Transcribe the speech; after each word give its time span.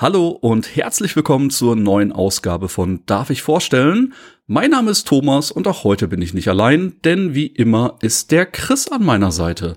Hallo 0.00 0.28
und 0.28 0.76
herzlich 0.76 1.16
willkommen 1.16 1.50
zur 1.50 1.74
neuen 1.74 2.12
Ausgabe 2.12 2.68
von 2.68 3.04
Darf 3.06 3.30
ich 3.30 3.42
vorstellen? 3.42 4.14
Mein 4.46 4.70
Name 4.70 4.92
ist 4.92 5.08
Thomas 5.08 5.50
und 5.50 5.66
auch 5.66 5.82
heute 5.82 6.06
bin 6.06 6.22
ich 6.22 6.32
nicht 6.32 6.46
allein, 6.46 6.94
denn 7.02 7.34
wie 7.34 7.48
immer 7.48 7.98
ist 8.00 8.30
der 8.30 8.46
Chris 8.46 8.86
an 8.86 9.04
meiner 9.04 9.32
Seite. 9.32 9.76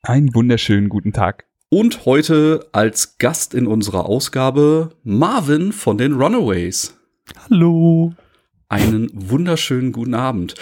Einen 0.00 0.34
wunderschönen 0.34 0.88
guten 0.88 1.12
Tag. 1.12 1.44
Und 1.68 2.06
heute 2.06 2.66
als 2.72 3.18
Gast 3.18 3.52
in 3.52 3.66
unserer 3.66 4.06
Ausgabe 4.06 4.96
Marvin 5.04 5.72
von 5.72 5.98
den 5.98 6.14
Runaways. 6.14 6.98
Hallo. 7.50 8.14
Einen 8.70 9.10
wunderschönen 9.12 9.92
guten 9.92 10.14
Abend. 10.14 10.54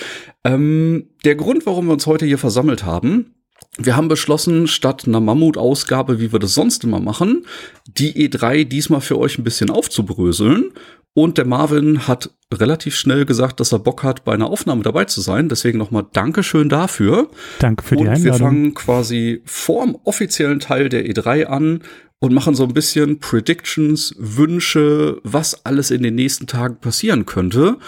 Ähm, 0.43 1.11
der 1.25 1.37
Grund, 1.37 1.65
warum 1.65 1.87
wir 1.87 1.93
uns 1.93 2.09
heute 2.09 2.27
hier 2.27 2.39
versammelt 2.39 2.85
haben, 2.85 3.37
wir 3.79 3.97
haben 3.97 4.09
beschlossen, 4.09 4.67
statt 4.67 5.05
einer 5.07 5.21
Mammut-Ausgabe, 5.21 6.21
wie 6.21 6.33
wir 6.33 6.39
das 6.39 6.55
sonst 6.55 6.85
immer 6.85 7.01
machen, 7.01 7.47
die 7.87 8.29
E3 8.29 8.65
diesmal 8.65 9.01
für 9.01 9.19
euch 9.19 9.39
ein 9.39 9.45
bisschen 9.45 9.71
aufzubröseln. 9.71 10.73
Und 11.13 11.39
der 11.39 11.45
Marvin 11.45 12.07
hat 12.07 12.31
relativ 12.55 12.95
schnell 12.95 13.25
gesagt, 13.25 13.59
dass 13.59 13.73
er 13.73 13.81
Bock 13.81 14.05
hat, 14.05 14.25
bei 14.25 14.33
einer 14.33 14.47
Aufnahme 14.47 14.83
dabei 14.83 15.07
zu 15.07 15.21
sein. 15.21 15.49
Deswegen 15.49 15.79
nochmal 15.79 16.07
Dankeschön 16.13 16.69
dafür. 16.69 17.31
Danke 17.59 17.85
für 17.85 17.97
die 17.97 18.03
und 18.03 18.09
Einladung. 18.09 18.25
wir 18.25 18.35
fangen 18.35 18.75
quasi 18.75 19.43
vorm 19.45 19.99
offiziellen 20.05 20.61
Teil 20.61 20.89
der 20.89 21.07
E3 21.07 21.45
an 21.45 21.83
und 22.21 22.33
machen 22.33 22.55
so 22.55 22.65
ein 22.65 22.75
bisschen 22.75 23.19
Predictions, 23.19 24.15
Wünsche, 24.19 25.21
was 25.25 25.65
alles 25.65 25.91
in 25.91 26.03
den 26.03 26.15
nächsten 26.15 26.47
Tagen 26.47 26.77
passieren 26.81 27.27
könnte. 27.27 27.79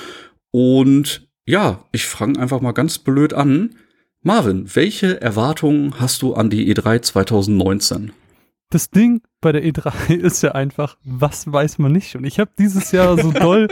Und 0.50 1.28
ja, 1.46 1.84
ich 1.92 2.06
fange 2.06 2.38
einfach 2.40 2.60
mal 2.60 2.72
ganz 2.72 2.98
blöd 2.98 3.34
an. 3.34 3.76
Marvin, 4.24 4.70
welche 4.72 5.20
Erwartungen 5.20 5.98
hast 5.98 6.22
du 6.22 6.34
an 6.34 6.48
die 6.48 6.72
E3 6.72 7.02
2019? 7.02 8.12
Das 8.70 8.88
Ding 8.88 9.20
bei 9.40 9.50
der 9.50 9.64
E3 9.64 10.14
ist 10.14 10.44
ja 10.44 10.52
einfach, 10.52 10.96
was 11.02 11.50
weiß 11.50 11.80
man 11.80 11.90
nicht. 11.90 12.14
Und 12.14 12.22
ich 12.22 12.38
habe 12.38 12.52
dieses 12.56 12.92
Jahr 12.92 13.18
so 13.18 13.32
doll, 13.32 13.66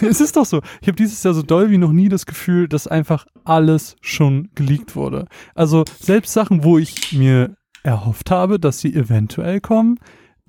es 0.00 0.20
ist 0.20 0.36
doch 0.36 0.46
so, 0.46 0.62
ich 0.80 0.86
habe 0.86 0.94
dieses 0.94 1.24
Jahr 1.24 1.34
so 1.34 1.42
doll 1.42 1.72
wie 1.72 1.78
noch 1.78 1.90
nie 1.90 2.08
das 2.08 2.24
Gefühl, 2.24 2.68
dass 2.68 2.86
einfach 2.86 3.26
alles 3.42 3.96
schon 4.00 4.48
geleakt 4.54 4.94
wurde. 4.94 5.26
Also 5.56 5.82
selbst 5.98 6.32
Sachen, 6.32 6.62
wo 6.62 6.78
ich 6.78 7.12
mir 7.12 7.56
erhofft 7.82 8.30
habe, 8.30 8.60
dass 8.60 8.78
sie 8.78 8.94
eventuell 8.94 9.60
kommen, 9.60 9.98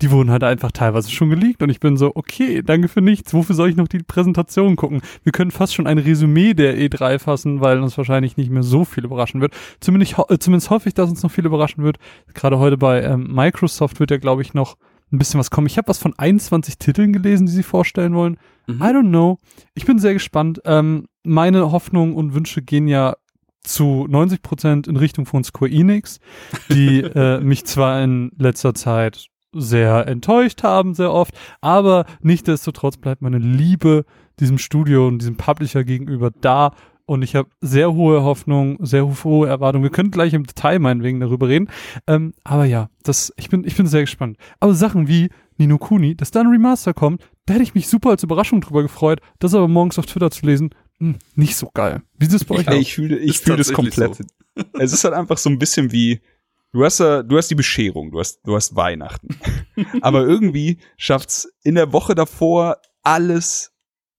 die 0.00 0.10
wurden 0.12 0.30
halt 0.30 0.44
einfach 0.44 0.70
teilweise 0.70 1.10
schon 1.10 1.30
geleakt 1.30 1.62
und 1.62 1.70
ich 1.70 1.80
bin 1.80 1.96
so, 1.96 2.12
okay, 2.14 2.62
danke 2.62 2.88
für 2.88 3.00
nichts. 3.00 3.34
Wofür 3.34 3.54
soll 3.54 3.68
ich 3.68 3.76
noch 3.76 3.88
die 3.88 3.98
Präsentation 3.98 4.76
gucken? 4.76 5.00
Wir 5.24 5.32
können 5.32 5.50
fast 5.50 5.74
schon 5.74 5.88
ein 5.88 5.98
Resümee 5.98 6.54
der 6.54 6.78
E3 6.78 7.18
fassen, 7.18 7.60
weil 7.60 7.80
uns 7.80 7.98
wahrscheinlich 7.98 8.36
nicht 8.36 8.50
mehr 8.50 8.62
so 8.62 8.84
viel 8.84 9.04
überraschen 9.04 9.40
wird. 9.40 9.54
Zumindest, 9.80 10.16
äh, 10.28 10.38
zumindest 10.38 10.70
hoffe 10.70 10.88
ich, 10.88 10.94
dass 10.94 11.10
uns 11.10 11.22
noch 11.22 11.32
viel 11.32 11.46
überraschen 11.46 11.82
wird. 11.82 11.98
Gerade 12.32 12.58
heute 12.58 12.76
bei 12.76 13.02
ähm, 13.02 13.34
Microsoft 13.34 13.98
wird 13.98 14.12
ja, 14.12 14.18
glaube 14.18 14.42
ich, 14.42 14.54
noch 14.54 14.76
ein 15.10 15.18
bisschen 15.18 15.40
was 15.40 15.50
kommen. 15.50 15.66
Ich 15.66 15.78
habe 15.78 15.88
was 15.88 15.98
von 15.98 16.16
21 16.16 16.78
Titeln 16.78 17.12
gelesen, 17.12 17.46
die 17.46 17.52
sie 17.52 17.62
vorstellen 17.64 18.14
wollen. 18.14 18.38
Mhm. 18.68 18.80
I 18.80 18.86
don't 18.86 19.08
know. 19.08 19.38
Ich 19.74 19.84
bin 19.84 19.98
sehr 19.98 20.12
gespannt. 20.12 20.60
Ähm, 20.64 21.06
meine 21.24 21.72
Hoffnungen 21.72 22.14
und 22.14 22.34
Wünsche 22.34 22.62
gehen 22.62 22.86
ja 22.86 23.16
zu 23.62 24.06
90 24.08 24.42
Prozent 24.42 24.86
in 24.86 24.96
Richtung 24.96 25.26
von 25.26 25.42
Square 25.42 25.72
Enix, 25.72 26.20
die 26.70 27.00
äh, 27.02 27.40
mich 27.40 27.64
zwar 27.64 28.02
in 28.02 28.30
letzter 28.38 28.74
Zeit 28.74 29.28
sehr 29.52 30.06
enttäuscht 30.06 30.62
haben, 30.62 30.94
sehr 30.94 31.12
oft, 31.12 31.34
aber 31.60 32.04
nichtsdestotrotz 32.20 32.96
bleibt 32.96 33.22
meine 33.22 33.38
Liebe 33.38 34.04
diesem 34.40 34.58
Studio 34.58 35.06
und 35.06 35.18
diesem 35.18 35.36
Publisher 35.36 35.84
gegenüber 35.84 36.30
da 36.40 36.72
und 37.08 37.22
ich 37.22 37.34
habe 37.34 37.48
sehr 37.62 37.94
hohe 37.94 38.22
Hoffnung, 38.22 38.76
sehr 38.84 39.08
hohe 39.24 39.48
Erwartungen. 39.48 39.82
Wir 39.82 39.90
können 39.90 40.10
gleich 40.10 40.34
im 40.34 40.44
Detail 40.44 40.78
meinetwegen 40.78 41.20
darüber 41.20 41.48
reden. 41.48 41.70
Ähm, 42.06 42.34
aber 42.44 42.66
ja, 42.66 42.90
das, 43.02 43.32
ich 43.38 43.48
bin, 43.48 43.64
ich 43.64 43.76
bin 43.76 43.86
sehr 43.86 44.02
gespannt. 44.02 44.36
Aber 44.60 44.74
Sachen 44.74 45.08
wie 45.08 45.30
Nino 45.56 45.78
Kuni, 45.78 46.16
dass 46.16 46.32
da 46.32 46.40
ein 46.40 46.48
Remaster 46.48 46.92
kommt, 46.92 47.22
da 47.46 47.54
hätte 47.54 47.62
ich 47.62 47.74
mich 47.74 47.88
super 47.88 48.10
als 48.10 48.24
Überraschung 48.24 48.60
drüber 48.60 48.82
gefreut. 48.82 49.20
Das 49.38 49.54
aber 49.54 49.68
morgens 49.68 49.98
auf 49.98 50.04
Twitter 50.04 50.30
zu 50.30 50.44
lesen, 50.44 50.74
mh, 50.98 51.14
nicht 51.34 51.56
so 51.56 51.70
geil. 51.72 52.02
Wie 52.18 52.26
ist 52.26 52.34
es 52.34 52.44
bei 52.44 52.56
euch? 52.56 52.68
Aus? 52.68 52.74
ich 52.74 52.92
fühle, 52.92 53.16
ich 53.16 53.38
fühle 53.38 53.56
das 53.56 53.72
komplett. 53.72 54.20
Es 54.78 54.92
ist 54.92 55.04
halt 55.04 55.14
einfach 55.14 55.38
so 55.38 55.48
ein 55.48 55.58
bisschen 55.58 55.92
wie, 55.92 56.20
du 56.72 56.84
hast 56.84 57.00
ja, 57.00 57.22
du 57.22 57.36
hast 57.36 57.50
die 57.50 57.54
Bescherung, 57.54 58.10
du 58.10 58.20
hast, 58.20 58.40
du 58.44 58.54
hast 58.54 58.76
Weihnachten. 58.76 59.28
Aber 60.00 60.24
irgendwie 60.24 60.78
schafft's 60.96 61.48
in 61.62 61.74
der 61.74 61.92
Woche 61.92 62.14
davor 62.14 62.76
alles 63.02 63.72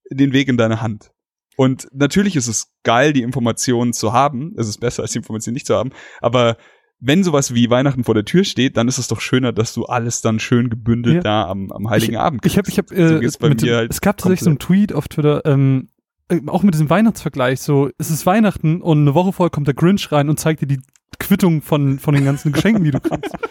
den 0.10 0.34
Weg 0.34 0.48
in 0.48 0.58
deine 0.58 0.82
Hand. 0.82 1.12
Und 1.56 1.88
natürlich 1.92 2.36
ist 2.36 2.48
es 2.48 2.72
geil, 2.84 3.14
die 3.14 3.22
Informationen 3.22 3.94
zu 3.94 4.14
haben. 4.14 4.54
Es 4.58 4.68
ist 4.68 4.80
besser, 4.80 5.04
als 5.04 5.12
die 5.12 5.18
Informationen 5.18 5.56
nicht 5.56 5.68
zu 5.68 5.76
haben. 5.76 5.92
Aber 6.22 6.58
wenn 7.02 7.24
sowas 7.24 7.54
wie 7.54 7.70
Weihnachten 7.70 8.04
vor 8.04 8.14
der 8.14 8.26
Tür 8.26 8.44
steht, 8.44 8.78
dann 8.78 8.88
ist 8.88 8.98
es 8.98 9.08
doch 9.08 9.22
schöner, 9.22 9.52
dass 9.52 9.74
du 9.74 9.86
alles 9.86 10.22
dann 10.22 10.40
schön 10.40 10.70
gebündelt 10.70 11.18
Ja. 11.18 11.22
da 11.22 11.48
am, 11.48 11.72
am 11.72 11.90
Heiligen 11.90 12.18
Abend 12.18 12.46
Ich 12.46 12.58
habe, 12.58 12.70
ich 12.70 12.78
habe, 12.78 12.88
kriegst. 12.88 13.09
So 13.09 13.16
äh, 13.16 13.32
bei 13.40 13.50
mit 13.50 13.64
halt 13.64 13.92
es 13.92 14.02
gab 14.02 14.18
tatsächlich 14.18 14.42
so 14.42 14.50
einen 14.50 14.59
Tweet 14.59 14.94
auf 14.94 15.08
Twitter, 15.08 15.46
ähm, 15.46 15.90
äh, 16.30 16.40
auch 16.48 16.64
mit 16.64 16.74
diesem 16.74 16.90
Weihnachtsvergleich, 16.90 17.62
so, 17.62 17.90
es 17.98 18.09
ist 18.09 18.26
Weihnachten 18.26 18.82
und 18.82 19.00
eine 19.00 19.14
Woche 19.14 19.34
vorher 19.34 19.50
kommt 19.50 19.68
der 19.68 19.76
Grinch 19.76 20.12
rein 20.12 20.30
und 20.30 20.40
zeigt 20.40 20.62
dir 20.62 20.68
die 20.68 20.82
Quittung 21.19 21.62
von, 21.62 22.00
von 22.00 22.13
den 22.13 22.25
ganzen 22.25 22.52
Geschenken, 22.52 22.84
die 22.84 22.91
du 22.91 23.00
kriegst. 23.00 23.34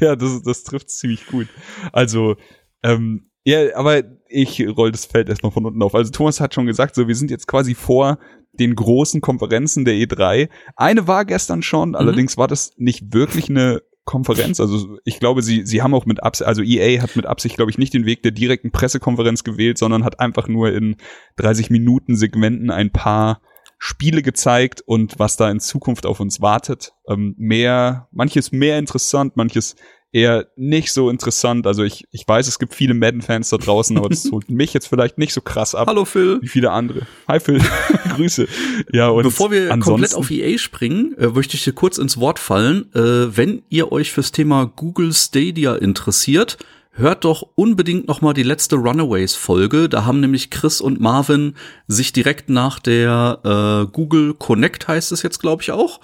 Ja, 0.00 0.16
das, 0.16 0.40
das 0.42 0.64
trifft 0.64 0.88
ziemlich 0.88 1.26
gut. 1.26 1.48
Also, 1.92 2.36
ähm, 2.82 3.28
ja, 3.44 3.76
aber 3.76 4.04
ich 4.26 4.66
roll 4.66 4.90
das 4.90 5.04
Feld 5.04 5.28
erstmal 5.28 5.52
von 5.52 5.66
unten 5.66 5.82
auf. 5.82 5.94
Also 5.94 6.10
Thomas 6.10 6.40
hat 6.40 6.54
schon 6.54 6.64
gesagt, 6.64 6.94
so 6.94 7.06
wir 7.08 7.14
sind 7.14 7.30
jetzt 7.30 7.46
quasi 7.46 7.74
vor 7.74 8.18
den 8.54 8.74
großen 8.74 9.20
Konferenzen 9.20 9.84
der 9.84 9.94
E3. 9.94 10.48
Eine 10.76 11.06
war 11.06 11.26
gestern 11.26 11.62
schon, 11.62 11.94
allerdings 11.94 12.38
war 12.38 12.48
das 12.48 12.72
nicht 12.78 13.12
wirklich 13.12 13.50
eine 13.50 13.82
Konferenz. 14.04 14.60
Also 14.60 14.98
ich 15.04 15.20
glaube, 15.20 15.42
sie, 15.42 15.66
sie 15.66 15.82
haben 15.82 15.92
auch 15.92 16.06
mit 16.06 16.22
Absicht, 16.22 16.48
also 16.48 16.62
EA 16.62 17.02
hat 17.02 17.16
mit 17.16 17.26
Absicht, 17.26 17.56
glaube 17.56 17.70
ich, 17.70 17.76
nicht 17.76 17.92
den 17.92 18.06
Weg 18.06 18.22
der 18.22 18.32
direkten 18.32 18.70
Pressekonferenz 18.70 19.44
gewählt, 19.44 19.78
sondern 19.78 20.04
hat 20.04 20.20
einfach 20.20 20.48
nur 20.48 20.72
in 20.72 20.96
30 21.36 21.70
Minuten 21.70 22.16
Segmenten 22.16 22.70
ein 22.70 22.90
paar 22.90 23.42
Spiele 23.78 24.22
gezeigt 24.22 24.82
und 24.84 25.18
was 25.18 25.36
da 25.36 25.50
in 25.50 25.60
Zukunft 25.60 26.06
auf 26.06 26.20
uns 26.20 26.40
wartet. 26.40 26.92
Ähm, 27.08 27.34
mehr, 27.38 28.08
manches 28.10 28.52
mehr 28.52 28.78
interessant, 28.78 29.36
manches 29.36 29.76
eher 30.12 30.46
nicht 30.56 30.92
so 30.92 31.10
interessant. 31.10 31.66
Also 31.66 31.84
ich, 31.84 32.06
ich 32.10 32.26
weiß, 32.26 32.48
es 32.48 32.58
gibt 32.58 32.74
viele 32.74 32.94
Madden-Fans 32.94 33.50
da 33.50 33.58
draußen, 33.58 33.98
aber 33.98 34.08
das 34.08 34.24
holt 34.32 34.48
mich 34.50 34.72
jetzt 34.72 34.86
vielleicht 34.86 35.18
nicht 35.18 35.34
so 35.34 35.42
krass 35.42 35.74
ab 35.74 35.88
Hallo 35.88 36.06
Phil. 36.06 36.38
wie 36.40 36.48
viele 36.48 36.70
andere. 36.70 37.06
Hi 37.28 37.38
Phil, 37.38 37.60
Grüße. 38.16 38.48
Ja, 38.92 39.08
und 39.08 39.24
Bevor 39.24 39.50
wir 39.50 39.68
komplett 39.78 40.14
auf 40.14 40.30
EA 40.30 40.56
springen, 40.56 41.14
äh, 41.18 41.28
möchte 41.28 41.56
ich 41.56 41.64
dir 41.64 41.74
kurz 41.74 41.98
ins 41.98 42.18
Wort 42.18 42.38
fallen. 42.38 42.90
Äh, 42.94 43.36
wenn 43.36 43.62
ihr 43.68 43.92
euch 43.92 44.10
fürs 44.10 44.32
Thema 44.32 44.72
Google 44.74 45.12
Stadia 45.12 45.76
interessiert, 45.76 46.56
hört 46.96 47.24
doch 47.24 47.46
unbedingt 47.54 48.08
noch 48.08 48.20
mal 48.20 48.32
die 48.32 48.42
letzte 48.42 48.76
Runaways-Folge. 48.76 49.88
Da 49.88 50.04
haben 50.04 50.20
nämlich 50.20 50.50
Chris 50.50 50.80
und 50.80 51.00
Marvin 51.00 51.54
sich 51.86 52.12
direkt 52.12 52.48
nach 52.48 52.78
der 52.78 53.40
äh, 53.44 53.92
Google 53.92 54.34
Connect, 54.34 54.88
heißt 54.88 55.12
es 55.12 55.22
jetzt, 55.22 55.38
glaube 55.38 55.62
ich, 55.62 55.72
auch, 55.72 56.00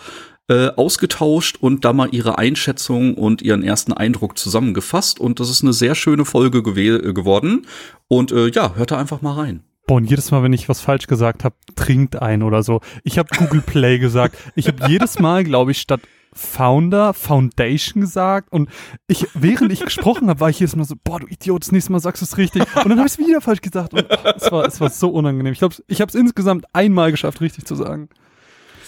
äh, 0.48 0.68
ausgetauscht 0.68 1.56
und 1.60 1.84
da 1.84 1.92
mal 1.92 2.08
ihre 2.12 2.38
Einschätzung 2.38 3.14
und 3.14 3.42
ihren 3.42 3.62
ersten 3.62 3.92
Eindruck 3.92 4.38
zusammengefasst. 4.38 5.18
Und 5.18 5.40
das 5.40 5.50
ist 5.50 5.62
eine 5.62 5.72
sehr 5.72 5.94
schöne 5.94 6.24
Folge 6.24 6.58
gewe- 6.58 7.08
äh, 7.08 7.12
geworden. 7.12 7.66
Und 8.08 8.32
äh, 8.32 8.48
ja, 8.50 8.74
hört 8.74 8.90
da 8.90 8.98
einfach 8.98 9.22
mal 9.22 9.34
rein. 9.34 9.62
Boah, 9.86 9.96
und 9.96 10.08
jedes 10.08 10.30
Mal, 10.30 10.42
wenn 10.42 10.52
ich 10.52 10.68
was 10.68 10.80
falsch 10.80 11.08
gesagt 11.08 11.42
habe, 11.42 11.56
trinkt 11.74 12.20
ein 12.22 12.42
oder 12.42 12.62
so. 12.62 12.80
Ich 13.02 13.18
habe 13.18 13.28
Google 13.36 13.62
Play 13.62 13.98
gesagt. 13.98 14.36
Ich 14.54 14.68
habe 14.68 14.86
jedes 14.86 15.18
Mal, 15.18 15.42
glaube 15.42 15.72
ich, 15.72 15.80
statt 15.80 16.00
Founder, 16.32 17.12
Foundation 17.12 18.00
gesagt 18.00 18.52
und 18.52 18.70
ich, 19.06 19.26
während 19.34 19.72
ich 19.72 19.80
gesprochen 19.80 20.28
habe, 20.28 20.40
war 20.40 20.50
ich 20.50 20.60
jedes 20.60 20.74
Mal 20.76 20.84
so, 20.84 20.94
boah, 21.02 21.20
du 21.20 21.26
Idiot, 21.26 21.62
das 21.62 21.72
nächste 21.72 21.92
Mal 21.92 22.00
sagst 22.00 22.22
du 22.22 22.26
es 22.26 22.38
richtig. 22.38 22.62
Und 22.76 22.88
dann 22.88 22.98
habe 22.98 23.06
ich 23.06 23.14
es 23.14 23.18
wieder 23.18 23.40
falsch 23.40 23.60
gesagt 23.60 23.92
und 23.92 24.06
oh, 24.08 24.30
es 24.34 24.50
war, 24.50 24.64
es 24.66 24.80
war 24.80 24.90
so 24.90 25.10
unangenehm. 25.10 25.52
Ich 25.52 25.58
glaube, 25.58 25.76
ich 25.86 26.00
habe 26.00 26.08
es 26.08 26.14
insgesamt 26.14 26.64
einmal 26.72 27.10
geschafft, 27.10 27.40
richtig 27.40 27.66
zu 27.66 27.74
sagen. 27.74 28.08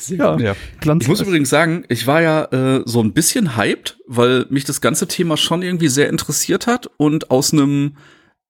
Ja, 0.08 0.38
ja. 0.38 0.55
Ich 1.00 1.08
muss 1.08 1.20
übrigens 1.20 1.49
sagen, 1.49 1.85
ich 1.88 2.06
war 2.06 2.20
ja 2.20 2.44
äh, 2.44 2.82
so 2.85 3.00
ein 3.02 3.12
bisschen 3.12 3.56
hyped, 3.56 3.99
weil 4.06 4.46
mich 4.50 4.64
das 4.64 4.81
ganze 4.81 5.08
Thema 5.08 5.37
schon 5.37 5.62
irgendwie 5.62 5.88
sehr 5.88 6.11
interessiert 6.11 6.67
hat 6.67 6.91
und 6.99 7.31
aus 7.31 7.52
einem 7.52 7.96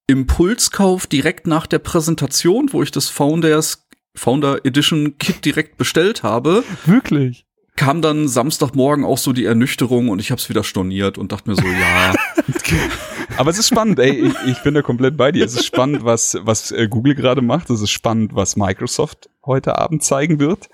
Impulskauf 0.07 1.07
direkt 1.07 1.47
nach 1.47 1.67
der 1.67 1.79
Präsentation, 1.79 2.73
wo 2.73 2.83
ich 2.83 2.91
das 2.91 3.09
Founders 3.09 3.87
Founder 4.17 4.65
Edition 4.65 5.19
Kit 5.19 5.45
direkt 5.45 5.77
bestellt 5.77 6.23
habe, 6.23 6.63
Wirklich. 6.87 7.47
Kam 7.77 8.03
dann 8.03 8.29
Samstagmorgen 8.29 9.05
auch 9.05 9.19
so 9.19 9.33
die 9.33 9.45
Ernüchterung 9.45 10.09
und 10.09 10.21
ich 10.21 10.31
habe 10.31 10.39
es 10.41 10.49
wieder 10.49 10.63
storniert 10.65 11.19
und 11.19 11.33
dachte 11.33 11.51
mir 11.51 11.57
so, 11.57 11.67
ja, 11.67 12.15
Aber 13.37 13.51
es 13.51 13.59
ist 13.59 13.69
spannend, 13.69 13.99
ey, 13.99 14.13
ich, 14.29 14.35
ich 14.47 14.63
bin 14.63 14.75
da 14.75 14.83
komplett 14.83 15.17
bei 15.17 15.33
dir. 15.33 15.45
Es 15.45 15.55
ist 15.55 15.65
spannend, 15.65 16.05
was, 16.05 16.37
was 16.43 16.71
äh, 16.71 16.87
Google 16.89 17.15
gerade 17.15 17.43
macht. 17.43 17.69
Es 17.71 17.81
ist 17.81 17.91
spannend, 17.91 18.35
was 18.35 18.57
Microsoft 18.57 19.29
heute 19.45 19.79
Abend 19.79 20.05
zeigen 20.05 20.39
wird. 20.39 20.69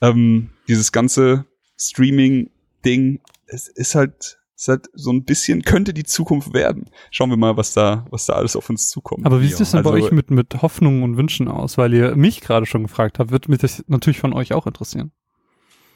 Ähm, 0.00 0.50
dieses 0.66 0.92
ganze 0.92 1.44
Streaming 1.78 2.50
Ding, 2.84 3.20
es 3.46 3.68
ist 3.68 3.94
halt, 3.94 4.38
ist 4.56 4.68
halt 4.68 4.88
so 4.94 5.12
ein 5.12 5.24
bisschen, 5.24 5.62
könnte 5.62 5.94
die 5.94 6.04
Zukunft 6.04 6.52
werden. 6.52 6.90
Schauen 7.10 7.30
wir 7.30 7.36
mal, 7.36 7.56
was 7.56 7.74
da, 7.74 8.06
was 8.10 8.26
da 8.26 8.32
alles 8.32 8.56
auf 8.56 8.68
uns 8.70 8.88
zukommt. 8.88 9.24
Aber 9.26 9.40
wie 9.40 9.48
sieht 9.48 9.60
es 9.60 9.70
denn 9.72 9.82
bei 9.82 9.90
Also- 9.92 10.04
euch 10.06 10.12
mit, 10.12 10.30
mit 10.30 10.62
Hoffnungen 10.62 11.02
und 11.02 11.16
Wünschen 11.16 11.48
aus? 11.48 11.78
Weil 11.78 11.94
ihr 11.94 12.16
mich 12.16 12.40
gerade 12.40 12.66
schon 12.66 12.82
gefragt 12.82 13.18
habt, 13.18 13.30
wird 13.30 13.48
mich 13.48 13.58
das 13.60 13.84
natürlich 13.86 14.18
von 14.18 14.32
euch 14.32 14.52
auch 14.52 14.66
interessieren. 14.66 15.12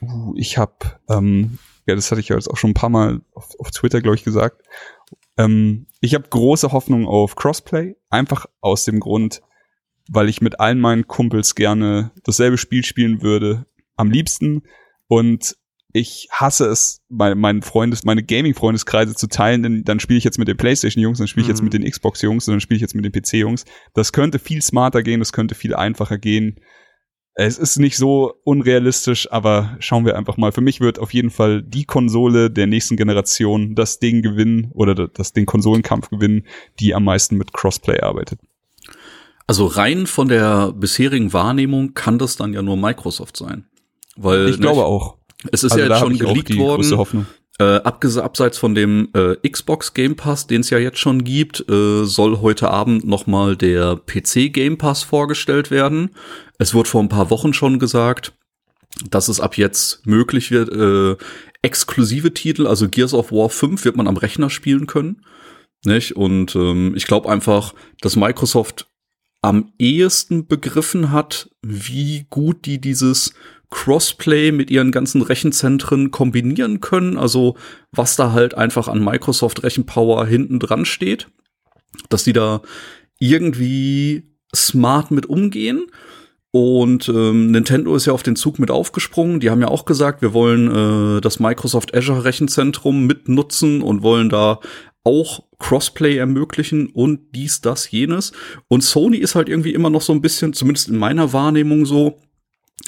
Uh, 0.00 0.34
ich 0.36 0.58
habe, 0.58 1.00
ähm, 1.08 1.58
ja, 1.86 1.94
das 1.94 2.10
hatte 2.10 2.20
ich 2.20 2.28
ja 2.28 2.36
jetzt 2.36 2.48
auch 2.50 2.56
schon 2.56 2.70
ein 2.70 2.74
paar 2.74 2.90
Mal 2.90 3.20
auf, 3.34 3.48
auf 3.58 3.70
Twitter, 3.70 4.00
glaube 4.00 4.16
ich, 4.16 4.24
gesagt. 4.24 4.62
Ähm, 5.36 5.86
ich 6.00 6.14
habe 6.14 6.28
große 6.28 6.72
Hoffnung 6.72 7.06
auf 7.06 7.36
Crossplay, 7.36 7.96
einfach 8.10 8.46
aus 8.60 8.84
dem 8.84 9.00
Grund, 9.00 9.42
weil 10.08 10.28
ich 10.28 10.40
mit 10.40 10.60
allen 10.60 10.80
meinen 10.80 11.06
Kumpels 11.06 11.54
gerne 11.54 12.12
dasselbe 12.24 12.58
Spiel 12.58 12.84
spielen 12.84 13.22
würde, 13.22 13.66
am 13.96 14.10
liebsten. 14.10 14.62
Und 15.06 15.56
ich 15.92 16.28
hasse 16.32 16.66
es, 16.66 17.02
meine, 17.08 17.36
meinen 17.36 17.62
Freundes, 17.62 18.04
meine 18.04 18.22
Gaming-Freundeskreise 18.24 19.14
zu 19.14 19.28
teilen, 19.28 19.62
denn 19.62 19.84
dann 19.84 20.00
spiele 20.00 20.18
ich 20.18 20.24
jetzt 20.24 20.38
mit 20.38 20.48
den 20.48 20.56
PlayStation-Jungs, 20.56 21.18
dann 21.18 21.28
spiele 21.28 21.42
ich 21.42 21.48
jetzt 21.48 21.60
Mhm. 21.60 21.64
mit 21.66 21.74
den 21.74 21.84
Xbox-Jungs, 21.88 22.48
und 22.48 22.52
dann 22.52 22.60
spiele 22.60 22.76
ich 22.76 22.82
jetzt 22.82 22.94
mit 22.94 23.04
den 23.04 23.12
PC-Jungs. 23.12 23.64
Das 23.94 24.12
könnte 24.12 24.38
viel 24.40 24.60
smarter 24.60 25.02
gehen, 25.02 25.20
das 25.20 25.32
könnte 25.32 25.54
viel 25.54 25.74
einfacher 25.74 26.18
gehen. 26.18 26.60
Es 27.36 27.58
ist 27.58 27.78
nicht 27.78 27.96
so 27.96 28.34
unrealistisch, 28.44 29.30
aber 29.32 29.76
schauen 29.80 30.06
wir 30.06 30.16
einfach 30.16 30.36
mal. 30.36 30.52
Für 30.52 30.60
mich 30.60 30.80
wird 30.80 31.00
auf 31.00 31.12
jeden 31.12 31.30
Fall 31.30 31.62
die 31.62 31.84
Konsole 31.84 32.48
der 32.48 32.68
nächsten 32.68 32.96
Generation 32.96 33.74
das 33.74 33.98
Ding 33.98 34.22
gewinnen 34.22 34.70
oder 34.72 34.94
das 34.94 35.32
den 35.32 35.44
Konsolenkampf 35.44 36.10
gewinnen, 36.10 36.46
die 36.78 36.94
am 36.94 37.04
meisten 37.04 37.36
mit 37.36 37.52
Crossplay 37.52 38.00
arbeitet. 38.00 38.38
Also 39.48 39.66
rein 39.66 40.06
von 40.06 40.28
der 40.28 40.72
bisherigen 40.72 41.32
Wahrnehmung 41.32 41.94
kann 41.94 42.18
das 42.18 42.36
dann 42.36 42.54
ja 42.54 42.62
nur 42.62 42.76
Microsoft 42.76 43.36
sein. 43.36 43.66
Weil 44.16 44.48
ich 44.48 44.60
glaube 44.60 44.80
ne, 44.80 44.86
auch. 44.86 45.18
es 45.50 45.64
ist 45.64 45.72
Also 45.72 45.84
ja 45.84 45.90
jetzt 45.90 46.00
schon 46.00 46.16
geleakt 46.16 46.56
worden. 46.56 47.26
Äh, 47.60 47.82
abseits 47.84 48.58
von 48.58 48.74
dem 48.74 49.10
äh, 49.14 49.36
Xbox 49.48 49.94
Game 49.94 50.16
Pass, 50.16 50.48
den 50.48 50.62
es 50.62 50.70
ja 50.70 50.78
jetzt 50.78 50.98
schon 50.98 51.22
gibt, 51.22 51.68
äh, 51.68 52.04
soll 52.04 52.40
heute 52.40 52.70
Abend 52.70 53.04
noch 53.04 53.28
mal 53.28 53.56
der 53.56 53.94
PC 53.96 54.52
Game 54.52 54.76
Pass 54.76 55.04
vorgestellt 55.04 55.70
werden. 55.70 56.10
Es 56.58 56.74
wurde 56.74 56.88
vor 56.88 57.00
ein 57.00 57.08
paar 57.08 57.30
Wochen 57.30 57.54
schon 57.54 57.78
gesagt, 57.78 58.32
dass 59.08 59.28
es 59.28 59.38
ab 59.38 59.56
jetzt 59.56 60.04
möglich 60.04 60.50
wird, 60.50 60.70
äh, 60.72 61.16
exklusive 61.62 62.34
Titel, 62.34 62.66
also 62.66 62.88
Gears 62.88 63.14
of 63.14 63.30
War 63.30 63.48
5 63.48 63.84
wird 63.84 63.96
man 63.96 64.08
am 64.08 64.16
Rechner 64.16 64.50
spielen 64.50 64.86
können. 64.86 65.24
Nicht? 65.84 66.16
Und 66.16 66.56
ähm, 66.56 66.94
ich 66.96 67.06
glaube 67.06 67.30
einfach, 67.30 67.74
dass 68.00 68.16
Microsoft 68.16 68.88
am 69.42 69.72
ehesten 69.78 70.46
begriffen 70.46 71.12
hat, 71.12 71.50
wie 71.62 72.26
gut 72.30 72.66
die 72.66 72.80
dieses 72.80 73.34
Crossplay 73.74 74.52
mit 74.52 74.70
ihren 74.70 74.92
ganzen 74.92 75.20
Rechenzentren 75.20 76.12
kombinieren 76.12 76.80
können. 76.80 77.18
Also 77.18 77.56
was 77.90 78.14
da 78.14 78.30
halt 78.30 78.54
einfach 78.54 78.86
an 78.86 79.02
Microsoft 79.02 79.64
Rechenpower 79.64 80.24
hinten 80.26 80.60
dran 80.60 80.84
steht, 80.84 81.26
dass 82.08 82.22
die 82.22 82.32
da 82.32 82.62
irgendwie 83.18 84.30
smart 84.54 85.10
mit 85.10 85.26
umgehen. 85.26 85.86
Und 86.52 87.08
ähm, 87.08 87.50
Nintendo 87.50 87.96
ist 87.96 88.06
ja 88.06 88.12
auf 88.12 88.22
den 88.22 88.36
Zug 88.36 88.60
mit 88.60 88.70
aufgesprungen. 88.70 89.40
Die 89.40 89.50
haben 89.50 89.60
ja 89.60 89.66
auch 89.66 89.86
gesagt, 89.86 90.22
wir 90.22 90.32
wollen 90.32 91.16
äh, 91.16 91.20
das 91.20 91.40
Microsoft 91.40 91.96
Azure 91.96 92.22
Rechenzentrum 92.22 93.06
mitnutzen 93.06 93.82
und 93.82 94.04
wollen 94.04 94.28
da 94.28 94.60
auch 95.02 95.42
Crossplay 95.58 96.16
ermöglichen 96.16 96.86
und 96.86 97.34
dies, 97.34 97.60
das, 97.60 97.90
jenes. 97.90 98.30
Und 98.68 98.84
Sony 98.84 99.16
ist 99.16 99.34
halt 99.34 99.48
irgendwie 99.48 99.74
immer 99.74 99.90
noch 99.90 100.00
so 100.00 100.12
ein 100.12 100.22
bisschen, 100.22 100.52
zumindest 100.52 100.88
in 100.88 100.96
meiner 100.96 101.32
Wahrnehmung 101.32 101.86
so, 101.86 102.20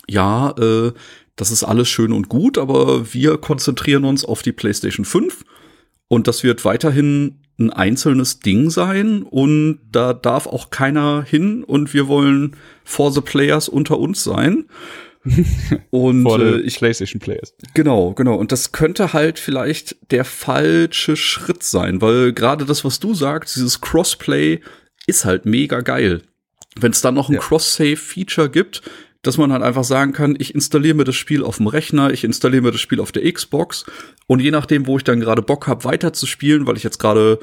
ja, 0.09 0.51
äh, 0.59 0.93
das 1.37 1.51
ist 1.51 1.65
alles 1.65 1.89
schön 1.89 2.13
und 2.13 2.29
gut, 2.29 2.59
aber 2.59 3.13
wir 3.13 3.39
konzentrieren 3.39 4.05
uns 4.05 4.25
auf 4.25 4.43
die 4.43 4.53
PlayStation 4.53 5.05
5 5.05 5.45
und 6.09 6.27
das 6.27 6.43
wird 6.43 6.65
weiterhin 6.65 7.41
ein 7.59 7.71
einzelnes 7.71 8.41
Ding 8.41 8.71
sein 8.71 9.23
und 9.23 9.81
da 9.91 10.13
darf 10.13 10.47
auch 10.47 10.71
keiner 10.71 11.23
hin 11.23 11.65
und 11.65 11.95
wir 11.95 12.09
wollen 12.09 12.57
for 12.85 13.13
the 13.13 13.21
players 13.21 13.69
unter 13.69 13.99
uns 13.99 14.23
sein. 14.25 14.67
und 15.91 16.23
Vor 16.23 16.41
äh, 16.41 16.61
ich 16.61 16.77
PlayStation 16.77 17.21
Players. 17.21 17.55
Genau, 17.75 18.13
genau. 18.13 18.37
Und 18.37 18.53
das 18.53 18.71
könnte 18.71 19.13
halt 19.13 19.39
vielleicht 19.41 19.97
der 20.13 20.25
falsche 20.25 21.17
Schritt 21.17 21.65
sein, 21.65 22.01
weil 22.01 22.33
gerade 22.33 22.65
das, 22.65 22.85
was 22.85 23.01
du 23.01 23.13
sagst, 23.13 23.57
dieses 23.57 23.81
Crossplay 23.81 24.61
ist 25.07 25.25
halt 25.25 25.45
mega 25.45 25.81
geil. 25.81 26.23
Wenn 26.79 26.93
es 26.93 27.01
dann 27.01 27.15
noch 27.15 27.29
ein 27.29 27.35
Ja. 27.35 27.41
Cross-Save-Feature 27.41 28.51
gibt, 28.51 28.83
dass 29.27 29.39
man 29.39 29.53
halt 29.53 29.63
einfach 29.63 29.85
sagen 29.85 30.13
kann, 30.13 30.37
ich 30.39 30.55
installiere 30.55 30.95
mir 30.95 31.05
das 31.05 31.17
Spiel 31.17 31.43
auf 31.43 31.57
dem 31.57 31.67
Rechner, 31.67 32.13
ich 32.13 32.25
installiere 32.25 32.63
mir 32.63 32.73
das 32.73 32.81
Spiel 32.81 33.01
auf 33.01 33.13
der 33.13 33.31
Xbox 33.31 33.85
und 34.27 34.41
je 34.41 34.51
nachdem, 34.51 34.87
wo 34.87 34.97
ich 34.97 35.05
dann 35.05 35.21
gerade 35.21 35.43
Bock 35.43 35.67
habe, 35.67 35.85
weiter 35.85 36.13
zu 36.13 36.27
spielen, 36.27 36.67
weil 36.67 36.77
ich 36.77 36.85
jetzt 36.85 36.99
gerade 36.99 37.41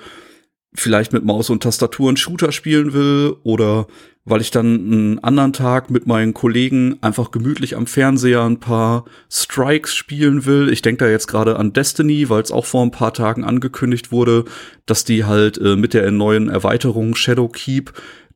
vielleicht 0.75 1.13
mit 1.13 1.23
Maus 1.23 1.49
und 1.49 1.61
Tastatur 1.61 2.09
einen 2.09 2.17
Shooter 2.17 2.51
spielen 2.51 2.93
will 2.93 3.35
oder 3.43 3.87
weil 4.25 4.41
ich 4.41 4.51
dann 4.51 4.65
einen 4.65 5.19
anderen 5.19 5.51
Tag 5.51 5.89
mit 5.89 6.07
meinen 6.07 6.33
Kollegen 6.33 6.97
einfach 7.01 7.31
gemütlich 7.31 7.75
am 7.75 7.87
Fernseher 7.87 8.43
ein 8.43 8.59
paar 8.59 9.03
Strikes 9.29 9.93
spielen 9.93 10.45
will. 10.45 10.69
Ich 10.71 10.81
denke 10.81 11.03
da 11.03 11.11
jetzt 11.11 11.27
gerade 11.27 11.57
an 11.57 11.73
Destiny, 11.73 12.29
weil 12.29 12.41
es 12.41 12.51
auch 12.51 12.65
vor 12.65 12.83
ein 12.83 12.91
paar 12.91 13.13
Tagen 13.13 13.43
angekündigt 13.43 14.11
wurde, 14.13 14.45
dass 14.85 15.03
die 15.03 15.25
halt 15.25 15.57
äh, 15.57 15.75
mit 15.75 15.93
der 15.93 16.09
neuen 16.11 16.47
Erweiterung 16.47 17.15
Shadowkeep 17.15 17.91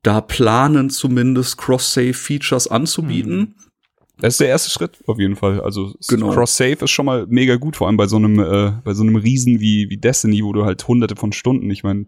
da 0.07 0.21
planen 0.21 0.89
zumindest 0.89 1.57
Cross-Save-Features 1.57 2.69
anzubieten. 2.69 3.55
Das 4.19 4.35
ist 4.35 4.39
der 4.39 4.47
erste 4.47 4.69
Schritt 4.71 5.03
auf 5.05 5.19
jeden 5.19 5.35
Fall. 5.35 5.59
Also 5.59 5.93
Genau. 6.07 6.31
Cross-Save 6.31 6.85
ist 6.85 6.91
schon 6.91 7.05
mal 7.05 7.25
mega 7.27 7.57
gut, 7.57 7.75
vor 7.75 7.87
allem 7.87 7.97
bei 7.97 8.07
so 8.07 8.15
einem, 8.15 8.39
äh, 8.39 8.71
bei 8.85 8.93
so 8.93 9.03
einem 9.03 9.17
Riesen 9.17 9.59
wie, 9.59 9.89
wie 9.89 9.97
Destiny, 9.97 10.43
wo 10.45 10.53
du 10.53 10.63
halt 10.63 10.87
hunderte 10.87 11.17
von 11.17 11.33
Stunden, 11.33 11.69
ich 11.69 11.83
meine, 11.83 12.05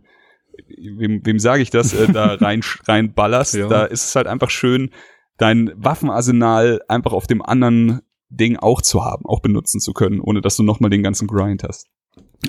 wem, 0.97 1.25
wem 1.25 1.39
sage 1.39 1.61
ich 1.61 1.71
das, 1.71 1.93
äh, 1.93 2.07
da 2.11 2.33
rein, 2.39 2.61
rein 2.87 3.13
ballerst, 3.13 3.55
Ja. 3.55 3.67
da 3.67 3.83
ist 3.83 4.05
es 4.05 4.15
halt 4.15 4.27
einfach 4.27 4.49
schön, 4.49 4.91
dein 5.37 5.71
Waffenarsenal 5.75 6.81
einfach 6.87 7.11
auf 7.11 7.27
dem 7.27 7.41
anderen 7.41 7.99
Ding 8.29 8.55
auch 8.55 8.81
zu 8.81 9.03
haben, 9.03 9.25
auch 9.25 9.41
benutzen 9.41 9.81
zu 9.81 9.91
können, 9.91 10.21
ohne 10.21 10.39
dass 10.39 10.55
du 10.55 10.63
nochmal 10.63 10.89
den 10.89 11.03
ganzen 11.03 11.27
Grind 11.27 11.63
hast. 11.63 11.87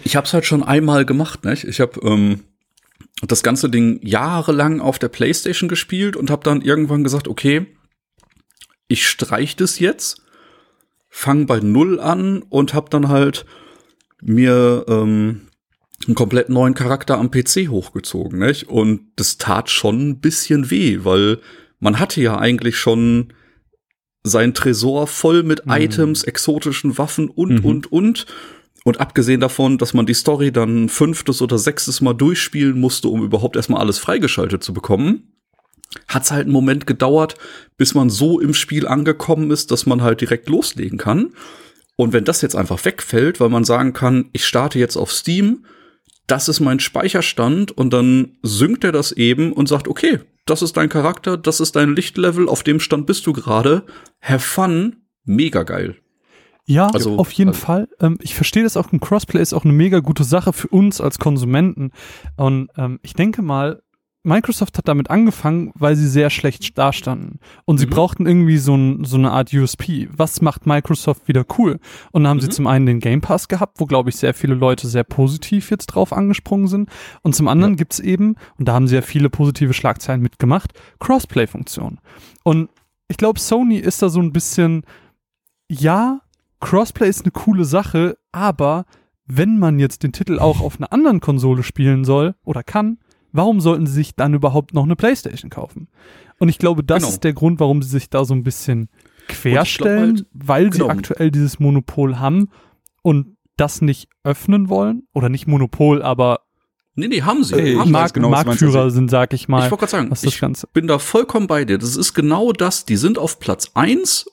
Ich 0.04 0.14
habe 0.14 0.26
es 0.26 0.32
halt 0.32 0.46
schon 0.46 0.62
einmal 0.62 1.04
gemacht, 1.04 1.44
nicht? 1.44 1.64
Ich 1.64 1.80
habe 1.80 1.98
ähm, 2.04 2.44
das 3.22 3.42
ganze 3.42 3.68
Ding 3.68 4.00
jahrelang 4.02 4.80
auf 4.80 4.98
der 4.98 5.08
PlayStation 5.08 5.68
gespielt 5.68 6.16
und 6.16 6.30
habe 6.30 6.44
dann 6.44 6.62
irgendwann 6.62 7.04
gesagt, 7.04 7.28
okay, 7.28 7.66
ich 8.88 9.06
streich 9.08 9.56
das 9.56 9.78
jetzt, 9.78 10.22
fang 11.08 11.46
bei 11.46 11.60
null 11.60 12.00
an 12.00 12.42
und 12.42 12.74
habe 12.74 12.90
dann 12.90 13.08
halt 13.08 13.44
mir 14.22 14.84
ähm, 14.88 15.42
einen 16.06 16.14
komplett 16.14 16.48
neuen 16.48 16.74
Charakter 16.74 17.18
am 17.18 17.30
PC 17.30 17.68
hochgezogen, 17.68 18.38
nicht? 18.38 18.68
Und 18.68 19.02
das 19.16 19.38
tat 19.38 19.70
schon 19.70 20.08
ein 20.10 20.20
bisschen 20.20 20.70
weh, 20.70 21.00
weil 21.02 21.38
man 21.78 21.98
hatte 21.98 22.20
ja 22.20 22.38
eigentlich 22.38 22.76
schon 22.78 23.32
sein 24.22 24.54
Tresor 24.54 25.06
voll 25.06 25.42
mit 25.42 25.66
Mhm. 25.66 25.72
Items, 25.72 26.24
exotischen 26.24 26.98
Waffen 26.98 27.28
und, 27.28 27.60
Mhm. 27.60 27.64
und, 27.64 27.92
und. 27.92 28.26
Und 28.84 29.00
abgesehen 29.00 29.40
davon, 29.40 29.78
dass 29.78 29.92
man 29.94 30.06
die 30.06 30.14
Story 30.14 30.52
dann 30.52 30.88
fünftes 30.88 31.42
oder 31.42 31.58
sechstes 31.58 32.00
Mal 32.00 32.14
durchspielen 32.14 32.78
musste, 32.80 33.08
um 33.08 33.22
überhaupt 33.22 33.56
erstmal 33.56 33.80
alles 33.80 33.98
freigeschaltet 33.98 34.64
zu 34.64 34.72
bekommen, 34.72 35.34
hat's 36.08 36.30
halt 36.30 36.44
einen 36.44 36.52
Moment 36.52 36.86
gedauert, 36.86 37.34
bis 37.76 37.94
man 37.94 38.10
so 38.10 38.40
im 38.40 38.54
Spiel 38.54 38.86
angekommen 38.86 39.50
ist, 39.50 39.70
dass 39.70 39.86
man 39.86 40.02
halt 40.02 40.20
direkt 40.20 40.48
loslegen 40.48 40.98
kann. 40.98 41.32
Und 41.96 42.12
wenn 42.12 42.24
das 42.24 42.40
jetzt 42.40 42.56
einfach 42.56 42.82
wegfällt, 42.84 43.40
weil 43.40 43.50
man 43.50 43.64
sagen 43.64 43.92
kann, 43.92 44.30
ich 44.32 44.46
starte 44.46 44.78
jetzt 44.78 44.96
auf 44.96 45.12
Steam, 45.12 45.66
das 46.26 46.48
ist 46.48 46.60
mein 46.60 46.80
Speicherstand 46.80 47.72
und 47.72 47.92
dann 47.92 48.38
synkt 48.42 48.84
er 48.84 48.92
das 48.92 49.12
eben 49.12 49.52
und 49.52 49.68
sagt, 49.68 49.88
okay, 49.88 50.20
das 50.46 50.62
ist 50.62 50.76
dein 50.76 50.88
Charakter, 50.88 51.36
das 51.36 51.60
ist 51.60 51.76
dein 51.76 51.94
Lichtlevel, 51.94 52.48
auf 52.48 52.62
dem 52.62 52.80
Stand 52.80 53.06
bist 53.06 53.26
du 53.26 53.32
gerade. 53.32 53.84
Have 54.22 54.40
fun, 54.40 54.96
mega 55.24 55.64
geil. 55.64 55.96
Ja, 56.66 56.88
Also- 56.88 57.16
auf 57.18 57.32
jeden 57.32 57.50
also- 57.50 57.60
Fall. 57.60 57.88
Ähm, 58.00 58.18
ich 58.20 58.34
verstehe 58.34 58.62
das 58.62 58.76
auch. 58.76 58.92
Ein 58.92 59.00
Crossplay 59.00 59.40
ist 59.40 59.52
auch 59.52 59.64
eine 59.64 59.72
mega 59.72 60.00
gute 60.00 60.24
Sache 60.24 60.52
für 60.52 60.68
uns 60.68 61.00
als 61.00 61.18
Konsumenten. 61.18 61.90
Und 62.36 62.68
ähm, 62.76 62.98
ich 63.02 63.14
denke 63.14 63.42
mal, 63.42 63.82
Microsoft 64.22 64.76
hat 64.76 64.86
damit 64.86 65.08
angefangen, 65.08 65.72
weil 65.76 65.96
sie 65.96 66.06
sehr 66.06 66.28
schlecht 66.28 66.76
dastanden. 66.76 67.40
Und 67.64 67.78
sie 67.78 67.86
Mhm. 67.86 67.90
brauchten 67.90 68.26
irgendwie 68.26 68.58
so, 68.58 68.74
ein, 68.76 69.04
so 69.04 69.16
eine 69.16 69.30
Art 69.32 69.50
USP. 69.54 70.10
Was 70.14 70.42
macht 70.42 70.66
Microsoft 70.66 71.26
wieder 71.26 71.46
cool? 71.56 71.80
Und 72.12 72.24
dann 72.24 72.28
haben 72.30 72.40
sie 72.40 72.48
Mhm. 72.48 72.52
zum 72.52 72.66
einen 72.66 72.84
den 72.84 73.00
Game 73.00 73.22
Pass 73.22 73.48
gehabt, 73.48 73.80
wo, 73.80 73.86
glaube 73.86 74.10
ich, 74.10 74.16
sehr 74.16 74.34
viele 74.34 74.54
Leute 74.54 74.88
sehr 74.88 75.04
positiv 75.04 75.70
jetzt 75.70 75.86
drauf 75.86 76.12
angesprungen 76.12 76.68
sind. 76.68 76.90
Und 77.22 77.34
zum 77.34 77.48
anderen 77.48 77.76
gibt's 77.76 77.98
eben, 77.98 78.34
und 78.58 78.68
da 78.68 78.74
haben 78.74 78.88
sie 78.88 78.96
ja 78.96 79.00
viele 79.02 79.30
positive 79.30 79.72
Schlagzeilen 79.72 80.20
mitgemacht, 80.20 80.74
Crossplay-Funktionen. 80.98 81.98
Und 82.44 82.68
ich 83.08 83.16
glaube, 83.16 83.40
Sony 83.40 83.76
ist 83.78 84.02
da 84.02 84.10
so 84.10 84.20
ein 84.20 84.32
bisschen, 84.32 84.84
ja, 85.68 86.20
Crossplay 86.60 87.08
ist 87.08 87.22
eine 87.22 87.32
coole 87.32 87.64
Sache, 87.64 88.16
aber 88.32 88.84
wenn 89.26 89.58
man 89.58 89.78
jetzt 89.78 90.02
den 90.02 90.12
Titel 90.12 90.38
auch 90.38 90.60
auf 90.60 90.76
einer 90.78 90.92
anderen 90.92 91.20
Konsole 91.20 91.62
spielen 91.62 92.04
soll 92.04 92.34
oder 92.44 92.62
kann, 92.62 92.98
warum 93.32 93.60
sollten 93.60 93.86
sie 93.86 93.92
sich 93.94 94.14
dann 94.16 94.34
überhaupt 94.34 94.74
noch 94.74 94.84
eine 94.84 94.96
Playstation 94.96 95.50
kaufen? 95.50 95.88
Und 96.38 96.48
ich 96.48 96.58
glaube, 96.58 96.82
das 96.82 97.02
Genau. 97.02 97.12
ist 97.12 97.24
der 97.24 97.32
Grund, 97.32 97.60
warum 97.60 97.82
sie 97.82 97.88
sich 97.90 98.10
da 98.10 98.24
so 98.24 98.34
ein 98.34 98.42
bisschen 98.42 98.88
querstellen, 99.28 100.16
halt, 100.16 100.26
weil 100.32 100.72
sie 100.72 100.80
genau. 100.80 100.90
aktuell 100.90 101.30
dieses 101.30 101.60
Monopol 101.60 102.18
haben 102.18 102.48
und 103.02 103.36
das 103.56 103.82
nicht 103.82 104.08
öffnen 104.24 104.68
wollen 104.68 105.06
oder 105.12 105.28
nicht 105.28 105.46
Monopol, 105.46 106.02
aber 106.02 106.40
Nee, 106.96 107.06
nee, 107.08 107.22
haben 107.22 107.44
sie. 107.44 107.54
Ey, 107.54 107.72
ich 107.72 107.78
haben 107.78 107.86
sie. 107.86 107.92
Mark 107.92 108.14
genau. 108.14 108.30
Marktführer 108.30 108.90
sind, 108.90 109.10
sag 109.10 109.32
ich 109.32 109.48
mal. 109.48 109.64
Ich 109.64 109.70
wollte 109.70 109.86
gerade 109.86 110.08
sagen, 110.10 110.12
ich 110.22 110.40
Ganze. 110.40 110.66
bin 110.72 110.88
da 110.88 110.98
vollkommen 110.98 111.46
bei 111.46 111.64
dir. 111.64 111.78
Das 111.78 111.96
ist 111.96 112.14
genau 112.14 112.52
das. 112.52 112.84
Die 112.84 112.96
sind 112.96 113.16
auf 113.16 113.38
Platz 113.38 113.70
eins 113.74 114.26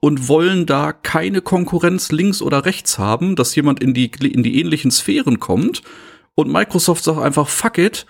und 0.00 0.28
wollen 0.28 0.64
da 0.66 0.92
keine 0.92 1.40
Konkurrenz 1.40 2.12
links 2.12 2.40
oder 2.42 2.64
rechts 2.64 2.98
haben, 2.98 3.34
dass 3.36 3.54
jemand 3.56 3.82
in 3.82 3.94
die, 3.94 4.06
in 4.22 4.42
die 4.42 4.60
ähnlichen 4.60 4.90
Sphären 4.90 5.40
kommt. 5.40 5.82
Und 6.34 6.52
Microsoft 6.52 7.02
sagt 7.04 7.18
einfach, 7.20 7.48
fuck 7.48 7.78
it, 7.78 8.06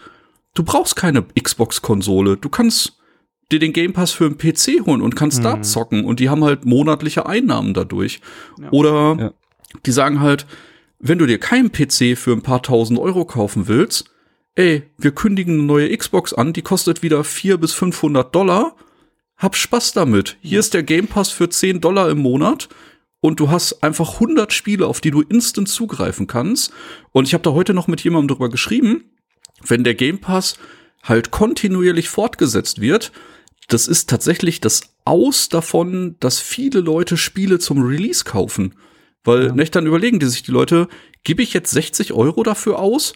du 0.54 0.62
brauchst 0.62 0.96
keine 0.96 1.22
Xbox-Konsole. 1.22 2.36
Du 2.36 2.48
kannst 2.48 2.98
dir 3.50 3.58
den 3.58 3.72
Game 3.72 3.94
Pass 3.94 4.10
für 4.12 4.26
einen 4.26 4.36
PC 4.36 4.84
holen 4.86 5.00
und 5.00 5.16
kannst 5.16 5.42
da 5.42 5.56
Mhm. 5.56 5.62
zocken. 5.62 6.04
Und 6.04 6.20
die 6.20 6.28
haben 6.28 6.44
halt 6.44 6.66
monatliche 6.66 7.24
Einnahmen 7.26 7.72
dadurch. 7.72 8.20
Oder 8.70 9.16
Ja. 9.18 9.32
die 9.86 9.92
sagen 9.92 10.20
halt, 10.20 10.46
wenn 10.98 11.18
du 11.18 11.24
dir 11.26 11.38
keinen 11.38 11.70
PC 11.72 12.16
für 12.16 12.32
ein 12.32 12.42
paar 12.42 12.62
tausend 12.62 12.98
Euro 12.98 13.24
kaufen 13.24 13.66
willst, 13.68 14.10
ey, 14.56 14.82
wir 14.98 15.12
kündigen 15.12 15.54
eine 15.54 15.62
neue 15.62 15.96
Xbox 15.96 16.34
an, 16.34 16.52
die 16.52 16.62
kostet 16.62 17.02
wieder 17.02 17.24
400 17.24 17.60
bis 17.62 17.72
500 17.72 18.34
Dollar. 18.34 18.76
Hab 19.38 19.54
Spaß 19.56 19.92
damit. 19.92 20.36
Hier 20.40 20.58
ist 20.58 20.74
der 20.74 20.82
Game 20.82 21.06
Pass 21.06 21.30
für 21.30 21.48
10 21.48 21.80
Dollar 21.80 22.10
im 22.10 22.18
Monat 22.18 22.68
und 23.20 23.38
du 23.38 23.50
hast 23.50 23.84
einfach 23.84 24.14
100 24.14 24.52
Spiele, 24.52 24.86
auf 24.86 25.00
die 25.00 25.12
du 25.12 25.22
instant 25.22 25.68
zugreifen 25.68 26.26
kannst. 26.26 26.72
Und 27.12 27.26
ich 27.28 27.34
habe 27.34 27.44
da 27.44 27.52
heute 27.52 27.72
noch 27.72 27.86
mit 27.86 28.02
jemandem 28.02 28.34
drüber 28.34 28.48
geschrieben, 28.48 29.04
wenn 29.64 29.84
der 29.84 29.94
Game 29.94 30.18
Pass 30.18 30.58
halt 31.04 31.30
kontinuierlich 31.30 32.08
fortgesetzt 32.08 32.80
wird, 32.80 33.12
das 33.68 33.86
ist 33.86 34.08
tatsächlich 34.10 34.60
das 34.60 34.94
Aus 35.04 35.48
davon, 35.48 36.16
dass 36.20 36.40
viele 36.40 36.80
Leute 36.80 37.16
Spiele 37.16 37.58
zum 37.58 37.82
Release 37.82 38.24
kaufen. 38.24 38.74
Weil, 39.24 39.46
Ja. 39.46 39.52
nicht 39.52 39.74
dann 39.76 39.86
überlegen 39.86 40.18
die 40.18 40.26
sich 40.26 40.42
die 40.42 40.50
Leute, 40.50 40.88
gebe 41.22 41.42
ich 41.42 41.52
jetzt 41.52 41.70
60 41.70 42.12
Euro 42.12 42.42
dafür 42.42 42.78
aus? 42.78 43.12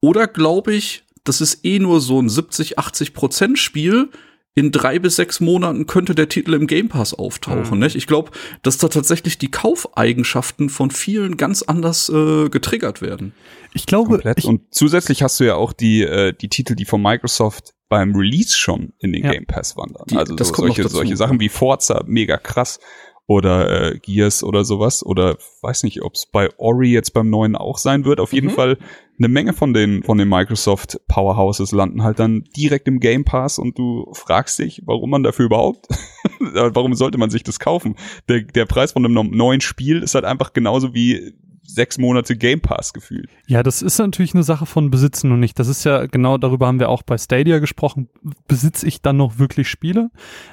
Oder 0.00 0.26
glaube 0.28 0.74
ich, 0.74 1.04
das 1.24 1.40
ist 1.40 1.64
eh 1.64 1.78
nur 1.78 2.00
so 2.00 2.20
ein 2.20 2.28
70, 2.28 2.78
80 2.78 3.14
Prozent 3.14 3.58
Spiel. 3.58 4.10
In 4.56 4.72
drei 4.72 4.98
bis 4.98 5.16
sechs 5.16 5.38
Monaten 5.40 5.86
könnte 5.86 6.14
der 6.16 6.28
Titel 6.28 6.54
im 6.54 6.66
Game 6.66 6.88
Pass 6.88 7.14
auftauchen. 7.14 7.78
Mhm. 7.78 7.84
Nicht? 7.84 7.94
Ich 7.96 8.06
glaube, 8.08 8.30
dass 8.62 8.78
da 8.78 8.88
tatsächlich 8.88 9.38
die 9.38 9.50
Kaufeigenschaften 9.50 10.68
von 10.70 10.90
vielen 10.90 11.36
ganz 11.36 11.62
anders 11.62 12.08
äh, 12.08 12.48
getriggert 12.48 13.00
werden. 13.00 13.32
Ich 13.74 13.86
glaube, 13.86 14.10
Komplett. 14.14 14.38
ich, 14.38 14.46
und 14.46 14.62
zusätzlich 14.74 15.22
hast 15.22 15.38
du 15.38 15.44
ja 15.44 15.54
auch 15.54 15.72
die, 15.72 16.02
äh, 16.02 16.32
die 16.32 16.48
Titel, 16.48 16.74
die 16.74 16.84
von 16.84 17.00
Microsoft 17.00 17.74
beim 17.88 18.14
Release 18.14 18.56
schon 18.56 18.92
in 18.98 19.12
den 19.12 19.24
Ja. 19.24 19.32
Game 19.32 19.46
Pass 19.46 19.76
wandern. 19.76 20.04
Die- 20.10 20.16
also 20.16 20.34
das 20.34 20.48
so, 20.48 20.54
solche, 20.54 20.88
solche 20.88 21.16
Sachen 21.16 21.38
wie 21.40 21.48
Forza, 21.48 22.02
mega 22.06 22.36
krass. 22.36 22.80
Oder 23.26 23.92
äh, 23.92 23.98
Gears 24.00 24.42
oder 24.42 24.64
sowas. 24.64 25.06
Oder 25.06 25.38
weiß 25.62 25.84
nicht, 25.84 26.02
ob 26.02 26.14
es 26.14 26.26
bei 26.26 26.48
Ori 26.58 26.90
jetzt 26.90 27.12
beim 27.12 27.30
neuen 27.30 27.54
auch 27.54 27.78
sein 27.78 28.04
wird. 28.04 28.18
Auf 28.18 28.32
jeden 28.32 28.48
Mhm. 28.48 28.54
Fall 28.54 28.78
eine 29.20 29.28
Menge 29.28 29.52
von 29.52 29.74
den, 29.74 30.02
von 30.02 30.18
den 30.18 30.28
Microsoft 30.28 30.98
Powerhouses 31.06 31.72
landen 31.72 32.02
halt 32.02 32.18
dann 32.18 32.44
direkt 32.56 32.88
im 32.88 33.00
Game 33.00 33.24
Pass 33.24 33.58
und 33.58 33.78
du 33.78 34.10
fragst 34.14 34.58
dich, 34.58 34.82
warum 34.86 35.10
man 35.10 35.22
dafür 35.22 35.44
überhaupt, 35.44 35.86
warum 36.40 36.94
sollte 36.94 37.18
man 37.18 37.30
sich 37.30 37.42
das 37.42 37.60
kaufen? 37.60 37.96
Der, 38.28 38.40
der 38.40 38.64
Preis 38.64 38.92
von 38.92 39.04
einem 39.04 39.30
neuen 39.30 39.60
Spiel 39.60 40.02
ist 40.02 40.14
halt 40.14 40.24
einfach 40.24 40.54
genauso 40.54 40.94
wie 40.94 41.34
sechs 41.62 41.98
Monate 41.98 42.36
Game 42.36 42.60
Pass 42.60 42.92
gefühlt. 42.92 43.28
Ja, 43.46 43.62
das 43.62 43.82
ist 43.82 43.98
natürlich 43.98 44.34
eine 44.34 44.42
Sache 44.42 44.66
von 44.66 44.90
Besitzen 44.90 45.30
und 45.32 45.40
nicht. 45.40 45.58
Das 45.58 45.68
ist 45.68 45.84
ja 45.84 46.06
genau 46.06 46.38
darüber 46.38 46.66
haben 46.66 46.80
wir 46.80 46.88
auch 46.88 47.02
bei 47.02 47.16
Stadia 47.18 47.58
gesprochen. 47.58 48.08
Besitze 48.48 48.86
ich 48.86 49.02
dann 49.02 49.16
noch 49.16 49.38
wirklich 49.38 49.68
Spiele? 49.68 50.10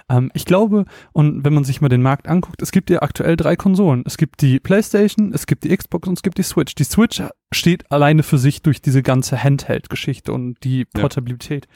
Ähm, 0.10 0.32
ich 0.34 0.46
glaube, 0.46 0.86
und 1.14 1.44
wenn 1.44 1.54
man 1.54 1.64
sich 1.64 1.82
mal 1.82 1.90
den 1.90 2.02
Markt 2.02 2.28
anguckt, 2.28 2.62
es 2.62 2.72
gibt 2.72 2.90
ja 2.90 3.02
aktuell 3.02 3.36
drei 3.36 3.56
Konsolen. 3.56 4.04
Es 4.06 4.18
gibt 4.18 4.42
die 4.42 4.60
PlayStation, 4.60 5.34
es 5.34 5.48
gibt 5.48 5.64
die 5.64 5.76
Xbox 5.76 6.08
und 6.08 6.18
es 6.18 6.24
gibt 6.24 6.38
die 6.38 6.44
Switch. 6.44 6.76
Die 6.76 6.84
Switch 6.84 7.22
steht 7.52 7.92
alleine 7.92 8.24
für 8.24 8.38
sich 8.38 8.62
durch 8.62 8.82
diese 8.82 9.02
ganze 9.02 9.44
Handheld-Geschichte 9.44 10.32
und 10.34 10.64
die 10.64 10.86
Ja. 10.94 11.02
Portabilität. 11.02 11.68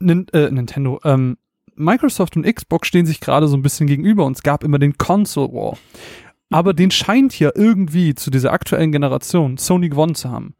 Nin 0.00 0.26
äh, 0.32 0.50
Nintendo, 0.50 1.00
ähm, 1.04 1.36
Microsoft 1.76 2.36
und 2.36 2.44
Xbox 2.46 2.86
stehen 2.88 3.06
sich 3.06 3.20
gerade 3.20 3.48
so 3.48 3.56
ein 3.56 3.62
bisschen 3.62 3.86
gegenüber 3.86 4.24
und 4.26 4.36
es 4.36 4.42
gab 4.42 4.62
immer 4.62 4.78
den 4.78 4.96
Console 4.96 5.52
War. 5.52 5.76
Aber 6.54 6.72
den 6.72 6.92
scheint 6.92 7.36
ja 7.40 7.50
irgendwie 7.52 8.14
zu 8.14 8.30
dieser 8.30 8.52
aktuellen 8.52 8.92
Generation 8.92 9.56
Sony 9.56 9.88
gewonnen 9.88 10.14
zu 10.14 10.30
haben. 10.30 10.54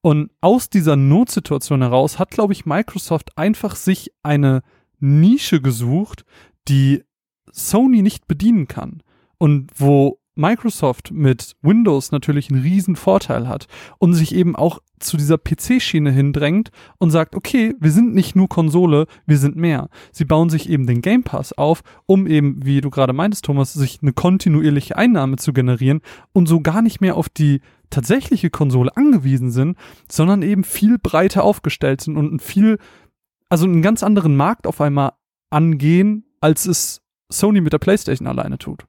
Und 0.00 0.32
aus 0.40 0.70
dieser 0.70 0.96
Notsituation 0.96 1.82
heraus 1.82 2.18
hat, 2.18 2.32
glaube 2.32 2.52
ich, 2.52 2.66
Microsoft 2.66 3.38
einfach 3.38 3.76
sich 3.76 4.10
eine 4.24 4.62
Nische 4.98 5.60
gesucht, 5.60 6.24
die 6.66 7.04
Sony 7.52 8.02
nicht 8.02 8.26
bedienen 8.26 8.66
kann. 8.66 9.04
Und 9.38 9.70
wo 9.76 10.18
Microsoft 10.36 11.10
mit 11.12 11.56
Windows 11.62 12.12
natürlich 12.12 12.50
einen 12.50 12.62
riesen 12.62 12.94
Vorteil 12.94 13.48
hat 13.48 13.66
und 13.98 14.14
sich 14.14 14.34
eben 14.34 14.54
auch 14.54 14.80
zu 15.00 15.16
dieser 15.16 15.38
PC-Schiene 15.38 16.10
hindrängt 16.10 16.70
und 16.98 17.10
sagt, 17.10 17.34
okay, 17.34 17.74
wir 17.80 17.90
sind 17.90 18.14
nicht 18.14 18.36
nur 18.36 18.48
Konsole, 18.48 19.06
wir 19.26 19.38
sind 19.38 19.56
mehr. 19.56 19.88
Sie 20.12 20.24
bauen 20.24 20.50
sich 20.50 20.68
eben 20.68 20.86
den 20.86 21.02
Game 21.02 21.22
Pass 21.22 21.52
auf, 21.52 21.82
um 22.06 22.26
eben, 22.26 22.64
wie 22.64 22.80
du 22.80 22.90
gerade 22.90 23.12
meintest, 23.12 23.44
Thomas, 23.44 23.72
sich 23.72 23.98
eine 24.02 24.12
kontinuierliche 24.12 24.96
Einnahme 24.96 25.36
zu 25.36 25.52
generieren 25.52 26.00
und 26.32 26.46
so 26.46 26.60
gar 26.60 26.82
nicht 26.82 27.00
mehr 27.00 27.16
auf 27.16 27.28
die 27.28 27.60
tatsächliche 27.90 28.50
Konsole 28.50 28.96
angewiesen 28.96 29.50
sind, 29.50 29.76
sondern 30.10 30.42
eben 30.42 30.64
viel 30.64 30.98
breiter 30.98 31.44
aufgestellt 31.44 32.00
sind 32.00 32.16
und 32.16 32.28
einen 32.28 32.40
viel, 32.40 32.78
also 33.48 33.64
einen 33.64 33.82
ganz 33.82 34.02
anderen 34.02 34.36
Markt 34.36 34.66
auf 34.66 34.80
einmal 34.80 35.12
angehen, 35.50 36.24
als 36.40 36.66
es 36.66 37.02
Sony 37.30 37.60
mit 37.60 37.72
der 37.72 37.78
PlayStation 37.78 38.28
alleine 38.28 38.58
tut. 38.58 38.86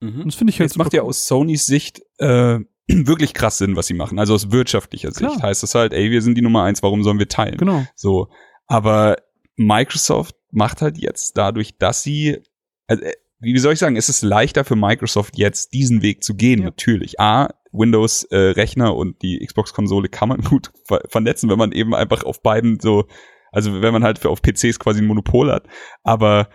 Und 0.00 0.26
das 0.26 0.34
finde 0.36 0.52
ich 0.52 0.60
halt 0.60 0.70
Es 0.70 0.76
macht 0.76 0.92
ja 0.92 1.02
aus 1.02 1.26
Sonys 1.26 1.66
Sicht 1.66 2.00
äh, 2.18 2.58
wirklich 2.88 3.34
krass 3.34 3.58
Sinn, 3.58 3.76
was 3.76 3.86
sie 3.88 3.94
machen. 3.94 4.18
Also 4.18 4.34
aus 4.34 4.50
wirtschaftlicher 4.52 5.10
Sicht 5.12 5.28
Klar. 5.30 5.42
heißt 5.42 5.62
es 5.64 5.74
halt, 5.74 5.92
ey, 5.92 6.10
wir 6.10 6.22
sind 6.22 6.36
die 6.36 6.42
Nummer 6.42 6.62
eins, 6.62 6.82
warum 6.82 7.02
sollen 7.02 7.18
wir 7.18 7.28
teilen? 7.28 7.56
Genau. 7.58 7.84
So, 7.94 8.28
aber 8.66 9.16
Microsoft 9.56 10.36
macht 10.50 10.80
halt 10.82 10.98
jetzt 10.98 11.36
dadurch, 11.36 11.76
dass 11.78 12.02
sie, 12.02 12.38
also, 12.86 13.02
äh, 13.02 13.12
wie 13.40 13.58
soll 13.58 13.72
ich 13.72 13.78
sagen, 13.78 13.96
es 13.96 14.08
ist 14.08 14.22
leichter 14.22 14.64
für 14.64 14.76
Microsoft 14.76 15.36
jetzt 15.38 15.72
diesen 15.72 16.02
Weg 16.02 16.24
zu 16.24 16.34
gehen, 16.34 16.60
Ja. 16.60 16.66
natürlich. 16.66 17.20
A, 17.20 17.48
Windows-Rechner 17.72 18.94
und 18.96 19.20
die 19.22 19.44
Xbox-Konsole 19.44 20.08
kann 20.08 20.28
man 20.28 20.40
gut 20.42 20.70
ver 20.86 21.02
vernetzen, 21.08 21.50
wenn 21.50 21.58
man 21.58 21.72
eben 21.72 21.94
einfach 21.94 22.22
auf 22.24 22.42
beiden 22.42 22.80
so, 22.80 23.06
also 23.52 23.80
wenn 23.82 23.92
man 23.92 24.04
halt 24.04 24.18
für 24.18 24.30
auf 24.30 24.42
PCs 24.42 24.78
quasi 24.78 25.00
ein 25.00 25.06
Monopol 25.06 25.52
hat. 25.52 25.66
Aber 26.02 26.48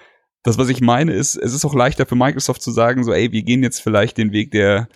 das, 0.43 0.57
was 0.57 0.69
ich 0.69 0.81
meine, 0.81 1.13
ist, 1.13 1.35
es 1.35 1.53
ist 1.53 1.65
auch 1.65 1.73
leichter 1.75 2.05
für 2.05 2.15
Microsoft 2.15 2.61
zu 2.61 2.71
sagen, 2.71 3.03
so, 3.03 3.13
ey, 3.13 3.31
wir 3.31 3.43
gehen 3.43 3.63
jetzt 3.63 3.79
vielleicht 3.81 4.17
den 4.17 4.31
Weg, 4.31 4.51
der, 4.51 4.87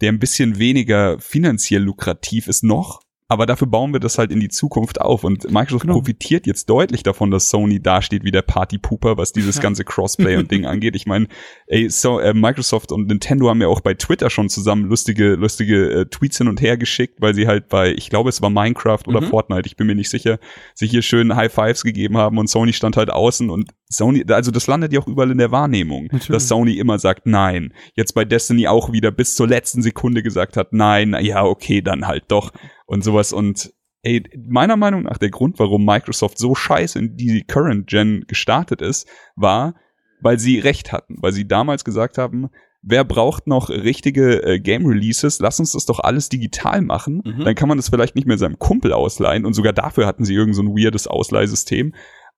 der 0.00 0.10
ein 0.12 0.18
bisschen 0.18 0.58
weniger 0.58 1.18
finanziell 1.18 1.82
lukrativ 1.82 2.46
ist 2.48 2.62
noch, 2.64 3.02
aber 3.28 3.46
dafür 3.46 3.66
bauen 3.66 3.94
wir 3.94 4.00
das 4.00 4.18
halt 4.18 4.30
in 4.30 4.40
die 4.40 4.50
Zukunft 4.50 5.00
auf. 5.00 5.24
Und 5.24 5.50
Microsoft 5.50 5.82
Genau. 5.84 5.94
profitiert 5.94 6.46
jetzt 6.46 6.68
deutlich 6.68 7.02
davon, 7.02 7.30
dass 7.30 7.48
Sony 7.48 7.80
dasteht 7.80 8.24
wie 8.24 8.30
der 8.30 8.42
Partypooper, 8.42 9.16
was 9.16 9.32
dieses 9.32 9.56
Ja. 9.56 9.62
ganze 9.62 9.84
Crossplay 9.84 10.36
und 10.36 10.50
Ding 10.52 10.66
angeht. 10.66 10.94
Ich 10.96 11.06
meine, 11.06 11.28
ey, 11.66 11.88
so, 11.88 12.18
äh, 12.20 12.34
Microsoft 12.34 12.92
und 12.92 13.06
Nintendo 13.08 13.48
haben 13.48 13.62
ja 13.62 13.68
auch 13.68 13.80
bei 13.80 13.94
Twitter 13.94 14.28
schon 14.28 14.50
zusammen 14.50 14.84
lustige, 14.84 15.30
lustige 15.36 15.90
äh, 16.00 16.06
Tweets 16.06 16.36
hin 16.38 16.48
und 16.48 16.60
her 16.60 16.76
geschickt, 16.76 17.22
weil 17.22 17.32
sie 17.34 17.46
halt 17.46 17.68
bei, 17.68 17.92
ich 17.94 18.10
glaube, 18.10 18.28
es 18.28 18.42
war 18.42 18.50
Minecraft 18.50 19.00
oder 19.06 19.22
Mhm. 19.22 19.26
Fortnite, 19.28 19.66
ich 19.66 19.76
bin 19.76 19.86
mir 19.86 19.94
nicht 19.94 20.10
sicher, 20.10 20.38
sich 20.74 20.90
hier 20.90 21.00
schön 21.02 21.34
High 21.34 21.50
Fives 21.52 21.84
gegeben 21.84 22.18
haben 22.18 22.36
und 22.36 22.48
Sony 22.50 22.74
stand 22.74 22.98
halt 22.98 23.08
außen 23.10 23.48
und 23.48 23.70
Sony, 23.92 24.24
also 24.28 24.50
das 24.50 24.66
landet 24.66 24.92
ja 24.92 25.00
auch 25.00 25.06
überall 25.06 25.30
in 25.30 25.38
der 25.38 25.50
Wahrnehmung, 25.50 26.04
Natürlich. 26.04 26.28
dass 26.28 26.48
Sony 26.48 26.78
immer 26.78 26.98
sagt, 26.98 27.26
nein. 27.26 27.74
Jetzt 27.94 28.14
bei 28.14 28.24
Destiny 28.24 28.66
auch 28.66 28.92
wieder 28.92 29.10
bis 29.10 29.34
zur 29.36 29.46
letzten 29.46 29.82
Sekunde 29.82 30.22
gesagt 30.22 30.56
hat, 30.56 30.72
nein, 30.72 31.16
ja, 31.20 31.44
okay, 31.44 31.82
dann 31.82 32.06
halt 32.06 32.24
doch 32.28 32.52
und 32.86 33.04
sowas 33.04 33.32
und 33.32 33.72
ey, 34.02 34.22
meiner 34.48 34.76
Meinung 34.76 35.04
nach 35.04 35.18
der 35.18 35.30
Grund, 35.30 35.58
warum 35.58 35.84
Microsoft 35.84 36.38
so 36.38 36.54
scheiße 36.54 36.98
in 36.98 37.16
die 37.16 37.44
Current 37.44 37.86
Gen 37.86 38.24
gestartet 38.26 38.82
ist, 38.82 39.08
war, 39.36 39.74
weil 40.20 40.38
sie 40.38 40.58
recht 40.58 40.92
hatten, 40.92 41.16
weil 41.20 41.32
sie 41.32 41.46
damals 41.46 41.84
gesagt 41.84 42.18
haben, 42.18 42.48
wer 42.82 43.04
braucht 43.04 43.46
noch 43.46 43.70
richtige 43.70 44.42
äh, 44.42 44.58
Game 44.58 44.86
Releases? 44.86 45.38
Lass 45.38 45.60
uns 45.60 45.72
das 45.72 45.86
doch 45.86 46.00
alles 46.00 46.28
digital 46.28 46.82
machen. 46.82 47.22
Mhm. 47.24 47.44
Dann 47.44 47.54
kann 47.54 47.68
man 47.68 47.78
das 47.78 47.88
vielleicht 47.88 48.16
nicht 48.16 48.26
mehr 48.26 48.38
seinem 48.38 48.58
Kumpel 48.58 48.92
ausleihen 48.92 49.46
und 49.46 49.54
sogar 49.54 49.72
dafür 49.72 50.06
hatten 50.06 50.24
sie 50.24 50.34
irgend 50.34 50.56
so 50.56 50.62
ein 50.62 50.74
weirdes 50.74 51.06
Ausleihsystem. 51.06 51.94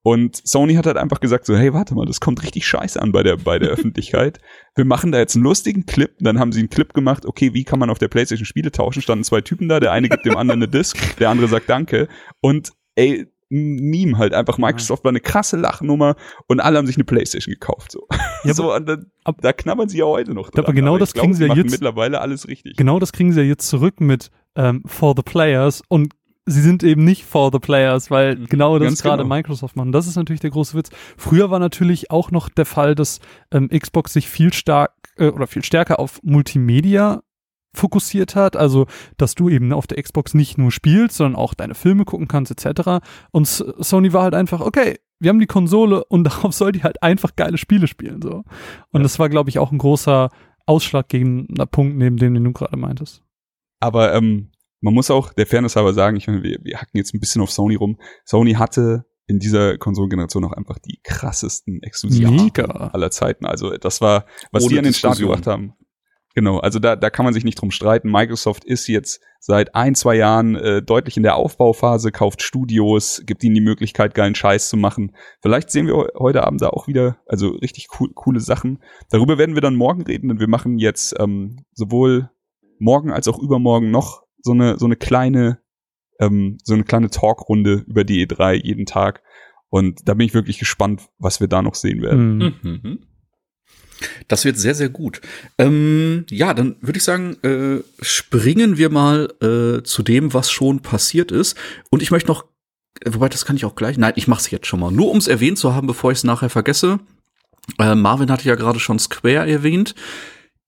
Und 0.07 0.41
Sony 0.47 0.75
hat 0.75 0.85
halt 0.87 0.99
einfach 0.99 1.19
gesagt 1.19 1.47
so, 1.47 1.57
hey, 1.57 1.73
warte 1.73 1.95
mal, 1.95 2.05
das 2.05 2.21
kommt 2.21 2.43
richtig 2.43 2.67
scheiße 2.67 3.01
an 3.01 3.11
bei 3.11 3.23
der, 3.23 3.39
bei 3.39 3.59
der 3.59 3.71
Öffentlichkeit. 3.71 4.39
Wir 4.77 4.85
machen 4.85 5.11
da 5.13 5.19
jetzt 5.19 5.35
einen 5.35 5.45
lustigen 5.45 5.87
Clip. 5.87 6.13
Dann 6.21 6.39
haben 6.39 6.53
sie 6.53 6.61
einen 6.61 6.69
Clip 6.69 6.93
gemacht, 6.93 7.25
okay, 7.25 7.55
wie 7.55 7.65
kann 7.65 7.79
man 7.79 7.89
auf 7.89 7.99
der 7.99 8.09
Playstation 8.09 8.45
Spiele 8.45 8.71
tauschen? 8.71 9.01
Standen 9.01 9.25
zwei 9.25 9.41
Typen 9.41 9.67
da, 9.69 9.81
der 9.81 9.93
eine 9.93 10.11
gibt 10.11 10.27
dem 10.27 10.37
anderen 10.37 10.63
eine 10.63 10.69
Disc, 10.69 10.99
der 11.19 11.31
andere 11.31 11.49
sagt 11.49 11.71
Danke. 11.71 12.07
Und 12.43 12.73
ey, 12.97 13.27
Meme 13.49 14.19
halt 14.19 14.35
einfach. 14.35 14.59
Microsoft 14.59 15.05
war 15.05 15.11
eine 15.11 15.21
krasse 15.21 15.57
Lachnummer 15.57 16.17
und 16.49 16.61
alle 16.61 16.77
haben 16.77 16.87
sich 16.87 16.97
eine 16.97 17.05
Playstation 17.05 17.53
gekauft. 17.55 17.93
So, 17.93 18.07
Ja, 18.43 18.53
so 18.55 18.79
da, 18.81 18.99
ab- 19.25 19.39
da 19.41 19.53
knabbern 19.53 19.89
sie 19.89 19.99
ja 19.99 20.05
heute 20.07 20.35
noch 20.35 20.51
dran. 20.51 20.65
aber 20.65 20.75
genau 20.75 20.97
ich 20.97 21.01
das 21.01 21.13
glaub, 21.15 21.23
kriegen 21.25 21.35
sie 21.35 21.47
ja 21.47 21.55
jetzt- 21.55 21.71
mittlerweile 21.71 22.21
alles 22.21 22.47
richtig. 22.49 22.77
Genau 22.77 22.99
das 22.99 23.13
kriegen 23.13 23.33
sie 23.33 23.41
ja 23.41 23.47
jetzt 23.47 23.69
zurück 23.69 24.01
mit 24.01 24.31
ähm, 24.57 24.83
For 24.87 25.15
the 25.17 25.23
Players 25.23 25.83
und 25.89 26.13
sie 26.47 26.61
sind 26.61 26.83
eben 26.83 27.05
nicht 27.05 27.25
For 27.25 27.51
the 27.53 27.59
Players, 27.59 28.11
weil 28.11 28.37
Mhm, 28.37 28.47
genau 28.47 28.79
das 28.79 29.03
gerade 29.03 29.23
genau. 29.23 29.35
Microsoft 29.35 29.77
machen. 29.77 29.93
Das 29.93 30.07
ist 30.07 30.17
natürlich 30.17 30.41
der 30.41 30.51
große 30.51 30.77
Witz. 30.77 30.91
Früher 31.17 31.51
war 31.51 31.59
natürlich 31.59 32.11
auch 32.11 32.31
noch 32.31 32.49
der 32.49 32.67
Fall, 32.67 32.95
dass 32.95 33.21
ähm, 33.51 33.69
Xbox 33.69 34.13
sich 34.13 34.29
viel 34.29 34.53
stark 34.53 34.93
äh, 35.17 35.29
oder 35.29 35.47
viel 35.47 35.65
stärker 35.65 35.99
auf 35.99 36.21
Multimedia 36.23 37.23
fokussiert 37.75 38.37
hat, 38.37 38.57
also 38.57 38.87
dass 39.17 39.35
du 39.35 39.49
eben 39.49 39.73
auf 39.73 39.89
der 39.89 40.01
Xbox 40.01 40.35
nicht 40.35 40.59
nur 40.59 40.71
spielst, 40.71 41.17
sondern 41.17 41.37
auch 41.37 41.55
deine 41.55 41.75
Filme 41.75 42.05
gucken 42.05 42.29
kannst 42.29 42.53
etc. 42.53 43.05
Und 43.33 43.47
Sony 43.47 44.13
war 44.13 44.23
halt 44.23 44.35
einfach, 44.35 44.61
okay, 44.61 44.99
wir 45.19 45.31
haben 45.31 45.41
die 45.41 45.47
Konsole 45.47 46.05
und 46.05 46.25
darauf 46.25 46.53
soll 46.53 46.73
die 46.73 46.83
halt 46.83 47.03
einfach 47.03 47.35
geile 47.37 47.59
Spiele 47.59 47.89
spielen 47.89 48.23
so. 48.23 48.45
Und 48.91 49.01
ja. 49.01 49.03
das 49.03 49.19
war, 49.19 49.29
glaube 49.29 49.51
ich, 49.51 49.59
auch 49.59 49.73
ein 49.73 49.79
großer 49.79 50.29
ausschlaggebender 50.67 51.67
Punkt 51.67 51.97
neben 51.97 52.17
dem, 52.17 52.35
den 52.35 52.45
du 52.45 52.53
gerade 52.53 52.77
meintest. 52.77 53.23
Aber 53.81 54.15
ähm, 54.15 54.51
man 54.85 54.93
muss 54.93 55.11
auch 55.11 55.33
der 55.33 55.47
Fairness 55.47 55.77
halber 55.77 55.95
sagen, 55.95 56.19
ich 56.19 56.27
meine, 56.27 56.43
wir, 56.43 56.59
wir 56.63 56.77
hacken 56.77 56.99
jetzt 56.99 57.15
ein 57.15 57.21
bisschen 57.21 57.41
auf 57.41 57.51
Sony 57.51 57.75
rum. 57.75 57.99
Sony 58.27 58.53
hatte 58.53 59.07
in 59.27 59.39
dieser 59.39 59.79
Konsolengeneration 59.79 60.45
auch 60.45 60.53
einfach 60.53 60.79
die 60.79 61.01
krassesten 61.03 61.83
Exklusiven 61.83 62.51
aller 62.61 63.11
Zeiten. 63.11 63.47
Also 63.47 63.75
das 63.79 64.03
war, 64.03 64.27
was 64.53 64.65
Ohne 64.65 64.73
die 64.73 64.79
an 64.79 64.85
den 64.85 64.93
Start 64.93 65.19
gebracht 65.19 65.47
haben. 65.47 65.73
Genau, 66.35 66.59
also 66.59 66.81
da, 66.81 66.97
da 66.97 67.09
kann 67.09 67.25
man 67.25 67.33
sich 67.33 67.45
nicht 67.45 67.55
drum 67.55 67.71
streiten. 67.71 68.11
Microsoft 68.11 68.65
ist 68.65 68.87
jetzt 68.89 69.23
seit 69.41 69.75
ein, 69.75 69.95
zwei 69.95 70.17
Jahren 70.17 70.55
äh, 70.57 70.83
deutlich 70.83 71.17
in 71.17 71.23
der 71.23 71.37
Aufbauphase, 71.37 72.13
kauft 72.13 72.43
Studios, 72.43 73.23
gibt 73.25 73.43
ihnen 73.43 73.55
die 73.55 73.61
Möglichkeit, 73.63 74.15
geilen 74.15 74.35
Scheiß 74.35 74.69
zu 74.69 74.77
machen. 74.77 75.15
Vielleicht 75.41 75.71
sehen 75.71 75.87
wir 75.87 76.09
heute 76.19 76.45
Abend 76.45 76.61
da 76.61 76.71
auch 76.71 76.89
wieder, 76.89 77.19
also 77.27 77.51
richtig 77.51 77.87
cool, 77.99 78.11
coole 78.15 78.41
Sachen. 78.41 78.83
Darüber 79.09 79.39
werden 79.39 79.55
wir 79.55 79.63
dann 79.63 79.77
morgen 79.77 80.03
reden, 80.03 80.29
denn 80.29 80.41
wir 80.41 80.49
machen 80.49 80.79
jetzt 80.79 81.15
ähm, 81.19 81.65
sowohl 81.73 82.31
morgen 82.79 83.13
als 83.13 83.29
auch 83.29 83.39
übermorgen 83.39 83.91
noch 83.91 84.24
so 84.45 84.53
eine, 84.53 84.79
so 84.79 84.85
eine 84.85 84.97
kleine, 84.97 85.59
ähm, 86.21 86.59
so 86.63 86.75
eine 86.75 86.85
kleine 86.85 87.11
Talkrunde 87.11 87.85
über 87.89 88.05
die 88.05 88.27
E3 88.27 88.55
jeden 88.63 88.87
Tag. 88.87 89.23
Und 89.71 90.09
da 90.09 90.15
bin 90.15 90.27
ich 90.27 90.35
wirklich 90.35 90.59
gespannt, 90.59 91.03
was 91.19 91.41
wir 91.41 91.49
da 91.49 91.63
noch 91.63 91.75
sehen 91.75 92.03
werden. 92.03 92.37
Mhm. 92.37 92.55
Mhm. 92.63 92.99
Das 94.29 94.45
wird 94.45 94.59
sehr, 94.59 94.75
sehr 94.75 94.91
gut. 94.91 95.21
Ähm, 95.59 96.27
ja, 96.31 96.53
dann 96.53 96.77
würde 96.81 96.99
ich 96.99 97.05
sagen, 97.05 97.37
äh, 97.43 97.83
springen 98.03 98.77
wir 98.77 98.91
mal 98.91 99.33
äh, 99.41 99.83
zu 99.83 100.03
dem, 100.03 100.35
was 100.35 100.51
schon 100.51 100.81
passiert 100.81 101.33
ist. 101.33 101.57
Und 101.91 102.03
ich 102.03 102.11
möchte 102.11 102.29
noch, 102.29 102.45
wobei 103.05 103.29
das 103.29 103.47
kann 103.47 103.57
ich 103.57 103.65
auch 103.65 103.77
gleich, 103.77 103.97
nein, 103.97 104.13
ich 104.17 104.29
mache 104.29 104.41
es 104.41 104.51
jetzt 104.51 104.67
schon 104.67 104.81
mal. 104.81 104.91
Nur 104.91 105.11
um 105.11 105.17
es 105.17 105.27
erwähnt 105.27 105.59
zu 105.59 105.75
haben, 105.75 105.87
bevor 105.87 106.13
ich 106.13 106.19
es 106.19 106.25
nachher 106.25 106.51
vergesse. 106.51 107.01
Äh, 107.79 107.95
Marvin 107.95 108.31
hatte 108.31 108.49
ja 108.49 108.57
gerade 108.57 108.79
schon 108.79 108.99
Square 108.99 109.49
erwähnt. 109.49 109.95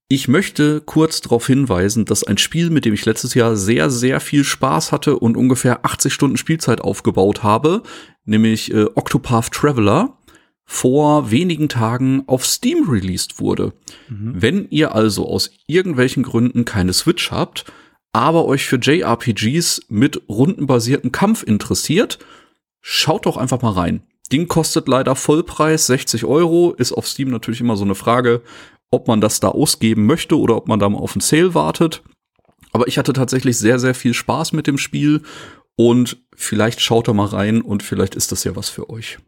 Ich 0.08 0.28
möchte 0.28 0.80
kurz 0.82 1.20
darauf 1.20 1.48
hinweisen, 1.48 2.04
dass 2.04 2.22
ein 2.22 2.38
Spiel, 2.38 2.70
mit 2.70 2.84
dem 2.84 2.94
ich 2.94 3.04
letztes 3.04 3.34
Jahr 3.34 3.56
sehr, 3.56 3.90
sehr 3.90 4.20
viel 4.20 4.44
Spaß 4.44 4.92
hatte 4.92 5.18
und 5.18 5.36
ungefähr 5.36 5.84
80 5.84 6.12
Stunden 6.12 6.36
Spielzeit 6.36 6.80
aufgebaut 6.80 7.42
habe, 7.42 7.82
nämlich 8.24 8.72
äh, 8.72 8.84
Octopath 8.94 9.50
Traveler, 9.50 10.16
vor 10.64 11.30
wenigen 11.32 11.68
Tagen 11.68 12.22
auf 12.26 12.44
Steam 12.46 12.88
released 12.88 13.40
wurde. 13.40 13.72
Mhm. 14.08 14.34
Wenn 14.36 14.68
ihr 14.70 14.94
also 14.94 15.28
aus 15.28 15.50
irgendwelchen 15.66 16.22
Gründen 16.22 16.64
keine 16.64 16.92
Switch 16.92 17.32
habt, 17.32 17.64
aber 18.12 18.46
euch 18.46 18.64
für 18.64 18.76
JRPGs 18.76 19.82
mit 19.88 20.22
rundenbasierten 20.28 21.10
Kampf 21.10 21.42
interessiert, 21.42 22.18
schaut 22.80 23.26
doch 23.26 23.36
einfach 23.36 23.62
mal 23.62 23.72
rein. 23.72 24.02
Ding 24.32 24.48
kostet 24.48 24.88
leider 24.88 25.14
Vollpreis 25.14 25.86
60 25.86 26.24
Euro, 26.24 26.72
ist 26.72 26.92
auf 26.92 27.06
Steam 27.06 27.28
natürlich 27.28 27.60
immer 27.60 27.76
so 27.76 27.84
eine 27.84 27.94
Frage, 27.94 28.42
ob 28.90 29.08
man 29.08 29.20
das 29.20 29.40
da 29.40 29.48
ausgeben 29.48 30.06
möchte 30.06 30.38
oder 30.38 30.56
ob 30.56 30.68
man 30.68 30.78
da 30.78 30.88
mal 30.88 30.98
auf 30.98 31.12
einen 31.12 31.20
Sale 31.20 31.54
wartet. 31.54 32.02
Aber 32.72 32.88
ich 32.88 32.98
hatte 32.98 33.12
tatsächlich 33.12 33.56
sehr, 33.56 33.78
sehr 33.78 33.94
viel 33.94 34.14
Spaß 34.14 34.52
mit 34.52 34.66
dem 34.66 34.78
Spiel 34.78 35.22
und 35.76 36.18
vielleicht 36.34 36.80
schaut 36.80 37.08
da 37.08 37.12
mal 37.12 37.26
rein 37.26 37.62
und 37.62 37.82
vielleicht 37.82 38.14
ist 38.14 38.32
das 38.32 38.44
ja 38.44 38.56
was 38.56 38.68
für 38.68 38.90
euch. 38.90 39.18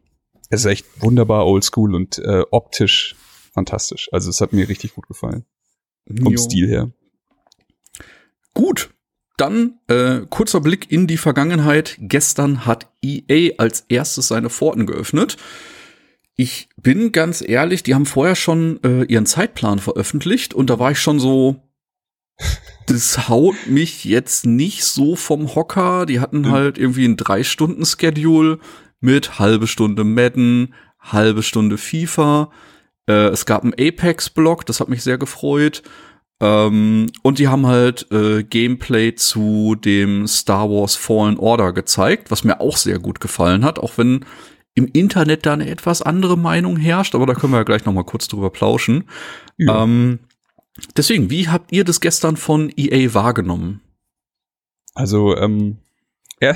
Es 0.49 0.61
ist 0.61 0.65
echt 0.65 0.85
wunderbar 0.99 1.45
oldschool 1.45 1.93
und 1.93 2.17
äh, 2.19 2.43
optisch 2.51 3.15
fantastisch. 3.53 4.09
Also 4.11 4.29
es 4.29 4.41
hat 4.41 4.53
mir 4.53 4.67
richtig 4.69 4.95
gut 4.95 5.07
gefallen. 5.07 5.45
Vom 6.07 6.33
jo. 6.33 6.37
Stil 6.37 6.67
her. 6.67 6.91
Gut. 8.53 8.89
Dann 9.37 9.79
äh, 9.87 10.21
kurzer 10.29 10.59
Blick 10.59 10.91
in 10.91 11.07
die 11.07 11.17
Vergangenheit. 11.17 11.97
Gestern 12.01 12.65
hat 12.65 12.91
EA 13.01 13.53
als 13.57 13.85
erstes 13.87 14.27
seine 14.27 14.49
Pforten 14.49 14.85
geöffnet. 14.85 15.37
Ich 16.35 16.68
bin 16.81 17.11
ganz 17.11 17.43
ehrlich, 17.45 17.83
die 17.83 17.95
haben 17.95 18.05
vorher 18.05 18.35
schon 18.35 18.79
äh, 18.83 19.03
ihren 19.03 19.25
Zeitplan 19.25 19.79
veröffentlicht 19.79 20.53
und 20.53 20.69
da 20.69 20.79
war 20.79 20.91
ich 20.91 20.99
schon 20.99 21.19
so, 21.19 21.61
das 22.87 23.29
haut 23.29 23.67
mich 23.67 24.03
jetzt 24.05 24.45
nicht 24.45 24.83
so 24.83 25.15
vom 25.15 25.53
Hocker. 25.55 26.05
Die 26.05 26.19
hatten 26.19 26.41
mhm. 26.41 26.51
halt 26.51 26.77
irgendwie 26.77 27.05
ein 27.05 27.17
Drei-Stunden-Schedule 27.17 28.59
mit 28.99 29.39
halbe 29.39 29.67
Stunde 29.67 30.03
Madden, 30.03 30.73
halbe 30.99 31.43
Stunde 31.43 31.77
FIFA. 31.77 32.51
Äh, 33.07 33.27
es 33.27 33.45
gab 33.45 33.63
einen 33.63 33.73
Apex-Block, 33.73 34.65
das 34.65 34.79
hat 34.79 34.89
mich 34.89 35.03
sehr 35.03 35.17
gefreut. 35.17 35.83
Ähm, 36.41 37.07
und 37.21 37.39
die 37.39 37.47
haben 37.47 37.67
halt 37.67 38.07
äh, 38.11 38.43
Gameplay 38.43 39.13
zu 39.15 39.75
dem 39.75 40.25
Star 40.27 40.69
Wars 40.69 40.95
Fallen 40.95 41.37
Order 41.37 41.73
gezeigt, 41.73 42.31
was 42.31 42.43
mir 42.43 42.61
auch 42.61 42.77
sehr 42.77 42.99
gut 42.99 43.19
gefallen 43.19 43.65
hat, 43.65 43.77
auch 43.77 43.97
wenn 43.97 44.25
im 44.79 44.87
Internet 44.93 45.45
da 45.45 45.53
eine 45.53 45.69
etwas 45.69 46.01
andere 46.01 46.37
Meinung 46.37 46.77
herrscht, 46.77 47.13
aber 47.13 47.25
da 47.25 47.33
können 47.33 47.51
wir 47.51 47.57
ja 47.57 47.63
gleich 47.63 47.85
noch 47.85 47.93
mal 47.93 48.05
kurz 48.05 48.29
drüber 48.29 48.49
plauschen. 48.49 49.03
Ja. 49.57 49.83
Ähm, 49.83 50.19
deswegen, 50.95 51.29
wie 51.29 51.49
habt 51.49 51.73
ihr 51.73 51.83
das 51.83 51.99
gestern 51.99 52.37
von 52.37 52.71
EA 52.75 53.13
wahrgenommen? 53.13 53.81
Also, 54.95 55.35
ähm, 55.35 55.79
ja, 56.41 56.55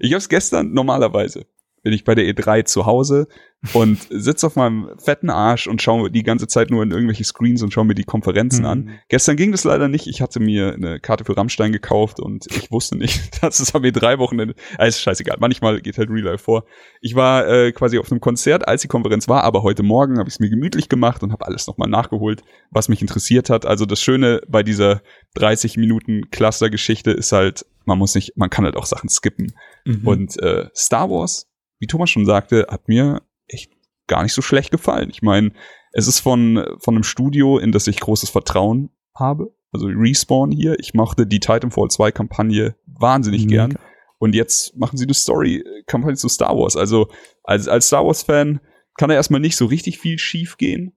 ich 0.00 0.12
habe 0.12 0.18
es 0.18 0.28
gestern 0.30 0.72
normalerweise 0.72 1.46
bin 1.82 1.92
ich 1.92 2.04
bei 2.04 2.14
der 2.14 2.24
E3 2.24 2.64
zu 2.64 2.86
Hause 2.86 3.26
und 3.72 3.98
sitze 4.10 4.46
auf 4.46 4.56
meinem 4.56 4.90
fetten 4.98 5.30
Arsch 5.30 5.66
und 5.66 5.82
schaue 5.82 6.10
die 6.10 6.22
ganze 6.22 6.46
Zeit 6.46 6.70
nur 6.70 6.82
in 6.82 6.90
irgendwelche 6.90 7.24
Screens 7.24 7.62
und 7.62 7.72
schaue 7.72 7.84
mir 7.84 7.94
die 7.94 8.04
Konferenzen 8.04 8.62
mhm. 8.62 8.66
an. 8.66 8.90
Gestern 9.08 9.36
ging 9.36 9.52
das 9.52 9.64
leider 9.64 9.88
nicht. 9.88 10.06
Ich 10.06 10.20
hatte 10.20 10.40
mir 10.40 10.74
eine 10.74 11.00
Karte 11.00 11.24
für 11.24 11.36
Rammstein 11.36 11.72
gekauft 11.72 12.20
und 12.20 12.46
ich 12.46 12.70
wusste 12.70 12.96
nicht, 12.96 13.42
dass 13.42 13.60
es 13.60 13.74
am 13.74 13.82
E3-Wochenende, 13.82 14.54
äh, 14.78 14.88
ist 14.88 15.00
scheißegal, 15.00 15.36
manchmal 15.40 15.80
geht 15.80 15.98
halt 15.98 16.10
Real 16.10 16.24
Life 16.24 16.44
vor. 16.44 16.64
Ich 17.00 17.14
war 17.14 17.48
äh, 17.48 17.72
quasi 17.72 17.98
auf 17.98 18.10
einem 18.10 18.20
Konzert, 18.20 18.66
als 18.66 18.82
die 18.82 18.88
Konferenz 18.88 19.28
war, 19.28 19.44
aber 19.44 19.62
heute 19.62 19.82
Morgen 19.82 20.18
habe 20.18 20.28
ich 20.28 20.34
es 20.34 20.40
mir 20.40 20.50
gemütlich 20.50 20.88
gemacht 20.88 21.22
und 21.22 21.32
habe 21.32 21.46
alles 21.46 21.66
nochmal 21.66 21.88
nachgeholt, 21.88 22.42
was 22.70 22.88
mich 22.88 23.00
interessiert 23.00 23.50
hat. 23.50 23.66
Also 23.66 23.86
das 23.86 24.00
Schöne 24.00 24.40
bei 24.48 24.62
dieser 24.62 25.02
30 25.34 25.76
Minuten 25.76 26.30
Cluster-Geschichte 26.30 27.10
ist 27.10 27.32
halt, 27.32 27.66
man 27.84 27.98
muss 27.98 28.14
nicht, 28.14 28.36
man 28.36 28.50
kann 28.50 28.64
halt 28.64 28.76
auch 28.76 28.86
Sachen 28.86 29.08
skippen. 29.08 29.54
Mhm. 29.84 30.06
Und 30.06 30.40
äh, 30.40 30.68
Star 30.74 31.10
Wars 31.10 31.48
wie 31.82 31.88
Thomas 31.88 32.10
schon 32.10 32.24
sagte, 32.24 32.68
hat 32.70 32.86
mir 32.86 33.22
echt 33.48 33.72
gar 34.06 34.22
nicht 34.22 34.34
so 34.34 34.40
schlecht 34.40 34.70
gefallen. 34.70 35.10
Ich 35.10 35.20
meine, 35.20 35.50
es 35.92 36.06
ist 36.06 36.20
von, 36.20 36.64
von 36.78 36.94
einem 36.94 37.02
Studio, 37.02 37.58
in 37.58 37.72
das 37.72 37.88
ich 37.88 37.98
großes 37.98 38.30
Vertrauen 38.30 38.90
habe. 39.16 39.52
Also 39.72 39.86
Respawn 39.88 40.52
hier. 40.52 40.78
Ich 40.78 40.94
mochte 40.94 41.26
die 41.26 41.40
Titanfall 41.40 41.88
2 41.88 42.12
Kampagne 42.12 42.76
wahnsinnig 42.86 43.46
Mega. 43.46 43.66
gern. 43.66 43.78
Und 44.18 44.36
jetzt 44.36 44.76
machen 44.76 44.96
sie 44.96 45.06
eine 45.06 45.14
Story-Kampagne 45.14 46.14
zu 46.14 46.28
Star 46.28 46.56
Wars. 46.56 46.76
Also 46.76 47.08
als, 47.42 47.66
als 47.66 47.88
Star 47.88 48.06
Wars-Fan 48.06 48.60
kann 48.96 49.08
da 49.08 49.16
erstmal 49.16 49.40
nicht 49.40 49.56
so 49.56 49.66
richtig 49.66 49.98
viel 49.98 50.20
schief 50.20 50.58
gehen. 50.58 50.96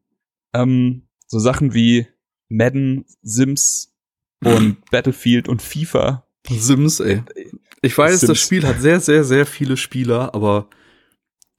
Ähm, 0.54 1.08
so 1.26 1.40
Sachen 1.40 1.74
wie 1.74 2.06
Madden, 2.48 3.06
Sims 3.24 3.92
und 4.44 4.86
Battlefield 4.92 5.48
und 5.48 5.64
FIFA. 5.64 6.28
Sims, 6.48 7.00
ey. 7.00 7.24
Ich 7.86 7.98
weiß, 7.98 8.22
Sims. 8.22 8.30
das 8.30 8.40
Spiel 8.40 8.66
hat 8.66 8.82
sehr, 8.82 9.00
sehr, 9.00 9.24
sehr 9.24 9.46
viele 9.46 9.78
Spieler, 9.78 10.34
aber 10.34 10.68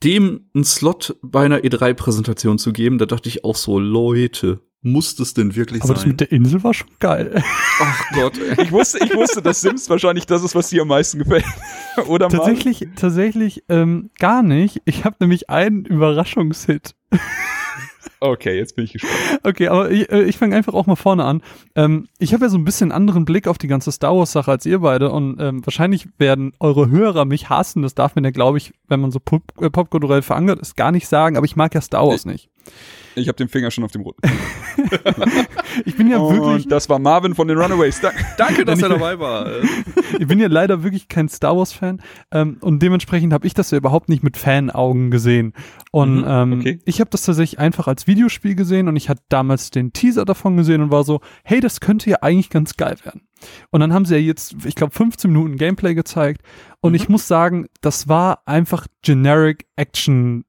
dem 0.03 0.51
einen 0.55 0.65
Slot 0.65 1.17
bei 1.23 1.45
einer 1.45 1.59
E3-Präsentation 1.59 2.59
zu 2.59 2.73
geben, 2.73 2.99
da 2.99 3.07
dachte 3.07 3.29
ich 3.29 3.45
auch 3.45 3.57
so, 3.57 3.79
Leute, 3.79 4.61
muss 4.83 5.17
das 5.17 5.35
denn 5.35 5.57
wirklich 5.57 5.83
aber 5.83 5.89
sein? 5.89 5.97
Aber 5.97 6.03
das 6.03 6.07
mit 6.07 6.21
der 6.21 6.33
Insel 6.33 6.63
war 6.63 6.75
schon 6.75 6.89
geil. 6.99 7.43
Ach 7.81 8.05
Gott, 8.13 8.39
ey. 8.39 8.65
ich 8.65 8.73
wusste, 8.73 8.99
ich 9.05 9.15
wusste, 9.15 9.43
dass 9.43 9.61
Sims 9.61 9.89
wahrscheinlich 9.89 10.27
das 10.27 10.43
ist, 10.43 10.55
was 10.55 10.69
dir 10.69 10.83
am 10.83 10.89
meisten 10.89 11.19
gefällt. 11.19 11.45
Oder 12.07 12.29
tatsächlich, 12.29 12.83
mal? 12.83 12.91
tatsächlich 12.97 13.65
ähm, 13.69 14.11
gar 14.19 14.43
nicht. 14.43 14.83
Ich 14.85 15.05
habe 15.05 15.17
nämlich 15.21 15.49
einen 15.51 15.85
Überraschungshit. 15.85 16.95
Okay, 18.21 18.57
jetzt 18.57 18.77
bin 18.77 18.85
ich 18.85 18.93
gespannt. 18.93 19.41
Okay, 19.43 19.69
aber 19.69 19.91
ich, 19.91 20.11
äh, 20.11 20.23
ich 20.23 20.39
fange 20.39 20.57
einfach 20.57 20.75
auch 20.75 20.87
mal 20.87 20.97
vorne 20.97 21.25
an. 21.25 21.43
Ähm, 21.75 22.09
ich 22.19 22.33
habe 22.33 22.45
ja 22.45 22.49
so 22.49 22.57
ein 22.57 22.65
bisschen 22.65 22.93
anderen 22.93 23.25
Blick 23.25 23.47
auf 23.47 23.59
die 23.59 23.69
ganze 23.69 23.93
Star 23.93 24.17
Wars-Sache 24.17 24.51
als 24.51 24.65
ihr 24.67 24.81
beide 24.81 25.11
und 25.11 25.39
ähm, 25.41 25.65
wahrscheinlich 25.67 26.09
werden 26.19 26.53
eure 26.59 26.89
Hörer 26.89 27.25
mich 27.25 27.51
hassen. 27.51 27.83
Das 27.83 27.95
darf 27.95 28.15
man 28.15 28.25
ja, 28.25 28.31
glaube 28.31 28.59
ich, 28.59 28.73
wenn 28.89 29.01
man 29.01 29.11
so 29.11 29.21
pop 29.21 29.43
äh, 29.61 29.71
popkulturell 29.71 30.23
verankert 30.23 30.61
ist, 30.61 30.77
gar 30.77 30.93
nicht 30.93 31.09
sagen, 31.09 31.37
aber 31.37 31.47
ich 31.47 31.57
mag 31.57 31.75
ja 31.75 31.81
Star 31.81 32.07
Wars 32.07 32.21
ich, 32.21 32.27
nicht. 32.27 32.51
Ich 33.17 33.29
habe 33.29 33.37
den 33.37 33.49
Finger 33.49 33.71
schon 33.71 33.83
auf 33.83 33.93
dem 33.93 34.03
roten. 34.03 34.21
ich 35.87 35.97
bin 35.97 36.09
ja 36.09 36.19
und 36.19 36.37
wirklich. 36.37 36.69
Das 36.69 36.91
war 36.91 36.99
Marvin 36.99 37.35
von 37.35 37.49
den 37.49 37.57
Runaways. 37.57 37.99
Da 38.01 38.13
Danke, 38.37 38.67
dass 38.67 38.83
er 38.83 38.91
dabei 38.91 39.19
war. 39.19 39.51
ich 40.19 40.27
bin 40.27 40.39
ja 40.39 40.49
leider 40.49 40.83
wirklich 40.83 41.09
kein 41.09 41.31
Star 41.31 41.57
Wars 41.57 41.73
Fan 41.73 42.03
ähm, 42.31 42.59
und 42.61 42.83
dementsprechend 42.83 43.33
habe 43.33 43.47
ich 43.47 43.55
das 43.55 43.71
ja 43.71 43.79
überhaupt 43.79 44.11
nicht 44.11 44.23
mit 44.23 44.37
Fanaugen 44.37 45.11
gesehen. 45.11 45.55
Und 45.93 46.19
mhm, 46.19 46.25
ähm, 46.27 46.61
okay. 46.61 46.79
ich 46.85 47.01
habe 47.01 47.09
das 47.09 47.23
tatsächlich 47.23 47.59
einfach 47.59 47.89
als 47.89 48.07
Videospiel 48.07 48.55
gesehen 48.55 48.87
und 48.87 48.97
ich 48.97 49.09
hatte 49.09 49.23
damals 49.31 49.71
den 49.71 49.95
Teaser 49.95 50.27
davon 50.27 50.59
gesehen 50.59 50.83
und 50.83 50.91
war 50.91 51.05
so, 51.05 51.21
hey, 51.43 51.61
das 51.61 51.81
könnte 51.81 52.11
ja 52.11 52.19
eigentlich 52.21 52.51
ganz 52.51 52.77
geil 52.77 52.97
werden. 53.03 53.23
Und 53.71 53.81
dann 53.81 53.93
haben 53.93 54.05
sie 54.05 54.15
ja 54.15 54.21
jetzt, 54.21 54.57
ich 54.65 54.75
glaube, 54.75 54.95
15 54.95 55.31
Minuten 55.31 55.57
Gameplay 55.57 55.95
gezeigt. 55.95 56.43
Und 56.81 56.93
mhm. 56.93 56.97
ich 56.97 57.09
muss 57.09 57.27
sagen, 57.29 57.67
das 57.81 58.09
war 58.09 58.43
einfach 58.47 58.87
generic 59.03 59.67
Action 59.77 60.45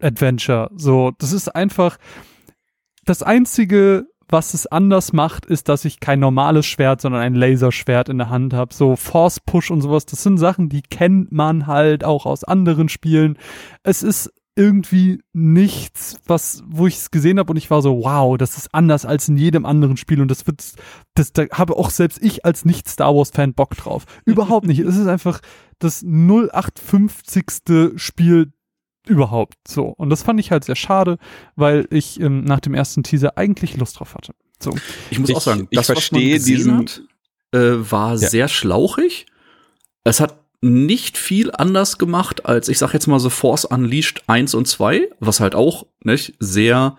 Adventure. 0.00 0.70
So, 0.76 1.12
das 1.18 1.32
ist 1.32 1.48
einfach 1.54 1.98
das 3.04 3.22
einzige, 3.22 4.06
was 4.28 4.52
es 4.52 4.66
anders 4.66 5.12
macht, 5.12 5.46
ist, 5.46 5.68
dass 5.68 5.84
ich 5.84 6.00
kein 6.00 6.20
normales 6.20 6.66
Schwert, 6.66 7.00
sondern 7.00 7.22
ein 7.22 7.34
Laserschwert 7.34 8.08
in 8.08 8.18
der 8.18 8.28
Hand 8.28 8.52
habe. 8.52 8.74
So 8.74 8.96
Force 8.96 9.40
Push 9.40 9.70
und 9.70 9.80
sowas, 9.80 10.04
das 10.06 10.22
sind 10.22 10.38
Sachen, 10.38 10.68
die 10.68 10.82
kennt 10.82 11.32
man 11.32 11.66
halt 11.66 12.04
auch 12.04 12.26
aus 12.26 12.44
anderen 12.44 12.88
Spielen. 12.88 13.38
Es 13.82 14.02
ist 14.02 14.32
irgendwie 14.54 15.22
nichts, 15.32 16.18
was, 16.26 16.64
wo 16.66 16.88
ich 16.88 16.96
es 16.96 17.10
gesehen 17.12 17.38
habe 17.38 17.52
und 17.52 17.56
ich 17.56 17.70
war 17.70 17.80
so, 17.80 18.02
wow, 18.02 18.36
das 18.36 18.58
ist 18.58 18.74
anders 18.74 19.06
als 19.06 19.28
in 19.28 19.36
jedem 19.36 19.64
anderen 19.64 19.96
Spiel 19.96 20.20
und 20.20 20.28
das 20.28 20.48
wird, 20.48 20.74
das, 21.14 21.32
da 21.32 21.44
habe 21.52 21.76
auch 21.76 21.90
selbst 21.90 22.20
ich 22.20 22.44
als 22.44 22.64
Nicht-Star 22.64 23.14
Wars-Fan 23.14 23.54
Bock 23.54 23.76
drauf. 23.76 24.04
Überhaupt 24.24 24.66
nicht. 24.66 24.80
Es 24.80 24.96
ist 24.96 25.06
einfach 25.06 25.40
das 25.78 26.02
0850. 26.02 27.92
Spiel 27.96 28.52
überhaupt 29.08 29.54
so. 29.66 29.86
Und 29.86 30.10
das 30.10 30.22
fand 30.22 30.38
ich 30.40 30.50
halt 30.50 30.64
sehr 30.64 30.76
schade, 30.76 31.18
weil 31.56 31.86
ich 31.90 32.20
ähm, 32.20 32.44
nach 32.44 32.60
dem 32.60 32.74
ersten 32.74 33.02
Teaser 33.02 33.36
eigentlich 33.38 33.76
Lust 33.76 33.98
drauf 33.98 34.14
hatte. 34.14 34.34
So. 34.60 34.74
Ich 35.10 35.18
muss 35.18 35.30
Ich- 35.30 35.36
auch 35.36 35.40
sagen, 35.40 35.66
ich 35.70 35.78
das, 35.78 35.86
verstehe 35.86 36.34
was 36.36 36.46
man 36.46 36.54
gesehen 36.54 36.56
diesen- 36.56 36.78
hat, 36.78 37.02
äh, 37.52 37.90
war 37.90 38.10
Ja. 38.12 38.16
sehr 38.28 38.48
schlauchig. 38.48 39.26
Es 40.04 40.20
hat 40.20 40.38
nicht 40.60 41.16
viel 41.16 41.52
anders 41.52 41.98
gemacht 41.98 42.44
als, 42.46 42.68
ich 42.68 42.78
sag 42.78 42.92
jetzt 42.92 43.06
mal, 43.06 43.20
The 43.20 43.30
Force 43.30 43.64
Unleashed 43.64 44.22
1 44.26 44.54
und 44.54 44.66
2, 44.66 45.08
was 45.20 45.38
halt 45.40 45.54
auch 45.54 45.86
nicht, 46.02 46.34
sehr 46.40 46.96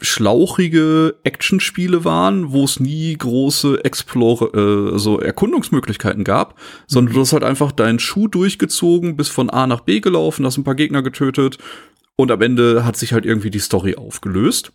schlauchige 0.00 1.16
Actionspiele 1.22 2.04
waren, 2.04 2.52
wo 2.52 2.64
es 2.64 2.80
nie 2.80 3.16
große 3.16 3.84
Explore, 3.84 4.92
äh, 4.94 4.98
so 4.98 5.20
Erkundungsmöglichkeiten 5.20 6.24
gab, 6.24 6.58
sondern 6.86 7.14
du 7.14 7.20
hast 7.20 7.32
halt 7.32 7.44
einfach 7.44 7.70
deinen 7.70 8.00
Schuh 8.00 8.26
durchgezogen, 8.26 9.16
bist 9.16 9.30
von 9.30 9.50
A 9.50 9.66
nach 9.66 9.80
B 9.80 10.00
gelaufen, 10.00 10.44
hast 10.44 10.58
ein 10.58 10.64
paar 10.64 10.74
Gegner 10.74 11.02
getötet 11.02 11.58
und 12.16 12.30
am 12.30 12.42
Ende 12.42 12.84
hat 12.84 12.96
sich 12.96 13.12
halt 13.12 13.24
irgendwie 13.24 13.50
die 13.50 13.60
Story 13.60 13.96
aufgelöst. 13.96 14.72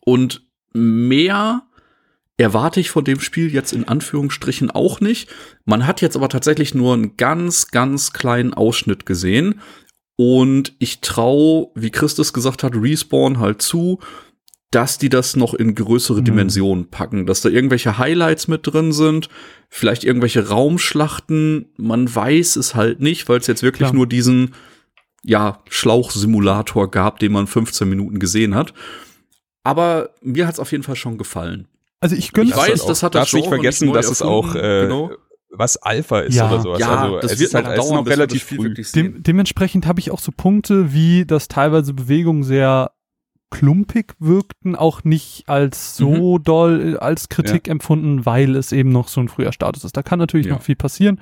Und 0.00 0.42
mehr 0.72 1.62
erwarte 2.38 2.80
ich 2.80 2.90
von 2.90 3.04
dem 3.04 3.20
Spiel 3.20 3.52
jetzt 3.52 3.72
in 3.72 3.88
Anführungsstrichen 3.88 4.70
auch 4.70 5.00
nicht. 5.00 5.30
Man 5.64 5.86
hat 5.86 6.02
jetzt 6.02 6.16
aber 6.16 6.28
tatsächlich 6.28 6.74
nur 6.74 6.94
einen 6.94 7.16
ganz, 7.16 7.68
ganz 7.68 8.12
kleinen 8.12 8.52
Ausschnitt 8.52 9.06
gesehen. 9.06 9.60
Und 10.16 10.72
ich 10.78 11.00
traue, 11.00 11.68
wie 11.74 11.90
Christus 11.90 12.32
gesagt 12.32 12.62
hat, 12.62 12.74
Respawn 12.74 13.38
halt 13.38 13.60
zu, 13.60 13.98
dass 14.70 14.98
die 14.98 15.08
das 15.10 15.36
noch 15.36 15.54
in 15.54 15.74
größere 15.74 16.20
Mhm. 16.20 16.24
Dimensionen 16.24 16.90
packen, 16.90 17.26
dass 17.26 17.40
da 17.42 17.48
irgendwelche 17.50 17.98
Highlights 17.98 18.48
mit 18.48 18.66
drin 18.66 18.92
sind, 18.92 19.28
vielleicht 19.68 20.04
irgendwelche 20.04 20.48
Raumschlachten. 20.48 21.66
Man 21.76 22.12
weiß 22.12 22.56
es 22.56 22.74
halt 22.74 23.00
nicht, 23.00 23.28
weil 23.28 23.38
es 23.38 23.46
jetzt 23.46 23.62
wirklich 23.62 23.88
Klar. 23.88 23.94
nur 23.94 24.06
diesen 24.06 24.54
ja, 25.22 25.60
Schlauchsimulator 25.68 26.90
gab, 26.90 27.18
den 27.18 27.32
man 27.32 27.46
15 27.46 27.88
Minuten 27.88 28.18
gesehen 28.20 28.54
hat. 28.54 28.72
Aber 29.64 30.10
mir 30.22 30.46
hat 30.46 30.54
es 30.54 30.60
auf 30.60 30.70
jeden 30.72 30.84
Fall 30.84 30.94
schon 30.96 31.18
gefallen. 31.18 31.66
Also 32.00 32.14
ich 32.14 32.32
gönne 32.32 32.48
Ich 32.50 32.54
Das 32.54 32.62
weiß, 32.64 32.74
ist 32.74 32.80
auch- 32.82 32.88
das 32.88 33.02
hat 33.02 33.14
das 33.16 33.32
nicht 33.32 33.42
Genre 33.42 33.56
vergessen, 33.56 33.84
nicht 33.86 33.92
neu 33.94 33.98
dass 34.00 34.10
es 34.10 34.22
auch 34.22 34.54
erfunden, 34.54 34.64
äh, 34.66 34.82
genau. 34.82 35.10
Was 35.50 35.76
Alpha 35.76 36.20
ist 36.20 36.34
Ja. 36.34 36.48
oder 36.48 36.60
sowas. 36.60 36.78
Ja, 36.80 36.96
also, 37.02 37.20
das 37.20 37.32
es 37.32 37.38
wird 37.40 37.48
ist 37.48 37.54
halt 37.54 37.78
dauern, 37.78 37.94
noch 38.04 38.06
relativ 38.06 38.42
früh. 38.44 38.74
Dem, 38.74 39.22
dementsprechend 39.22 39.86
habe 39.86 40.00
ich 40.00 40.10
auch 40.10 40.18
so 40.20 40.32
Punkte, 40.36 40.92
wie 40.92 41.24
dass 41.24 41.48
teilweise 41.48 41.94
Bewegungen 41.94 42.42
sehr 42.42 42.90
klumpig 43.50 44.14
wirkten, 44.18 44.74
auch 44.74 45.04
nicht 45.04 45.48
als 45.48 45.96
so 45.96 46.38
doll 46.38 46.94
äh, 46.94 46.98
als 46.98 47.28
Kritik 47.28 47.68
empfunden, 47.68 48.26
weil 48.26 48.56
es 48.56 48.72
eben 48.72 48.90
noch 48.90 49.06
so 49.08 49.20
ein 49.20 49.28
früher 49.28 49.52
Status 49.52 49.84
ist. 49.84 49.96
Da 49.96 50.02
kann 50.02 50.18
natürlich 50.18 50.46
Ja. 50.48 50.54
noch 50.54 50.62
viel 50.62 50.74
passieren. 50.76 51.20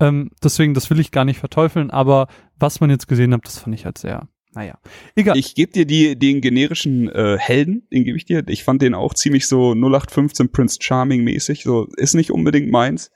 Ähm, 0.00 0.30
deswegen, 0.42 0.72
das 0.74 0.88
will 0.88 1.00
ich 1.00 1.10
gar 1.10 1.24
nicht 1.24 1.40
verteufeln, 1.40 1.90
aber 1.90 2.28
was 2.58 2.80
man 2.80 2.90
jetzt 2.90 3.08
gesehen 3.08 3.34
hat, 3.34 3.40
das 3.44 3.58
fand 3.58 3.74
ich 3.74 3.84
halt 3.84 3.98
sehr, 3.98 4.28
naja. 4.54 4.78
Egal. 5.16 5.36
Ich 5.36 5.56
gebe 5.56 5.72
dir 5.72 5.84
die, 5.84 6.16
den 6.16 6.40
generischen 6.40 7.08
äh, 7.08 7.36
Helden, 7.38 7.88
den 7.92 8.04
gebe 8.04 8.16
ich 8.16 8.24
dir. 8.24 8.44
Ich 8.46 8.62
fand 8.62 8.80
den 8.80 8.94
auch 8.94 9.12
ziemlich 9.12 9.48
so 9.48 9.72
0815 9.74 10.52
Prince 10.52 10.78
Charming 10.80 11.24
mäßig. 11.24 11.64
So 11.64 11.88
ist 11.96 12.14
nicht 12.14 12.30
unbedingt 12.30 12.70
meins. 12.70 13.10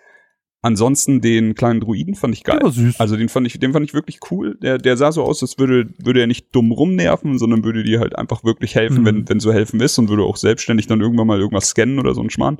Ansonsten 0.60 1.20
den 1.20 1.54
kleinen 1.54 1.78
Druiden 1.78 2.16
fand 2.16 2.34
ich 2.34 2.42
geil. 2.42 2.58
Also 2.98 3.16
den 3.16 3.28
fand 3.28 3.46
ich, 3.46 3.60
den 3.60 3.72
fand 3.72 3.86
ich 3.86 3.94
wirklich 3.94 4.18
cool. 4.30 4.58
Der, 4.60 4.78
der 4.78 4.96
sah 4.96 5.12
so 5.12 5.22
aus, 5.22 5.40
als 5.40 5.56
würde, 5.58 5.88
würde 5.98 6.20
er 6.20 6.26
nicht 6.26 6.52
dumm 6.54 6.72
rumnerven, 6.72 7.38
sondern 7.38 7.62
würde 7.62 7.84
dir 7.84 8.00
halt 8.00 8.16
einfach 8.18 8.42
wirklich 8.42 8.74
helfen, 8.74 9.02
Mhm. 9.02 9.06
wenn, 9.06 9.28
wenn 9.28 9.40
so 9.40 9.52
helfen 9.52 9.78
ist 9.80 9.96
und 9.98 10.08
würde 10.08 10.24
auch 10.24 10.36
selbstständig 10.36 10.88
dann 10.88 11.00
irgendwann 11.00 11.28
mal 11.28 11.38
irgendwas 11.38 11.68
scannen 11.68 12.00
oder 12.00 12.12
so 12.14 12.22
ein 12.22 12.30
Schmarrn. 12.30 12.58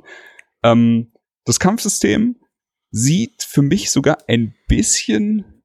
Ähm, 0.63 1.11
das 1.43 1.59
Kampfsystem 1.59 2.37
sieht 2.91 3.43
für 3.43 3.61
mich 3.61 3.91
sogar 3.91 4.17
ein 4.29 4.55
bisschen, 4.69 5.63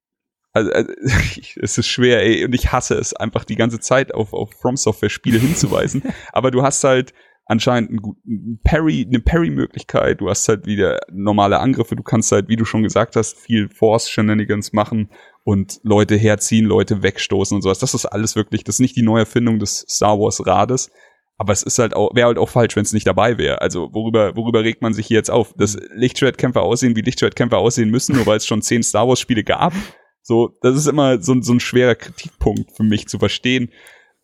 also, 0.52 0.72
also 0.72 0.92
es 1.60 1.78
ist 1.78 1.86
schwer, 1.86 2.20
ey, 2.20 2.44
und 2.44 2.52
ich 2.54 2.72
hasse 2.72 2.94
es 2.96 3.14
einfach 3.14 3.44
die 3.44 3.56
ganze 3.56 3.78
Zeit 3.78 4.12
auf, 4.12 4.32
auf 4.32 4.50
From 4.60 4.76
Software 4.76 5.08
Spiele 5.10 5.38
hinzuweisen. 5.38 6.02
Aber 6.32 6.50
du 6.50 6.62
hast 6.62 6.82
halt 6.82 7.14
anscheinend 7.46 7.90
einen 7.90 8.00
guten 8.02 8.60
Parry, 8.64 9.06
eine 9.06 9.20
Parry-Möglichkeit, 9.20 10.20
du 10.20 10.28
hast 10.30 10.48
halt 10.48 10.66
wieder 10.66 10.98
normale 11.12 11.58
Angriffe, 11.60 11.94
du 11.96 12.02
kannst 12.02 12.32
halt, 12.32 12.48
wie 12.48 12.56
du 12.56 12.64
schon 12.64 12.82
gesagt 12.82 13.16
hast, 13.16 13.38
viel 13.38 13.68
Force-Shenanigans 13.68 14.72
machen 14.72 15.10
und 15.44 15.78
Leute 15.82 16.16
herziehen, 16.16 16.64
Leute 16.64 17.02
wegstoßen 17.02 17.54
und 17.54 17.62
sowas. 17.62 17.78
Das 17.78 17.92
ist 17.94 18.06
alles 18.06 18.34
wirklich, 18.36 18.64
das 18.64 18.76
ist 18.76 18.80
nicht 18.80 18.96
die 18.96 19.02
Neuerfindung 19.02 19.58
des 19.58 19.84
Star 19.88 20.18
Wars 20.18 20.46
Rades, 20.46 20.90
aber 21.36 21.52
es 21.52 21.62
ist 21.62 21.78
halt 21.78 21.94
auch, 21.94 22.14
wäre 22.14 22.28
halt 22.28 22.38
auch 22.38 22.48
falsch, 22.48 22.76
wenn 22.76 22.84
es 22.84 22.92
nicht 22.92 23.06
dabei 23.06 23.36
wäre. 23.38 23.60
Also 23.60 23.90
worüber, 23.92 24.36
worüber 24.36 24.62
regt 24.64 24.80
man 24.82 24.94
sich 24.94 25.06
hier 25.08 25.16
jetzt 25.18 25.30
auf? 25.30 25.52
Dass 25.54 25.76
Lichtschwertkämpfer 25.94 26.62
aussehen, 26.62 26.96
wie 26.96 27.00
Lichtschwertkämpfer 27.02 27.58
aussehen 27.58 27.90
müssen, 27.90 28.14
nur 28.16 28.26
weil 28.26 28.36
es 28.38 28.46
schon 28.46 28.62
zehn 28.62 28.82
Star 28.82 29.06
Wars 29.08 29.20
Spiele 29.20 29.44
gab? 29.44 29.72
So, 30.22 30.52
das 30.62 30.76
ist 30.76 30.86
immer 30.86 31.20
so, 31.20 31.32
ein- 31.32 31.42
so 31.42 31.52
ein 31.52 31.60
schwerer 31.60 31.96
Kritikpunkt 31.96 32.70
für 32.74 32.84
mich 32.84 33.08
zu 33.08 33.18
verstehen. 33.18 33.70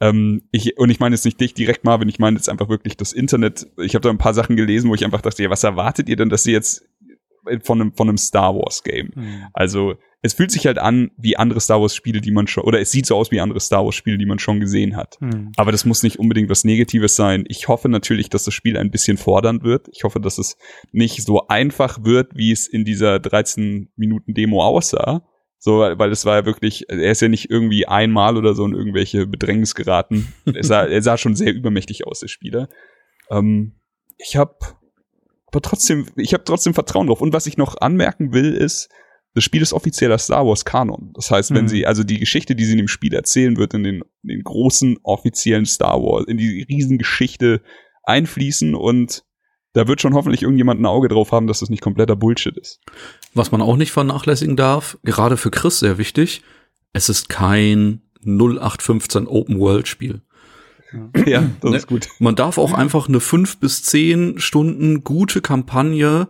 Ähm, 0.00 0.42
ich, 0.50 0.78
und 0.78 0.90
ich 0.90 1.00
meine 1.00 1.14
jetzt 1.14 1.24
nicht 1.24 1.40
dich 1.40 1.54
direkt, 1.54 1.84
Marvin, 1.84 2.08
ich 2.08 2.18
meine 2.18 2.36
jetzt 2.36 2.48
einfach 2.48 2.68
wirklich 2.68 2.96
das 2.96 3.12
Internet. 3.12 3.66
Ich 3.78 3.94
habe 3.94 4.02
da 4.02 4.10
ein 4.10 4.18
paar 4.18 4.34
Sachen 4.34 4.56
gelesen, 4.56 4.88
wo 4.90 4.94
ich 4.94 5.04
einfach 5.04 5.20
dachte, 5.20 5.42
ja, 5.42 5.50
was 5.50 5.64
erwartet 5.64 6.08
ihr 6.08 6.16
denn, 6.16 6.30
dass 6.30 6.46
ihr 6.46 6.54
jetzt 6.54 6.88
von 7.62 7.80
einem, 7.80 7.92
von 7.94 8.08
einem 8.08 8.18
Star 8.18 8.54
Wars 8.54 8.82
Game? 8.82 9.10
Hm. 9.14 9.44
Also, 9.52 9.94
es 10.22 10.34
fühlt 10.34 10.50
sich 10.50 10.66
halt 10.66 10.78
an 10.78 11.10
wie 11.16 11.36
andere 11.36 11.60
Star 11.60 11.80
Wars 11.80 11.94
Spiele, 11.94 12.20
die 12.20 12.30
man 12.30 12.46
schon, 12.46 12.64
oder 12.64 12.80
es 12.80 12.90
sieht 12.90 13.06
so 13.06 13.16
aus 13.16 13.30
wie 13.30 13.40
andere 13.40 13.60
Star 13.60 13.84
Wars 13.84 13.94
Spiele, 13.94 14.18
die 14.18 14.26
man 14.26 14.38
schon 14.38 14.60
gesehen 14.60 14.96
hat. 14.96 15.18
Hm. 15.20 15.52
Aber 15.56 15.72
das 15.72 15.84
muss 15.84 16.02
nicht 16.02 16.18
unbedingt 16.18 16.48
was 16.50 16.64
Negatives 16.64 17.16
sein. 17.16 17.44
Ich 17.48 17.68
hoffe 17.68 17.88
natürlich, 17.88 18.30
dass 18.30 18.44
das 18.44 18.54
Spiel 18.54 18.76
ein 18.76 18.90
bisschen 18.90 19.16
fordernd 19.18 19.64
wird. 19.64 19.88
Ich 19.92 20.04
hoffe, 20.04 20.20
dass 20.20 20.38
es 20.38 20.56
nicht 20.92 21.22
so 21.22 21.48
einfach 21.48 22.04
wird, 22.04 22.36
wie 22.36 22.52
es 22.52 22.66
in 22.66 22.84
dieser 22.84 23.18
13 23.18 23.90
Minuten 23.96 24.34
Demo 24.34 24.62
aussah. 24.62 25.22
So, 25.62 25.80
weil 25.80 26.10
es 26.10 26.24
war 26.24 26.36
ja 26.36 26.46
wirklich, 26.46 26.88
er 26.88 27.12
ist 27.12 27.20
ja 27.20 27.28
nicht 27.28 27.50
irgendwie 27.50 27.86
einmal 27.86 28.38
oder 28.38 28.54
so 28.54 28.64
in 28.64 28.72
irgendwelche 28.74 29.26
Bedrängnis 29.26 29.74
geraten. 29.74 30.32
er, 30.46 30.64
sah, 30.64 30.86
er 30.86 31.02
sah 31.02 31.18
schon 31.18 31.36
sehr 31.36 31.52
übermächtig 31.54 32.06
aus, 32.06 32.20
der 32.20 32.28
Spieler. 32.28 32.68
Ähm, 33.30 33.74
ich 34.16 34.36
habe 34.36 34.56
aber 35.48 35.60
trotzdem, 35.60 36.06
ich 36.16 36.32
habe 36.32 36.44
trotzdem 36.44 36.72
Vertrauen 36.72 37.08
drauf. 37.08 37.20
Und 37.20 37.34
was 37.34 37.46
ich 37.46 37.58
noch 37.58 37.76
anmerken 37.76 38.32
will, 38.32 38.54
ist, 38.54 38.88
das 39.34 39.44
Spiel 39.44 39.60
ist 39.62 39.72
offizieller 39.74 40.16
Star 40.18 40.46
Wars 40.46 40.64
Kanon. 40.64 41.12
Das 41.14 41.30
heißt, 41.30 41.52
wenn 41.52 41.64
Mhm. 41.64 41.68
sie, 41.68 41.86
also 41.86 42.04
die 42.04 42.18
Geschichte, 42.18 42.56
die 42.56 42.64
sie 42.64 42.72
in 42.72 42.78
dem 42.78 42.88
Spiel 42.88 43.12
erzählen 43.14 43.56
wird, 43.58 43.74
in 43.74 43.82
den, 43.84 44.02
in 44.22 44.28
den 44.28 44.42
großen 44.42 44.98
offiziellen 45.02 45.66
Star 45.66 46.00
Wars, 46.00 46.24
in 46.26 46.38
die 46.38 46.62
Riesengeschichte 46.68 47.60
einfließen 48.04 48.74
und 48.74 49.24
da 49.72 49.87
wird 49.88 50.00
schon 50.00 50.14
hoffentlich 50.14 50.42
irgendjemand 50.42 50.80
ein 50.80 50.87
Auge 50.87 51.09
drauf 51.09 51.33
haben, 51.33 51.46
dass 51.46 51.61
das 51.61 51.70
nicht 51.70 51.83
kompletter 51.83 52.16
Bullshit 52.16 52.56
ist. 52.56 52.80
Was 53.35 53.52
man 53.52 53.62
auch 53.62 53.76
nicht 53.76 53.92
vernachlässigen 53.92 54.56
darf, 54.56 54.98
gerade 55.04 55.37
für 55.37 55.50
Chris 55.50 55.78
sehr 55.80 55.98
wichtig, 55.98 56.42
es 56.92 57.09
ist 57.09 57.28
kein 57.28 58.02
0815 58.24 59.26
Open 59.26 59.59
World 59.59 59.87
Spiel. 59.88 60.22
ja, 61.26 61.48
das 61.61 61.70
Ne? 61.70 61.76
ist 61.76 61.87
gut. 61.87 62.09
Man 62.18 62.35
darf 62.35 62.59
auch 62.59 62.72
einfach 62.72 63.09
eine 63.09 63.20
fünf 63.20 63.59
bis 63.59 63.83
zehn 63.85 64.38
Stunden 64.40 65.04
gute 65.04 65.40
Kampagne 65.40 66.28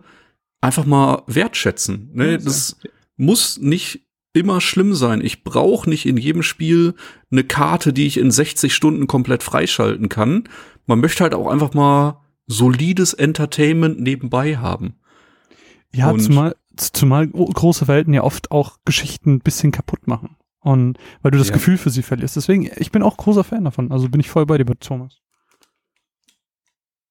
einfach 0.61 0.85
mal 0.85 1.23
wertschätzen. 1.25 2.11
Ne? 2.13 2.37
Das 2.37 2.77
muss 3.17 3.57
nicht 3.57 4.01
immer 4.33 4.61
schlimm 4.61 4.93
sein. 4.93 5.19
Ich 5.21 5.43
brauche 5.43 5.89
nicht 5.89 6.05
in 6.05 6.15
jedem 6.17 6.43
Spiel 6.43 6.93
eine 7.31 7.43
Karte, 7.43 7.91
die 7.91 8.05
ich 8.05 8.17
in 8.17 8.29
60 8.31 8.73
Stunden 8.73 9.07
komplett 9.07 9.41
freischalten 9.43 10.07
kann. 10.09 10.43
Man 10.85 10.99
möchte 10.99 11.23
halt 11.23 11.33
auch 11.33 11.47
einfach 11.47 11.73
mal 11.73 12.21
solides 12.51 13.13
Entertainment 13.13 13.99
nebenbei 13.99 14.57
haben. 14.57 14.95
Ja, 15.93 16.11
Und- 16.11 16.19
zumal, 16.21 16.55
zumal 16.75 17.27
gro- 17.27 17.45
große 17.45 17.87
Welten 17.87 18.13
ja 18.13 18.23
oft 18.23 18.51
auch 18.51 18.77
Geschichten 18.85 19.33
ein 19.35 19.39
bisschen 19.39 19.71
kaputt 19.71 20.07
machen. 20.07 20.37
Und 20.59 20.97
weil 21.21 21.31
du 21.31 21.37
das 21.39 21.47
Ja. 21.47 21.53
Gefühl 21.55 21.77
für 21.77 21.89
sie 21.89 22.03
verlierst. 22.03 22.35
Deswegen, 22.35 22.69
ich 22.77 22.91
bin 22.91 23.01
auch 23.01 23.17
großer 23.17 23.43
Fan 23.43 23.63
davon. 23.63 23.91
Also 23.91 24.09
bin 24.09 24.21
ich 24.21 24.29
voll 24.29 24.45
bei 24.45 24.57
dir, 24.59 24.65
Thomas. 24.79 25.17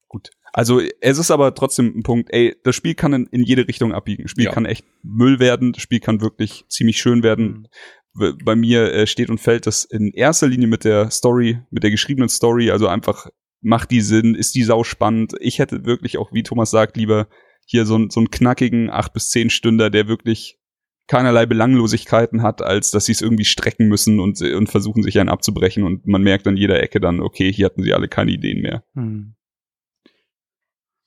Gut. 0.09 0.31
Also 0.53 0.81
es 1.01 1.19
ist 1.19 1.31
aber 1.31 1.55
trotzdem 1.55 1.93
ein 1.97 2.03
Punkt, 2.03 2.31
ey, 2.33 2.57
das 2.65 2.75
Spiel 2.75 2.95
kann 2.95 3.13
in, 3.13 3.27
in 3.27 3.43
jede 3.45 3.69
Richtung 3.69 3.93
abbiegen. 3.93 4.25
Das 4.25 4.31
Spiel 4.33 4.47
Ja. 4.47 4.53
kann 4.53 4.65
echt 4.67 4.85
Müll 5.03 5.39
werden, 5.39 5.73
das 5.73 5.83
Spiel 5.83 6.01
kann 6.01 6.21
wirklich 6.21 6.65
ziemlich 6.69 6.99
schön 6.99 7.23
werden. 7.23 7.69
W- 8.15 8.33
Bei 8.45 8.57
mir 8.57 8.93
äh, 8.93 9.07
steht 9.07 9.31
und 9.31 9.39
fällt 9.39 9.67
das 9.69 9.85
in 9.85 10.11
erster 10.13 10.49
Linie 10.49 10.67
mit 10.67 10.83
der 10.85 11.11
Story, 11.13 11.61
mit 11.71 11.85
der 11.85 11.93
geschriebenen 11.93 12.29
Story, 12.29 12.71
also 12.73 12.89
einfach 12.89 13.29
macht 13.61 13.91
die 13.91 14.01
Sinn, 14.01 14.35
ist 14.35 14.55
die 14.55 14.63
sau 14.63 14.85
spannend. 14.85 15.33
Ich 15.41 15.59
hätte 15.59 15.85
wirklich 15.85 16.19
auch, 16.19 16.33
wie 16.33 16.43
Thomas 16.43 16.71
sagt, 16.71 16.97
lieber 16.97 17.29
hier 17.67 17.87
so, 17.87 17.95
einen- 17.95 18.11
so 18.11 18.21
einen 18.21 18.31
knackigen 18.31 18.91
acht 18.91 19.13
bis 19.13 19.31
zehn 19.31 19.51
Stünder, 19.51 19.91
der 19.91 20.09
wirklich 20.09 20.57
keinerlei 21.09 21.45
Belanglosigkeiten 21.45 22.43
hat, 22.43 22.63
als 22.63 22.91
dass 22.93 23.05
sie 23.07 23.13
es 23.13 23.21
irgendwie 23.21 23.45
strecken 23.45 23.89
müssen 23.89 24.21
und, 24.21 24.41
und 24.41 24.69
versuchen 24.69 25.03
sich 25.03 25.19
einen 25.19 25.29
abzubrechen 25.29 25.83
und 25.83 26.07
man 26.07 26.23
merkt 26.23 26.47
an 26.47 26.57
jeder 26.57 26.81
Ecke 26.83 27.01
dann, 27.01 27.21
okay, 27.21 27.53
hier 27.53 27.67
hatten 27.67 27.83
sie 27.83 27.93
alle 27.93 28.09
keine 28.09 28.31
Ideen 28.31 28.63
mehr. 28.63 28.85
Hm. 28.95 29.35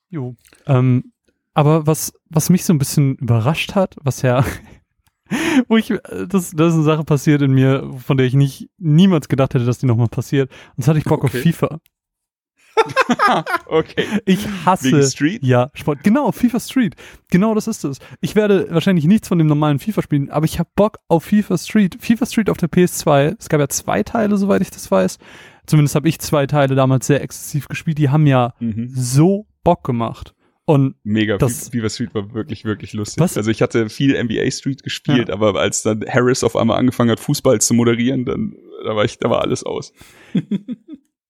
Jo. 0.10 0.36
Ähm, 0.68 1.14
aber 1.54 1.88
was, 1.88 2.14
was 2.30 2.50
mich 2.50 2.66
so 2.66 2.74
ein 2.74 2.80
bisschen 2.80 3.16
überrascht 3.16 3.76
hat, 3.76 3.96
was 4.02 4.22
ja, 4.22 4.46
wo 5.68 5.78
ich, 5.78 5.90
äh, 5.92 6.00
das, 6.28 6.52
das 6.52 6.70
ist 6.70 6.74
eine 6.76 6.84
Sache 6.84 7.04
passiert 7.04 7.42
in 7.42 7.54
mir, 7.54 7.90
von 7.98 8.18
der 8.18 8.26
ich 8.28 8.34
nicht, 8.34 8.70
niemals 8.78 9.28
gedacht 9.30 9.54
hätte, 9.54 9.66
dass 9.66 9.80
die 9.80 9.86
nochmal 9.86 10.08
passiert. 10.10 10.52
Und 10.76 10.84
zwar 10.84 10.94
hatte 10.94 11.00
ich 11.00 11.06
Bock 11.06 11.24
Okay. 11.24 11.38
auf 11.38 11.44
FIFA. 11.44 11.80
okay. 13.68 14.06
Ich 14.26 14.48
hasse. 14.66 14.92
Wegen 14.92 15.04
Street? 15.04 15.44
Ja, 15.44 15.70
Sport. 15.74 16.04
Genau, 16.04 16.32
FIFA 16.32 16.60
Street. 16.60 16.96
Genau 17.30 17.56
das 17.56 17.68
ist 17.68 17.84
es. 17.84 18.00
Ich 18.22 18.36
werde 18.36 18.68
wahrscheinlich 18.72 19.06
nichts 19.06 19.28
von 19.28 19.38
dem 19.38 19.48
normalen 19.48 19.80
FIFA 19.80 20.02
spielen, 20.02 20.30
aber 20.30 20.46
ich 20.46 20.60
habe 20.60 20.70
Bock 20.76 20.98
auf 21.08 21.24
FIFA 21.26 21.58
Street. 21.58 21.98
FIFA 22.00 22.26
Street 22.26 22.50
auf 22.50 22.58
der 22.58 22.70
PS2. 22.70 23.36
Es 23.40 23.50
gab 23.50 23.60
ja 23.60 23.68
zwei 23.70 24.04
Teile, 24.04 24.38
soweit 24.38 24.62
ich 24.62 24.72
das 24.72 24.90
weiß. 24.92 25.18
Zumindest 25.66 25.96
habe 25.96 26.10
ich 26.10 26.20
zwei 26.20 26.46
Teile 26.48 26.76
damals 26.76 27.08
sehr 27.08 27.22
exzessiv 27.22 27.68
gespielt. 27.68 27.98
Die 27.98 28.10
haben 28.10 28.28
ja 28.28 28.54
Mhm. 28.60 28.90
so 28.94 29.48
Bock 29.64 29.84
gemacht. 29.84 30.34
Und 30.66 30.96
Mega. 31.04 31.38
Das- 31.38 31.74
Viva 31.74 31.90
Street 31.90 32.14
war 32.16 32.34
wirklich, 32.34 32.64
wirklich 32.64 32.94
lustig. 32.94 33.22
Was? 33.22 33.36
Also 33.36 33.52
ich 33.52 33.62
hatte 33.62 33.90
viel 33.90 34.16
NBA 34.16 34.50
Street 34.50 34.82
gespielt, 34.82 35.30
aber 35.30 35.60
als 35.60 35.82
dann 35.84 36.06
Harris 36.08 36.42
auf 36.44 36.56
einmal 36.56 36.78
angefangen 36.80 37.12
hat, 37.12 37.20
Fußball 37.20 37.60
zu 37.60 37.74
moderieren, 37.74 38.24
dann 38.24 38.56
da 38.86 38.96
war 38.96 39.04
ich, 39.04 39.18
da 39.18 39.30
war 39.30 39.42
alles 39.42 39.64
aus. 39.64 39.92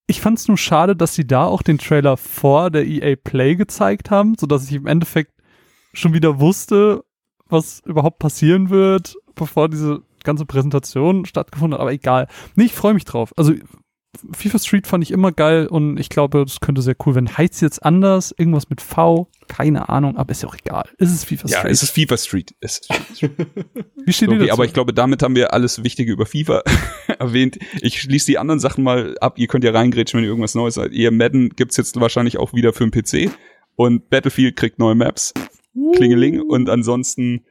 ich 0.07 0.21
fand 0.21 0.37
es 0.37 0.47
nur 0.47 0.57
schade, 0.57 0.95
dass 0.95 1.15
sie 1.15 1.25
da 1.25 1.45
auch 1.45 1.61
den 1.61 1.77
Trailer 1.77 2.17
vor 2.17 2.69
der 2.69 2.85
EA 2.85 3.15
Play 3.15 3.55
gezeigt 3.55 4.11
haben, 4.11 4.35
sodass 4.37 4.69
ich 4.69 4.75
im 4.75 4.87
Endeffekt 4.87 5.31
schon 5.93 6.13
wieder 6.13 6.39
wusste, 6.39 7.03
was 7.47 7.81
überhaupt 7.85 8.19
passieren 8.19 8.69
wird, 8.69 9.15
bevor 9.35 9.69
diese 9.69 10.01
ganze 10.23 10.45
Präsentation 10.45 11.25
stattgefunden 11.25 11.75
hat. 11.75 11.81
Aber 11.81 11.93
egal. 11.93 12.27
Nee, 12.55 12.65
ich 12.65 12.73
freue 12.73 12.93
mich 12.93 13.05
drauf. 13.05 13.33
Also 13.37 13.53
FIFA 14.33 14.59
Street 14.59 14.87
fand 14.87 15.03
ich 15.03 15.11
immer 15.11 15.31
geil 15.31 15.67
und 15.67 15.99
ich 15.99 16.09
glaube, 16.09 16.43
das 16.45 16.59
könnte 16.59 16.81
sehr 16.81 16.95
cool 17.05 17.15
werden. 17.15 17.35
Heißt 17.37 17.61
jetzt 17.61 17.83
anders, 17.83 18.33
irgendwas 18.37 18.69
mit 18.69 18.79
V, 18.81 19.27
keine 19.47 19.89
Ahnung, 19.89 20.17
aber 20.17 20.31
ist 20.31 20.43
ja 20.43 20.49
auch 20.49 20.55
egal. 20.55 20.87
Ist 20.97 21.11
es 21.11 21.23
FIFA 21.23 21.47
Ja, 21.47 21.57
Street? 21.59 21.71
es 21.71 21.83
ist 21.83 21.91
FIFA 21.91 22.17
Street. 22.17 22.55
Es 22.59 22.77
ist 22.79 22.89
Wie 24.05 24.13
steht 24.13 24.29
okay, 24.29 24.39
dazu? 24.39 24.53
aber 24.53 24.65
ich 24.65 24.73
glaube, 24.73 24.93
damit 24.93 25.23
haben 25.23 25.35
wir 25.35 25.53
alles 25.53 25.83
Wichtige 25.83 26.11
über 26.11 26.25
FIFA 26.25 26.61
erwähnt. 27.19 27.57
Ich 27.81 27.99
schließe 28.01 28.27
die 28.27 28.37
anderen 28.37 28.59
Sachen 28.59 28.83
mal 28.83 29.17
ab. 29.19 29.39
Ihr 29.39 29.47
könnt 29.47 29.63
ja 29.63 29.71
reingrätschen, 29.71 30.17
wenn 30.19 30.25
ihr 30.25 30.29
irgendwas 30.29 30.55
Neues 30.55 30.75
seid. 30.75 30.91
Ihr 30.91 31.11
Madden 31.11 31.49
gibt's 31.49 31.77
jetzt 31.77 31.99
wahrscheinlich 31.99 32.37
auch 32.37 32.53
wieder 32.53 32.71
für 32.73 32.87
den 32.87 32.91
PC 32.91 33.31
und 33.75 34.09
Battlefield 34.09 34.55
kriegt 34.55 34.77
neue 34.79 34.95
Maps. 34.95 35.33
Klingeling. 35.95 36.39
Und 36.39 36.69
ansonsten 36.69 37.45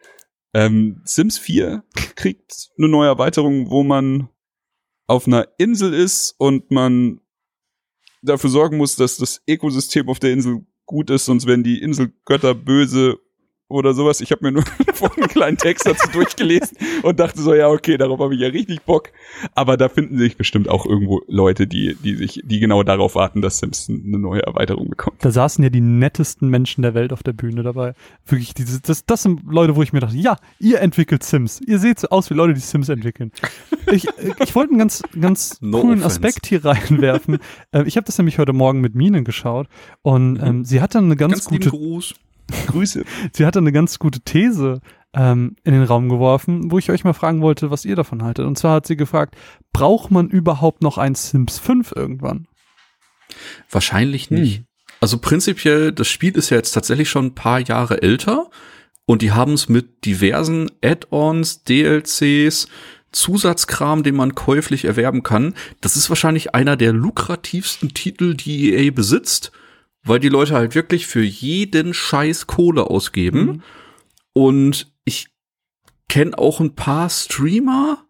ähm, 0.54 1.00
Sims 1.04 1.38
4 1.38 1.82
kriegt 2.14 2.70
eine 2.78 2.88
neue 2.88 3.08
Erweiterung, 3.08 3.68
wo 3.70 3.82
man 3.82 4.28
auf 5.12 5.26
einer 5.26 5.46
Insel 5.58 5.92
ist 5.92 6.34
und 6.38 6.70
man 6.70 7.20
dafür 8.22 8.48
sorgen 8.48 8.78
muss, 8.78 8.96
dass 8.96 9.18
das 9.18 9.42
Ökosystem 9.46 10.08
auf 10.08 10.18
der 10.18 10.32
Insel 10.32 10.66
gut 10.86 11.10
ist, 11.10 11.26
sonst 11.26 11.46
werden 11.46 11.62
die 11.62 11.82
Inselgötter 11.82 12.54
böse 12.54 13.18
oder 13.72 13.94
sowas. 13.94 14.20
Ich 14.20 14.30
habe 14.30 14.44
mir 14.44 14.52
nur 14.52 14.64
einen 15.16 15.28
kleinen 15.28 15.56
Text 15.56 15.86
dazu 15.86 16.08
durchgelesen 16.10 16.76
und 17.02 17.18
dachte 17.18 17.40
so, 17.40 17.54
ja, 17.54 17.68
okay, 17.68 17.96
darauf 17.96 18.20
habe 18.20 18.34
ich 18.34 18.40
ja 18.40 18.48
richtig 18.48 18.82
Bock. 18.82 19.10
Aber 19.54 19.76
da 19.76 19.88
finden 19.88 20.18
sich 20.18 20.36
bestimmt 20.36 20.68
auch 20.68 20.86
irgendwo 20.86 21.22
Leute, 21.26 21.66
die, 21.66 21.96
die 21.96 22.14
sich, 22.14 22.42
die 22.44 22.60
genau 22.60 22.82
darauf 22.82 23.14
warten, 23.14 23.42
dass 23.42 23.58
Sims 23.58 23.88
eine 23.88 24.18
neue 24.18 24.42
Erweiterung 24.42 24.88
bekommt. 24.88 25.24
Da 25.24 25.30
saßen 25.30 25.62
ja 25.62 25.70
die 25.70 25.80
nettesten 25.80 26.48
Menschen 26.48 26.82
der 26.82 26.94
Welt 26.94 27.12
auf 27.12 27.22
der 27.22 27.32
Bühne 27.32 27.62
dabei. 27.62 27.94
Wirklich, 28.26 28.54
diese, 28.54 28.80
das, 28.80 29.04
das 29.04 29.22
sind 29.22 29.42
Leute, 29.48 29.76
wo 29.76 29.82
ich 29.82 29.92
mir 29.92 30.00
dachte, 30.00 30.16
ja, 30.16 30.36
ihr 30.58 30.80
entwickelt 30.80 31.22
Sims. 31.22 31.60
Ihr 31.60 31.78
seht 31.78 31.98
so 31.98 32.08
aus 32.08 32.30
wie 32.30 32.34
Leute, 32.34 32.54
die 32.54 32.60
Sims 32.60 32.88
entwickeln. 32.88 33.32
Ich, 33.90 34.06
ich 34.40 34.54
wollte 34.54 34.70
einen 34.70 34.78
ganz, 34.78 35.02
ganz 35.20 35.58
No 35.60 35.80
coolen 35.80 36.02
offense. 36.02 36.06
Aspekt 36.06 36.46
hier 36.46 36.64
reinwerfen. 36.64 37.38
äh, 37.72 37.84
ich 37.84 37.96
habe 37.96 38.04
das 38.04 38.18
nämlich 38.18 38.38
heute 38.38 38.52
Morgen 38.52 38.80
mit 38.80 38.94
Minen 38.94 39.24
geschaut 39.24 39.68
und 40.02 40.40
ähm, 40.42 40.64
sie 40.64 40.80
hat 40.80 40.94
dann 40.94 41.04
eine 41.04 41.16
ganz, 41.16 41.32
Ganz 41.32 41.44
gute, 41.46 41.70
Gruß. 41.70 42.14
Grüße. 42.66 43.04
sie 43.32 43.46
hat 43.46 43.56
dann 43.56 43.64
eine 43.64 43.72
ganz 43.72 43.98
gute 43.98 44.20
These 44.20 44.80
ähm, 45.14 45.56
in 45.64 45.72
den 45.72 45.82
Raum 45.82 46.08
geworfen, 46.08 46.70
wo 46.70 46.78
ich 46.78 46.90
euch 46.90 47.04
mal 47.04 47.12
fragen 47.12 47.42
wollte, 47.42 47.70
was 47.70 47.84
ihr 47.84 47.96
davon 47.96 48.22
haltet. 48.22 48.46
Und 48.46 48.58
zwar 48.58 48.76
hat 48.76 48.86
sie 48.86 48.96
gefragt, 48.96 49.36
braucht 49.72 50.10
man 50.10 50.28
überhaupt 50.28 50.82
noch 50.82 50.98
ein 50.98 51.14
Sims 51.14 51.58
5 51.58 51.92
irgendwann? 51.94 52.46
Wahrscheinlich 53.70 54.30
Hm. 54.30 54.40
nicht. 54.40 54.62
Also 55.00 55.18
prinzipiell, 55.18 55.92
das 55.92 56.08
Spiel 56.08 56.36
ist 56.36 56.50
ja 56.50 56.56
jetzt 56.56 56.72
tatsächlich 56.72 57.10
schon 57.10 57.26
ein 57.26 57.34
paar 57.34 57.58
Jahre 57.60 58.02
älter 58.02 58.50
und 59.04 59.20
die 59.22 59.32
haben 59.32 59.54
es 59.54 59.68
mit 59.68 60.04
diversen 60.04 60.70
Add-ons, 60.82 61.64
DLCs, 61.64 62.68
Zusatzkram, 63.10 64.04
den 64.04 64.14
man 64.14 64.34
käuflich 64.34 64.84
erwerben 64.84 65.22
kann. 65.22 65.54
Das 65.80 65.96
ist 65.96 66.08
wahrscheinlich 66.08 66.54
einer 66.54 66.76
der 66.76 66.92
lukrativsten 66.92 67.92
Titel, 67.94 68.34
die 68.34 68.72
EA 68.74 68.90
besitzt, 68.92 69.52
weil 70.04 70.20
die 70.20 70.28
Leute 70.28 70.54
halt 70.54 70.74
wirklich 70.74 71.06
für 71.06 71.22
jeden 71.22 71.94
Scheiß 71.94 72.46
Kohle 72.46 72.88
ausgeben. 72.88 73.44
Mhm. 73.44 73.62
Und 74.32 74.92
ich 75.04 75.28
kenne 76.08 76.36
auch 76.38 76.60
ein 76.60 76.74
paar 76.74 77.08
Streamer, 77.08 78.04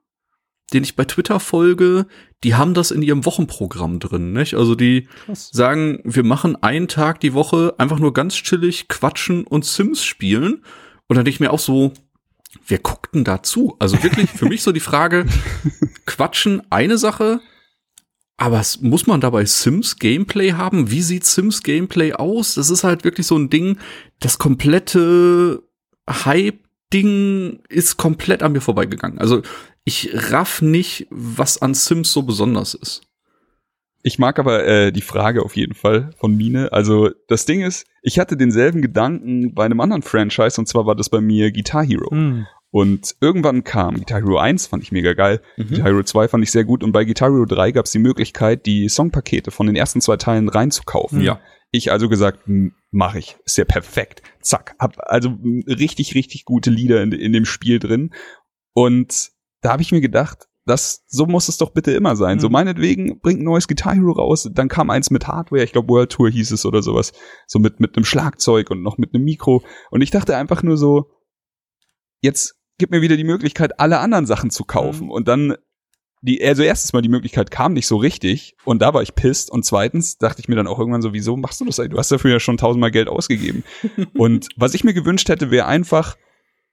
den 0.72 0.84
ich 0.84 0.96
bei 0.96 1.04
Twitter 1.04 1.38
folge, 1.38 2.06
die 2.44 2.54
haben 2.54 2.74
das 2.74 2.90
in 2.90 3.02
ihrem 3.02 3.24
Wochenprogramm 3.24 4.00
drin, 4.00 4.32
nicht? 4.32 4.54
Also 4.54 4.74
die 4.74 5.06
Krass. 5.26 5.50
sagen, 5.52 6.00
wir 6.04 6.24
machen 6.24 6.60
einen 6.60 6.88
Tag 6.88 7.20
die 7.20 7.34
Woche 7.34 7.74
einfach 7.78 7.98
nur 7.98 8.12
ganz 8.12 8.34
chillig 8.34 8.88
quatschen 8.88 9.46
und 9.46 9.64
Sims 9.64 10.02
spielen. 10.02 10.64
Und 11.08 11.16
dann 11.16 11.24
denke 11.24 11.36
ich 11.36 11.40
mir 11.40 11.52
auch 11.52 11.58
so, 11.58 11.92
wer 12.66 12.78
guckt 12.78 13.14
denn 13.14 13.24
dazu? 13.24 13.76
Also 13.78 14.02
wirklich 14.02 14.30
für 14.30 14.46
mich 14.48 14.62
so 14.62 14.72
die 14.72 14.80
Frage, 14.80 15.26
quatschen 16.06 16.62
eine 16.70 16.98
Sache, 16.98 17.40
aber 18.36 18.62
muss 18.80 19.06
man 19.06 19.20
dabei 19.20 19.44
Sims 19.44 19.98
Gameplay 19.98 20.52
haben? 20.52 20.90
Wie 20.90 21.02
sieht 21.02 21.24
Sims 21.24 21.62
Gameplay 21.62 22.12
aus? 22.12 22.54
Das 22.54 22.70
ist 22.70 22.84
halt 22.84 23.04
wirklich 23.04 23.26
so 23.26 23.36
ein 23.36 23.50
Ding, 23.50 23.78
das 24.20 24.38
komplette 24.38 25.62
Hype-Ding 26.08 27.60
ist 27.68 27.96
komplett 27.96 28.42
an 28.42 28.52
mir 28.52 28.60
vorbeigegangen. 28.60 29.18
Also 29.18 29.42
ich 29.84 30.10
raff 30.12 30.62
nicht, 30.62 31.06
was 31.10 31.60
an 31.60 31.74
Sims 31.74 32.12
so 32.12 32.22
besonders 32.22 32.74
ist. 32.74 33.02
Ich 34.04 34.18
mag 34.18 34.38
aber 34.38 34.66
äh, 34.66 34.92
die 34.92 35.02
Frage 35.02 35.44
auf 35.44 35.56
jeden 35.56 35.74
Fall 35.74 36.10
von 36.16 36.36
Mine. 36.36 36.72
Also 36.72 37.10
das 37.28 37.46
Ding 37.46 37.62
ist, 37.62 37.86
ich 38.02 38.18
hatte 38.18 38.36
denselben 38.36 38.82
Gedanken 38.82 39.54
bei 39.54 39.64
einem 39.64 39.80
anderen 39.80 40.02
Franchise 40.02 40.60
und 40.60 40.66
zwar 40.66 40.86
war 40.86 40.96
das 40.96 41.08
bei 41.08 41.20
mir 41.20 41.52
Guitar 41.52 41.84
Hero. 41.84 42.10
Hm. 42.10 42.46
Und 42.72 43.16
irgendwann 43.20 43.64
kam 43.64 43.96
Guitar 43.96 44.22
Hero 44.22 44.38
1, 44.38 44.66
fand 44.66 44.82
ich 44.82 44.92
mega 44.92 45.12
geil. 45.12 45.42
Mhm. 45.58 45.68
Guitar 45.68 45.84
Hero 45.84 46.02
2 46.02 46.28
fand 46.28 46.42
ich 46.42 46.50
sehr 46.50 46.64
gut. 46.64 46.82
Und 46.82 46.92
bei 46.92 47.04
Guitar 47.04 47.30
Hero 47.30 47.44
3 47.44 47.70
gab 47.72 47.84
es 47.84 47.92
die 47.92 47.98
Möglichkeit, 47.98 48.64
die 48.64 48.88
Songpakete 48.88 49.50
von 49.50 49.66
den 49.66 49.76
ersten 49.76 50.00
zwei 50.00 50.16
Teilen 50.16 50.48
reinzukaufen. 50.48 51.20
Ja. 51.20 51.38
Ich 51.70 51.92
also 51.92 52.08
gesagt, 52.08 52.48
mache 52.90 53.18
ich. 53.18 53.36
Ist 53.44 53.58
ja 53.58 53.66
perfekt. 53.66 54.22
Zack. 54.40 54.74
Hab 54.78 54.96
also 55.00 55.36
richtig, 55.66 56.14
richtig 56.14 56.46
gute 56.46 56.70
Lieder 56.70 57.02
in, 57.02 57.12
in 57.12 57.34
dem 57.34 57.44
Spiel 57.44 57.78
drin. 57.78 58.14
Und 58.72 59.30
da 59.60 59.72
habe 59.72 59.82
ich 59.82 59.92
mir 59.92 60.00
gedacht, 60.00 60.48
das, 60.64 61.04
so 61.08 61.26
muss 61.26 61.48
es 61.48 61.58
doch 61.58 61.70
bitte 61.72 61.92
immer 61.92 62.16
sein. 62.16 62.40
So 62.40 62.48
Mhm. 62.48 62.52
meinetwegen 62.52 63.20
bringt 63.20 63.40
ein 63.40 63.44
neues 63.44 63.68
Guitar 63.68 63.94
Hero 63.94 64.12
raus, 64.12 64.48
dann 64.50 64.68
kam 64.68 64.88
eins 64.90 65.10
mit 65.10 65.26
Hardware, 65.26 65.62
ich 65.64 65.72
glaube 65.72 65.88
World 65.88 66.12
Tour 66.12 66.30
hieß 66.30 66.52
es 66.52 66.64
oder 66.64 66.82
sowas, 66.82 67.12
so 67.46 67.58
mit, 67.58 67.80
mit 67.80 67.96
einem 67.96 68.04
Schlagzeug 68.04 68.70
und 68.70 68.82
noch 68.82 68.96
mit 68.96 69.12
einem 69.14 69.24
Mikro. 69.24 69.62
Und 69.90 70.00
ich 70.02 70.10
dachte 70.10 70.36
einfach 70.36 70.62
nur 70.62 70.76
so, 70.76 71.10
jetzt 72.22 72.54
gib 72.78 72.90
mir 72.90 73.02
wieder 73.02 73.16
die 73.16 73.24
Möglichkeit, 73.24 73.78
alle 73.80 73.98
anderen 73.98 74.26
Sachen 74.26 74.50
zu 74.50 74.64
kaufen. 74.64 75.06
Mhm. 75.06 75.10
Und 75.10 75.28
dann, 75.28 75.54
die, 76.22 76.44
also 76.44 76.62
erstens 76.62 76.92
mal 76.92 77.02
die 77.02 77.08
Möglichkeit 77.08 77.50
kam 77.50 77.72
nicht 77.72 77.86
so 77.86 77.96
richtig 77.96 78.56
und 78.64 78.82
da 78.82 78.94
war 78.94 79.02
ich 79.02 79.14
pisst. 79.14 79.50
Und 79.50 79.64
zweitens 79.64 80.18
dachte 80.18 80.40
ich 80.40 80.48
mir 80.48 80.56
dann 80.56 80.66
auch 80.66 80.78
irgendwann 80.78 81.02
so, 81.02 81.12
wieso 81.12 81.36
machst 81.36 81.60
du 81.60 81.64
das? 81.64 81.78
ey? 81.78 81.88
Du 81.88 81.98
hast 81.98 82.10
dafür 82.10 82.32
ja 82.32 82.40
schon 82.40 82.56
tausendmal 82.56 82.90
Geld 82.90 83.08
ausgegeben. 83.08 83.64
und 84.14 84.48
was 84.56 84.74
ich 84.74 84.84
mir 84.84 84.94
gewünscht 84.94 85.28
hätte, 85.28 85.50
wäre 85.50 85.66
einfach 85.66 86.16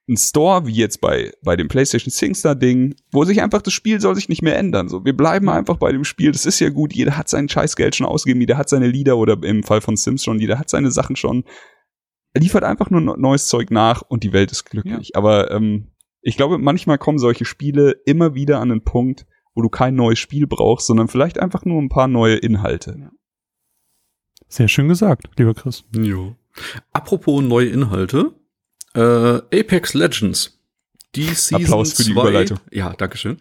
ein 0.10 0.18
Store, 0.18 0.66
wie 0.66 0.74
jetzt 0.74 1.02
bei, 1.02 1.32
bei 1.44 1.56
dem 1.56 1.68
PlayStation 1.68 2.12
SingStar 2.12 2.56
Ding, 2.56 2.96
wo 3.12 3.24
sich 3.24 3.42
einfach 3.42 3.62
das 3.62 3.74
Spiel 3.74 4.02
soll 4.02 4.16
sich 4.16 4.28
nicht 4.28 4.42
mehr 4.42 4.58
ändern. 4.58 4.90
So, 4.90 5.06
wir 5.06 5.16
bleiben 5.16 5.50
einfach 5.50 5.78
bei 5.78 5.92
dem 5.92 6.04
Spiel. 6.04 6.32
Das 6.32 6.48
ist 6.48 6.60
ja 6.60 6.70
gut. 6.70 6.94
Jeder 6.94 7.16
hat 7.16 7.30
sein 7.30 7.48
Scheißgeld 7.48 7.96
schon 7.96 8.08
ausgegeben. 8.08 8.42
Jeder 8.42 8.58
hat 8.58 8.70
seine 8.70 8.88
Lieder 8.88 9.18
oder 9.18 9.38
im 9.44 9.64
Fall 9.64 9.82
von 9.82 9.96
Sims 9.96 10.24
schon. 10.24 10.40
Jeder 10.40 10.58
hat 10.58 10.70
seine 10.70 10.90
Sachen 10.92 11.16
schon. 11.16 11.44
Er 12.40 12.44
liefert 12.44 12.64
einfach 12.64 12.90
nur 12.90 13.02
neues 13.18 13.48
Zeug 13.50 13.70
nach 13.70 14.02
und 14.02 14.24
die 14.24 14.32
Welt 14.32 14.50
ist 14.54 14.64
glücklich. 14.64 15.18
Aber 15.18 15.52
ähm, 15.52 15.88
ich 16.22 16.38
glaube, 16.38 16.58
manchmal 16.58 16.98
kommen 16.98 17.20
solche 17.20 17.44
Spiele 17.44 17.92
immer 18.06 18.34
wieder 18.34 18.62
an 18.62 18.72
einen 18.72 18.82
Punkt, 18.86 19.26
wo 19.54 19.62
du 19.62 19.68
kein 19.68 19.96
neues 19.96 20.20
Spiel 20.20 20.48
brauchst, 20.48 20.88
sondern 20.88 21.10
vielleicht 21.10 21.38
einfach 21.38 21.66
nur 21.66 21.82
ein 21.82 21.90
paar 21.90 22.08
neue 22.08 22.36
Inhalte. 22.38 23.10
Sehr 24.48 24.70
schön 24.70 24.88
gesagt, 24.88 25.28
lieber 25.38 25.54
Chris. 25.54 25.84
Jo. 25.94 26.38
Apropos 26.94 27.44
neue 27.44 27.68
Inhalte. 27.68 28.32
Äh, 28.96 29.00
Apex 29.02 29.94
Legends. 29.94 30.58
Die 31.16 31.24
Season 31.24 31.62
Applaus 31.64 31.92
für 31.94 32.04
die 32.04 32.14
zwei- 32.14 32.22
Überleitung. 32.22 32.60
Ja, 32.72 32.94
Dankeschön. 32.94 33.38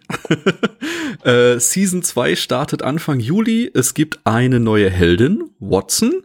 äh, 1.22 1.60
Season 1.60 2.02
2 2.02 2.34
startet 2.34 2.82
Anfang 2.82 3.20
Juli. 3.20 3.70
Es 3.72 3.94
gibt 3.94 4.20
eine 4.24 4.58
neue 4.58 4.90
Heldin, 4.90 5.50
Watson. 5.60 6.22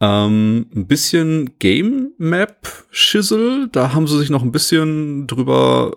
Ähm, 0.00 0.66
ein 0.74 0.86
bisschen 0.86 1.58
Game 1.58 2.03
Map 2.18 2.66
Schissel. 2.90 3.68
Da 3.72 3.92
haben 3.92 4.06
sie 4.06 4.18
sich 4.18 4.30
noch 4.30 4.42
ein 4.42 4.52
bisschen 4.52 5.26
drüber 5.26 5.96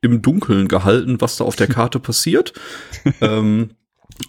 im 0.00 0.20
Dunkeln 0.22 0.68
gehalten, 0.68 1.20
was 1.20 1.36
da 1.36 1.44
auf 1.44 1.56
der 1.56 1.68
Karte 1.68 1.98
passiert. 2.00 2.52
ähm, 3.20 3.70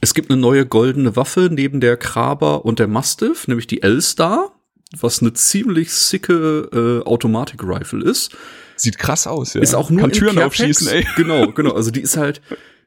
es 0.01 0.13
gibt 0.13 0.31
eine 0.31 0.39
neue 0.39 0.65
goldene 0.65 1.15
Waffe 1.15 1.49
neben 1.51 1.79
der 1.79 1.97
Kraber 1.97 2.65
und 2.65 2.79
der 2.79 2.87
Mastiff, 2.87 3.47
nämlich 3.47 3.67
die 3.67 3.81
L-Star. 3.81 4.51
was 4.99 5.21
eine 5.21 5.33
ziemlich 5.33 5.91
sicke 5.91 6.69
äh, 7.03 7.07
Automatic 7.07 7.63
Rifle 7.63 8.03
ist. 8.03 8.35
Sieht 8.75 8.97
krass 8.97 9.27
aus, 9.27 9.53
ja. 9.53 9.61
Ist 9.61 9.75
auch 9.75 9.89
nur 9.89 10.01
Kann 10.01 10.11
Türen 10.11 10.39
aufschießen, 10.39 10.87
ey. 10.87 11.05
Genau, 11.15 11.51
genau. 11.51 11.71
Also 11.73 11.91
die 11.91 12.01
ist 12.01 12.17
halt, 12.17 12.41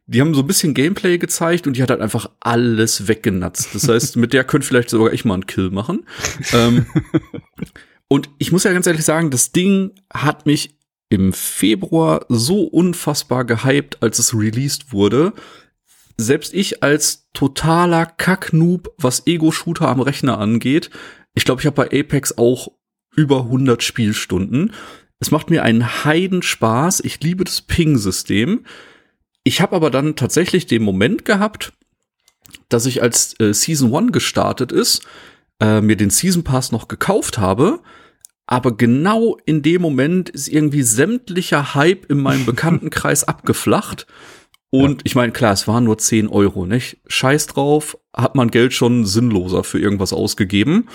die 0.06 0.20
haben 0.20 0.34
so 0.34 0.40
ein 0.42 0.46
bisschen 0.46 0.74
Gameplay 0.74 1.18
gezeigt 1.18 1.66
und 1.66 1.76
die 1.76 1.82
hat 1.82 1.90
halt 1.90 2.00
einfach 2.00 2.30
alles 2.40 3.08
weggenatzt. 3.08 3.74
Das 3.74 3.88
heißt, 3.88 4.16
mit 4.16 4.32
der 4.32 4.44
könnte 4.44 4.66
vielleicht 4.66 4.90
sogar 4.90 5.12
ich 5.12 5.24
mal 5.24 5.34
einen 5.34 5.46
Kill 5.46 5.70
machen. 5.70 6.06
ähm, 6.52 6.86
und 8.08 8.30
ich 8.38 8.52
muss 8.52 8.64
ja 8.64 8.72
ganz 8.72 8.86
ehrlich 8.86 9.04
sagen, 9.04 9.30
das 9.30 9.52
Ding 9.52 9.92
hat 10.12 10.46
mich 10.46 10.76
im 11.08 11.32
Februar 11.32 12.24
so 12.28 12.62
unfassbar 12.62 13.44
gehypt, 13.44 14.02
als 14.02 14.18
es 14.18 14.34
released 14.34 14.92
wurde. 14.92 15.32
Selbst 16.16 16.54
ich 16.54 16.82
als 16.82 17.28
totaler 17.32 18.06
Kacknoob, 18.06 18.94
was 18.96 19.26
Ego-Shooter 19.26 19.88
am 19.88 20.00
Rechner 20.00 20.38
angeht, 20.38 20.90
ich 21.34 21.44
glaube, 21.44 21.60
ich 21.60 21.66
habe 21.66 21.76
bei 21.76 22.00
Apex 22.00 22.38
auch 22.38 22.72
über 23.14 23.42
100 23.42 23.82
Spielstunden. 23.82 24.72
Es 25.20 25.30
macht 25.30 25.50
mir 25.50 25.62
einen 25.62 26.04
Heidenspaß. 26.04 27.00
Ich 27.00 27.20
liebe 27.20 27.44
das 27.44 27.60
Ping-System. 27.60 28.64
Ich 29.44 29.60
habe 29.60 29.76
aber 29.76 29.90
dann 29.90 30.16
tatsächlich 30.16 30.66
den 30.66 30.82
Moment 30.82 31.24
gehabt, 31.24 31.72
dass 32.68 32.86
ich 32.86 33.02
als 33.02 33.38
äh, 33.38 33.52
Season 33.52 33.94
1 33.94 34.12
gestartet 34.12 34.72
ist, 34.72 35.06
äh, 35.60 35.80
mir 35.80 35.96
den 35.96 36.10
Season 36.10 36.44
Pass 36.44 36.72
noch 36.72 36.88
gekauft 36.88 37.38
habe, 37.38 37.80
aber 38.46 38.76
genau 38.76 39.36
in 39.44 39.62
dem 39.62 39.82
Moment 39.82 40.28
ist 40.28 40.48
irgendwie 40.48 40.82
sämtlicher 40.82 41.74
Hype 41.74 42.10
in 42.10 42.18
meinem 42.18 42.46
Bekanntenkreis 42.46 43.24
abgeflacht. 43.24 44.06
Und 44.70 45.02
ich 45.04 45.14
meine, 45.14 45.32
klar, 45.32 45.52
es 45.52 45.66
waren 45.68 45.84
nur 45.84 45.98
10 45.98 46.28
Euro, 46.28 46.66
nicht? 46.66 46.98
Scheiß 47.06 47.46
drauf, 47.46 47.96
hat 48.14 48.34
man 48.34 48.50
Geld 48.50 48.72
schon 48.72 49.06
sinnloser 49.06 49.64
für 49.64 49.78
irgendwas 49.78 50.12
ausgegeben. 50.12 50.88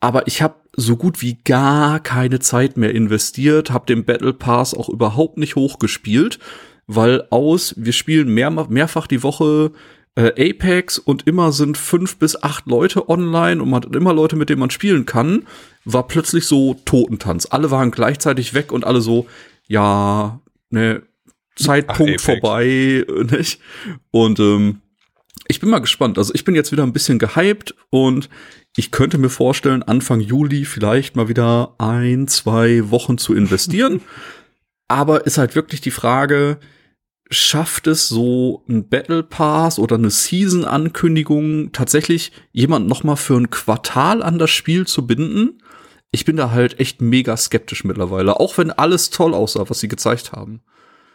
Aber 0.00 0.26
ich 0.26 0.42
habe 0.42 0.56
so 0.74 0.96
gut 0.96 1.20
wie 1.20 1.34
gar 1.44 2.00
keine 2.00 2.40
Zeit 2.40 2.76
mehr 2.76 2.94
investiert, 2.94 3.70
habe 3.70 3.86
den 3.86 4.04
Battle 4.04 4.32
Pass 4.32 4.74
auch 4.74 4.88
überhaupt 4.88 5.36
nicht 5.36 5.56
hochgespielt, 5.56 6.38
weil 6.86 7.26
aus, 7.30 7.74
wir 7.76 7.92
spielen 7.92 8.32
mehr, 8.32 8.50
mehrfach 8.50 9.06
die 9.06 9.22
Woche 9.22 9.72
äh, 10.14 10.50
Apex 10.50 10.98
und 10.98 11.26
immer 11.26 11.52
sind 11.52 11.78
fünf 11.78 12.16
bis 12.16 12.42
acht 12.42 12.66
Leute 12.66 13.08
online 13.08 13.62
und 13.62 13.70
man 13.70 13.82
hat 13.82 13.96
immer 13.96 14.12
Leute, 14.12 14.36
mit 14.36 14.50
denen 14.50 14.60
man 14.60 14.70
spielen 14.70 15.06
kann, 15.06 15.46
war 15.84 16.06
plötzlich 16.06 16.46
so 16.46 16.74
Totentanz. 16.84 17.46
Alle 17.50 17.70
waren 17.70 17.90
gleichzeitig 17.90 18.54
weg 18.54 18.72
und 18.72 18.84
alle 18.84 19.00
so, 19.00 19.26
ja, 19.66 20.40
ne, 20.70 21.02
Zeitpunkt 21.56 22.00
Apex. 22.00 22.24
vorbei, 22.24 23.06
nicht? 23.30 23.60
Und 24.10 24.38
ähm, 24.40 24.80
ich 25.48 25.60
bin 25.60 25.70
mal 25.70 25.80
gespannt. 25.80 26.18
Also 26.18 26.32
ich 26.34 26.44
bin 26.44 26.54
jetzt 26.54 26.72
wieder 26.72 26.82
ein 26.82 26.92
bisschen 26.92 27.18
gehypt 27.18 27.74
und 27.90 28.28
ich 28.76 28.90
könnte 28.90 29.18
mir 29.18 29.28
vorstellen, 29.28 29.82
Anfang 29.82 30.20
Juli 30.20 30.64
vielleicht 30.64 31.16
mal 31.16 31.28
wieder 31.28 31.74
ein, 31.78 32.26
zwei 32.28 32.90
Wochen 32.90 33.18
zu 33.18 33.34
investieren. 33.34 34.00
Aber 34.88 35.26
ist 35.26 35.38
halt 35.38 35.54
wirklich 35.54 35.80
die 35.80 35.90
Frage, 35.90 36.58
schafft 37.32 37.86
es 37.86 38.08
so 38.08 38.62
ein 38.68 38.88
Battle 38.88 39.22
Pass 39.22 39.78
oder 39.78 39.96
eine 39.96 40.10
Season-Ankündigung 40.10 41.72
tatsächlich 41.72 42.32
jemand 42.52 42.88
noch 42.88 43.04
mal 43.04 43.16
für 43.16 43.36
ein 43.36 43.50
Quartal 43.50 44.22
an 44.22 44.38
das 44.38 44.50
Spiel 44.50 44.86
zu 44.86 45.06
binden? 45.06 45.62
Ich 46.10 46.24
bin 46.24 46.36
da 46.36 46.50
halt 46.50 46.78
echt 46.78 47.00
mega 47.00 47.36
skeptisch 47.36 47.84
mittlerweile, 47.84 48.38
auch 48.38 48.58
wenn 48.58 48.70
alles 48.70 49.10
toll 49.10 49.34
aussah, 49.34 49.68
was 49.68 49.80
sie 49.80 49.88
gezeigt 49.88 50.32
haben. 50.32 50.60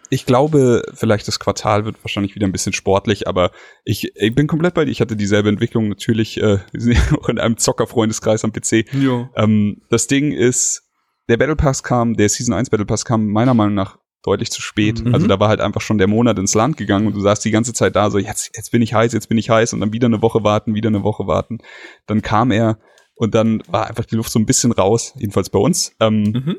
Ich 0.09 0.25
glaube, 0.25 0.83
vielleicht 0.93 1.27
das 1.27 1.39
Quartal 1.39 1.85
wird 1.85 1.97
wahrscheinlich 2.03 2.33
wieder 2.33 2.47
ein 2.47 2.51
bisschen 2.51 2.73
sportlich, 2.73 3.27
aber 3.27 3.51
ich, 3.83 4.15
ich 4.15 4.33
bin 4.33 4.47
komplett 4.47 4.73
bei 4.73 4.85
dir. 4.85 4.91
Ich 4.91 5.01
hatte 5.01 5.17
dieselbe 5.17 5.49
Entwicklung 5.49 5.89
natürlich, 5.89 6.37
äh, 6.37 6.59
wir 6.71 6.81
sind 6.81 6.93
ja 6.93 7.17
auch 7.19 7.29
in 7.29 7.39
einem 7.39 7.57
Zockerfreundeskreis 7.57 8.43
am 8.43 8.53
PC. 8.53 8.85
Ja. 8.93 9.29
Ähm, 9.35 9.81
das 9.89 10.07
Ding 10.07 10.31
ist, 10.31 10.83
der 11.29 11.37
Battle 11.37 11.57
Pass 11.57 11.83
kam, 11.83 12.15
der 12.15 12.29
Season 12.29 12.53
1 12.53 12.69
Battle 12.69 12.85
Pass 12.85 13.03
kam 13.03 13.27
meiner 13.27 13.53
Meinung 13.53 13.75
nach 13.75 13.97
deutlich 14.27 14.51
zu 14.51 14.61
spät. 14.61 15.03
Mhm. 15.03 15.13
Also 15.13 15.25
da 15.27 15.39
war 15.39 15.47
halt 15.49 15.61
einfach 15.61 15.81
schon 15.81 15.97
der 15.97 16.07
Monat 16.07 16.37
ins 16.37 16.53
Land 16.53 16.77
gegangen 16.77 17.07
und 17.07 17.15
du 17.15 17.21
saßt 17.21 17.43
die 17.43 17.51
ganze 17.51 17.73
Zeit 17.73 17.95
da 17.95 18.11
so, 18.11 18.17
jetzt, 18.19 18.51
jetzt 18.55 18.71
bin 18.71 18.81
ich 18.81 18.93
heiß, 18.93 19.13
jetzt 19.13 19.29
bin 19.29 19.37
ich 19.37 19.49
heiß 19.49 19.73
und 19.73 19.79
dann 19.79 19.93
wieder 19.93 20.07
eine 20.07 20.21
Woche 20.21 20.43
warten, 20.43 20.75
wieder 20.75 20.89
eine 20.89 21.03
Woche 21.03 21.25
warten. 21.27 21.59
Dann 22.05 22.21
kam 22.21 22.51
er 22.51 22.77
und 23.15 23.33
dann 23.33 23.63
war 23.67 23.87
einfach 23.87 24.05
die 24.05 24.15
Luft 24.15 24.31
so 24.31 24.37
ein 24.39 24.45
bisschen 24.45 24.71
raus, 24.71 25.13
jedenfalls 25.17 25.49
bei 25.49 25.59
uns. 25.59 25.93
Ähm, 25.99 26.23
Mhm. 26.23 26.55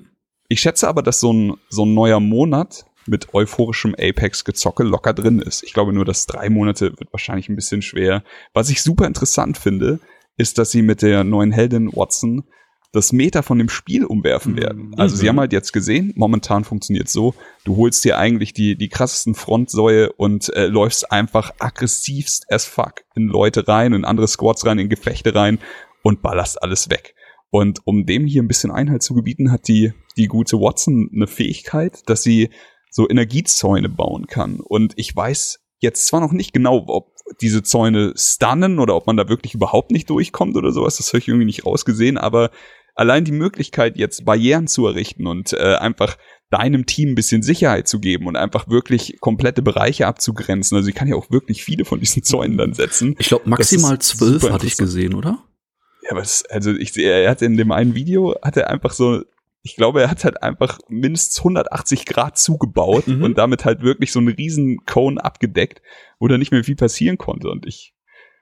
ich 0.48 0.60
schätze 0.60 0.88
aber, 0.88 1.02
dass 1.02 1.20
so 1.20 1.32
ein, 1.32 1.54
so 1.68 1.84
ein 1.84 1.94
neuer 1.94 2.20
Monat 2.20 2.86
mit 3.06 3.32
euphorischem 3.34 3.94
Apex-Gezocke 3.98 4.82
locker 4.82 5.14
drin 5.14 5.40
ist. 5.40 5.62
Ich 5.62 5.72
glaube 5.72 5.92
nur, 5.92 6.04
dass 6.04 6.26
drei 6.26 6.50
Monate 6.50 6.90
wird 6.98 7.12
wahrscheinlich 7.12 7.48
ein 7.48 7.56
bisschen 7.56 7.80
schwer. 7.82 8.22
Was 8.54 8.68
ich 8.70 8.82
super 8.82 9.06
interessant 9.06 9.56
finde, 9.56 10.00
ist, 10.36 10.58
dass 10.58 10.70
sie 10.70 10.82
mit 10.82 11.02
der 11.02 11.24
neuen 11.24 11.52
Heldin 11.52 11.90
Watson 11.92 12.44
das 12.92 13.12
Meta 13.12 13.42
von 13.42 13.58
dem 13.58 13.68
Spiel 13.68 14.04
umwerfen 14.04 14.56
werden. 14.56 14.94
Also 14.96 15.16
sie 15.16 15.28
haben 15.28 15.38
halt 15.38 15.52
jetzt 15.52 15.72
gesehen, 15.72 16.12
momentan 16.16 16.64
funktioniert 16.64 17.08
so, 17.08 17.34
du 17.64 17.76
holst 17.76 18.02
dir 18.04 18.18
eigentlich 18.18 18.54
die, 18.54 18.76
die 18.76 18.88
krassesten 18.88 19.34
Frontsäue 19.34 20.12
und 20.12 20.48
äh, 20.54 20.66
läufst 20.66 21.12
einfach 21.12 21.52
aggressivst 21.58 22.50
as 22.50 22.64
fuck 22.64 23.04
in 23.14 23.26
Leute 23.26 23.68
rein, 23.68 23.92
in 23.92 24.04
andere 24.04 24.26
Squads 24.26 24.64
rein, 24.64 24.78
in 24.78 24.88
Gefechte 24.88 25.34
rein 25.34 25.58
und 26.02 26.22
ballerst 26.22 26.62
alles 26.62 26.88
weg. 26.88 27.14
Und 27.50 27.80
um 27.84 28.06
dem 28.06 28.26
hier 28.26 28.42
ein 28.42 28.48
bisschen 28.48 28.70
Einhalt 28.70 29.02
zu 29.02 29.14
gebieten, 29.14 29.50
hat 29.50 29.68
die, 29.68 29.92
die 30.16 30.26
gute 30.26 30.56
Watson 30.58 31.10
eine 31.14 31.26
Fähigkeit, 31.26 32.02
dass 32.06 32.22
sie 32.22 32.50
so 32.90 33.08
Energiezäune 33.08 33.88
bauen 33.88 34.26
kann. 34.26 34.60
Und 34.60 34.94
ich 34.96 35.14
weiß 35.14 35.60
jetzt 35.80 36.06
zwar 36.06 36.20
noch 36.20 36.32
nicht 36.32 36.52
genau, 36.52 36.84
ob 36.88 37.12
diese 37.40 37.62
Zäune 37.62 38.12
stunnen 38.16 38.78
oder 38.78 38.96
ob 38.96 39.06
man 39.06 39.16
da 39.16 39.28
wirklich 39.28 39.54
überhaupt 39.54 39.90
nicht 39.90 40.08
durchkommt 40.10 40.56
oder 40.56 40.72
sowas. 40.72 40.96
Das 40.96 41.08
habe 41.08 41.18
ich 41.18 41.28
irgendwie 41.28 41.44
nicht 41.44 41.66
rausgesehen, 41.66 42.18
aber 42.18 42.50
allein 42.98 43.24
die 43.24 43.32
Möglichkeit, 43.32 43.96
jetzt 43.96 44.24
Barrieren 44.24 44.66
zu 44.66 44.86
errichten 44.86 45.26
und 45.26 45.52
äh, 45.52 45.76
einfach 45.76 46.18
deinem 46.50 46.86
Team 46.86 47.10
ein 47.10 47.14
bisschen 47.14 47.42
Sicherheit 47.42 47.88
zu 47.88 48.00
geben 48.00 48.26
und 48.26 48.36
einfach 48.36 48.68
wirklich 48.68 49.18
komplette 49.20 49.62
Bereiche 49.62 50.06
abzugrenzen. 50.06 50.76
Also 50.76 50.88
ich 50.88 50.94
kann 50.94 51.08
ja 51.08 51.14
auch 51.14 51.30
wirklich 51.30 51.62
viele 51.62 51.84
von 51.84 52.00
diesen 52.00 52.22
Zäunen 52.22 52.56
dann 52.56 52.72
setzen. 52.72 53.16
Ich 53.18 53.28
glaube, 53.28 53.48
maximal 53.48 53.98
zwölf 53.98 54.48
hatte 54.50 54.66
ich 54.66 54.76
gesehen, 54.76 55.14
oder? 55.14 55.44
Ja, 56.02 56.12
aber 56.12 56.20
das, 56.20 56.44
also 56.46 56.72
ich 56.72 56.92
sehe, 56.92 57.10
er 57.10 57.30
hat 57.30 57.42
in 57.42 57.56
dem 57.56 57.70
einen 57.70 57.94
Video, 57.94 58.34
hat 58.42 58.56
er 58.56 58.70
einfach 58.70 58.92
so, 58.92 59.22
ich 59.62 59.76
glaube, 59.76 60.00
er 60.00 60.10
hat 60.10 60.24
halt 60.24 60.42
einfach 60.42 60.78
mindestens 60.88 61.38
180 61.38 62.06
Grad 62.06 62.38
zugebaut 62.38 63.06
Mhm. 63.06 63.22
und 63.22 63.36
damit 63.38 63.64
halt 63.66 63.82
wirklich 63.82 64.10
so 64.12 64.18
einen 64.18 64.28
riesen 64.28 64.78
Cone 64.86 65.22
abgedeckt, 65.22 65.82
wo 66.18 66.28
da 66.28 66.38
nicht 66.38 66.50
mehr 66.50 66.64
viel 66.64 66.76
passieren 66.76 67.18
konnte. 67.18 67.50
Und 67.50 67.66
ich, 67.66 67.92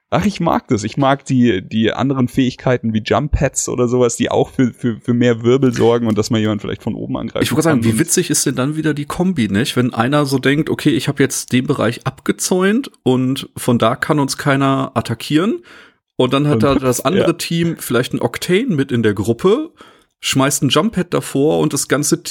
ach, 0.09 0.25
ich 0.25 0.39
mag 0.39 0.67
das. 0.69 0.83
Ich 0.83 0.97
mag 0.97 1.25
die, 1.25 1.61
die 1.67 1.91
anderen 1.91 2.27
Fähigkeiten 2.27 2.93
wie 2.93 3.01
Jump 3.03 3.33
Pads 3.33 3.67
oder 3.69 3.87
sowas, 3.87 4.15
die 4.15 4.31
auch 4.31 4.49
für, 4.49 4.73
für, 4.73 4.99
für 4.99 5.13
mehr 5.13 5.43
Wirbel 5.43 5.73
sorgen 5.73 6.07
und 6.07 6.17
dass 6.17 6.29
man 6.29 6.39
jemanden 6.39 6.61
vielleicht 6.61 6.83
von 6.83 6.95
oben 6.95 7.17
angreift. 7.17 7.43
Ich 7.43 7.51
wollte 7.51 7.63
sagen, 7.63 7.83
wie 7.83 7.99
witzig 7.99 8.29
ist 8.29 8.45
denn 8.45 8.55
dann 8.55 8.75
wieder 8.75 8.93
die 8.93 9.05
Kombi, 9.05 9.49
nicht? 9.49 9.75
Wenn 9.75 9.93
einer 9.93 10.25
so 10.25 10.39
denkt, 10.39 10.69
okay, 10.69 10.91
ich 10.91 11.07
habe 11.07 11.21
jetzt 11.21 11.51
den 11.51 11.67
Bereich 11.67 12.05
abgezäunt 12.05 12.91
und 13.03 13.49
von 13.57 13.77
da 13.77 13.95
kann 13.95 14.19
uns 14.19 14.37
keiner 14.37 14.91
attackieren. 14.93 15.61
Und 16.15 16.33
dann 16.33 16.47
hat 16.47 16.63
da 16.63 16.75
das 16.79 17.01
andere 17.01 17.27
ja. 17.27 17.33
Team 17.33 17.75
vielleicht 17.77 18.13
ein 18.13 18.21
Octane 18.21 18.67
mit 18.67 18.91
in 18.91 19.03
der 19.03 19.13
Gruppe, 19.13 19.71
schmeißt 20.21 20.63
ein 20.63 20.69
Jump-Pad 20.69 21.13
davor 21.13 21.59
und 21.59 21.73
das 21.73 21.87
ganze 21.87 22.21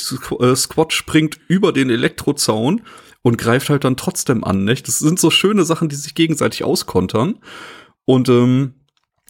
äh, 0.41 0.57
Squad 0.57 0.93
springt 0.93 1.39
über 1.47 1.73
den 1.73 1.91
Elektrozaun 1.91 2.83
und 3.27 3.39
greift 3.39 3.71
halt 3.71 3.83
dann 3.83 3.97
trotzdem 3.97 4.45
an, 4.45 4.63
nicht? 4.63 4.87
Das 4.87 5.01
sind 5.01 5.19
so 5.19 5.31
schöne 5.31 5.65
Sachen, 5.65 5.89
die 5.89 5.97
sich 5.97 6.15
gegenseitig 6.15 6.63
auskontern. 6.63 7.41
Und 8.05 8.29
ähm, 8.29 8.75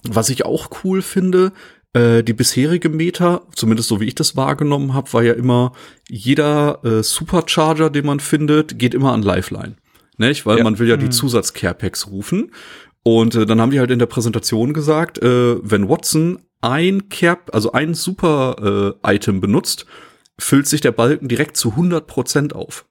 was 0.07 0.29
ich 0.29 0.45
auch 0.45 0.69
cool 0.83 1.01
finde, 1.01 1.51
äh, 1.93 2.21
die 2.21 2.33
bisherige 2.33 2.89
Meta, 2.89 3.41
zumindest 3.55 3.89
so 3.89 3.99
wie 3.99 4.05
ich 4.05 4.13
das 4.13 4.35
wahrgenommen 4.35 4.93
habe, 4.93 5.11
war 5.13 5.23
ja 5.23 5.33
immer, 5.33 5.71
jeder 6.07 6.79
äh, 6.85 7.01
Supercharger, 7.01 7.89
den 7.89 8.05
man 8.05 8.19
findet, 8.19 8.77
geht 8.77 8.93
immer 8.93 9.13
an 9.13 9.23
Lifeline. 9.23 9.77
Nicht? 10.19 10.45
Weil 10.45 10.59
Ja. 10.59 10.63
man 10.63 10.77
will 10.77 10.87
ja 10.87 10.97
die 10.97 11.05
Mhm. 11.07 11.11
Zusatz-Care-Packs 11.13 12.05
rufen. 12.11 12.51
Und 13.01 13.33
äh, 13.33 13.47
dann 13.47 13.59
haben 13.59 13.71
die 13.71 13.79
halt 13.79 13.89
in 13.89 13.97
der 13.97 14.05
Präsentation 14.05 14.73
gesagt, 14.73 15.17
äh, 15.23 15.57
wenn 15.67 15.89
Watson 15.89 16.37
ein 16.61 17.09
Care, 17.09 17.39
also 17.51 17.71
ein 17.71 17.95
Super-Item 17.95 19.41
benutzt, 19.41 19.87
füllt 20.37 20.67
sich 20.67 20.81
der 20.81 20.91
Balken 20.91 21.27
direkt 21.29 21.57
zu 21.57 21.75
100% 21.75 22.53
auf. 22.53 22.85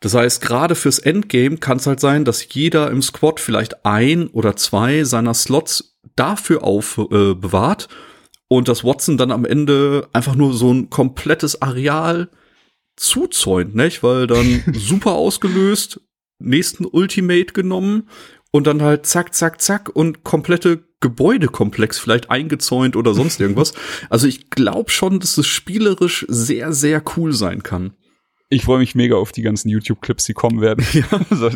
Das 0.00 0.14
heißt, 0.14 0.40
gerade 0.40 0.74
fürs 0.74 0.98
Endgame 0.98 1.58
kann 1.58 1.76
es 1.76 1.86
halt 1.86 2.00
sein, 2.00 2.24
dass 2.24 2.46
jeder 2.52 2.90
im 2.90 3.02
Squad 3.02 3.38
vielleicht 3.38 3.84
ein 3.84 4.28
oder 4.28 4.56
zwei 4.56 5.04
seiner 5.04 5.34
Slots 5.34 5.98
dafür 6.16 6.64
aufbewahrt 6.64 7.88
äh, 7.90 7.94
und 8.48 8.68
dass 8.68 8.82
Watson 8.82 9.18
dann 9.18 9.30
am 9.30 9.44
Ende 9.44 10.08
einfach 10.12 10.34
nur 10.34 10.54
so 10.54 10.72
ein 10.72 10.88
komplettes 10.88 11.60
Areal 11.60 12.30
zuzäunt, 12.96 13.74
nicht? 13.74 14.02
Weil 14.02 14.26
dann 14.26 14.64
super 14.72 15.12
ausgelöst, 15.12 16.00
nächsten 16.38 16.86
Ultimate 16.86 17.52
genommen 17.52 18.08
und 18.50 18.66
dann 18.66 18.82
halt 18.82 19.06
zack, 19.06 19.34
zack, 19.34 19.60
zack 19.60 19.90
und 19.94 20.24
komplette 20.24 20.84
Gebäudekomplex 21.00 21.98
vielleicht 21.98 22.30
eingezäunt 22.30 22.96
oder 22.96 23.14
sonst 23.14 23.40
irgendwas. 23.40 23.74
Also 24.10 24.26
ich 24.26 24.50
glaube 24.50 24.90
schon, 24.90 25.20
dass 25.20 25.38
es 25.38 25.46
spielerisch 25.46 26.26
sehr, 26.28 26.72
sehr 26.72 27.02
cool 27.16 27.32
sein 27.32 27.62
kann. 27.62 27.92
Ich 28.50 28.64
freue 28.64 28.78
mich 28.80 28.94
mega 28.94 29.14
auf 29.16 29.32
die 29.32 29.42
ganzen 29.42 29.68
YouTube-Clips, 29.68 30.24
die 30.24 30.34
kommen 30.34 30.60
werden. 30.60 30.84
Also, 31.30 31.50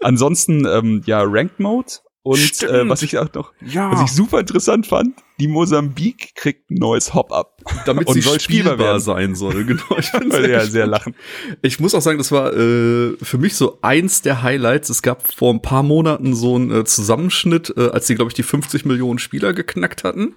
ansonsten, 0.00 0.64
ähm, 0.66 1.02
ja, 1.04 1.22
Ranked 1.24 1.58
Mode 1.60 1.88
Und 2.22 2.38
Stimmt. 2.38 2.72
äh, 2.72 2.88
was 2.88 3.02
ich 3.02 3.18
auch 3.18 3.32
noch, 3.34 3.52
Ja, 3.60 3.90
was 3.90 4.02
ich 4.02 4.12
super 4.16 4.40
interessant 4.40 4.86
fand, 4.86 5.16
die 5.40 5.48
Mosambik 5.48 6.34
kriegt 6.36 6.70
ein 6.70 6.74
neues 6.76 7.14
Hop-Up. 7.14 7.56
damit 7.86 8.06
und 8.06 8.14
sie 8.14 8.20
soll 8.20 8.38
spielbar, 8.38 8.74
spielbar 8.74 9.00
sein 9.00 9.34
soll. 9.34 9.64
Genau. 9.64 9.82
Ich 9.98 10.12
bin 10.12 10.30
Weil 10.32 10.50
ja, 10.50 10.64
sehr 10.66 10.86
lachen. 10.86 11.14
Ich 11.62 11.80
muss 11.80 11.94
auch 11.94 12.02
sagen, 12.02 12.18
das 12.18 12.30
war 12.30 12.52
äh, 12.54 13.16
für 13.22 13.38
mich 13.38 13.54
so 13.56 13.78
eins 13.82 14.22
der 14.22 14.42
Highlights. 14.42 14.90
Es 14.90 15.02
gab 15.02 15.32
vor 15.32 15.52
ein 15.52 15.62
paar 15.62 15.82
Monaten 15.82 16.34
so 16.34 16.54
einen 16.56 16.70
äh, 16.70 16.84
Zusammenschnitt, 16.84 17.72
äh, 17.76 17.88
als 17.88 18.06
sie, 18.06 18.14
glaube 18.14 18.28
ich, 18.30 18.34
die 18.34 18.42
50 18.42 18.84
Millionen 18.84 19.18
Spieler 19.18 19.52
geknackt 19.54 20.04
hatten. 20.04 20.34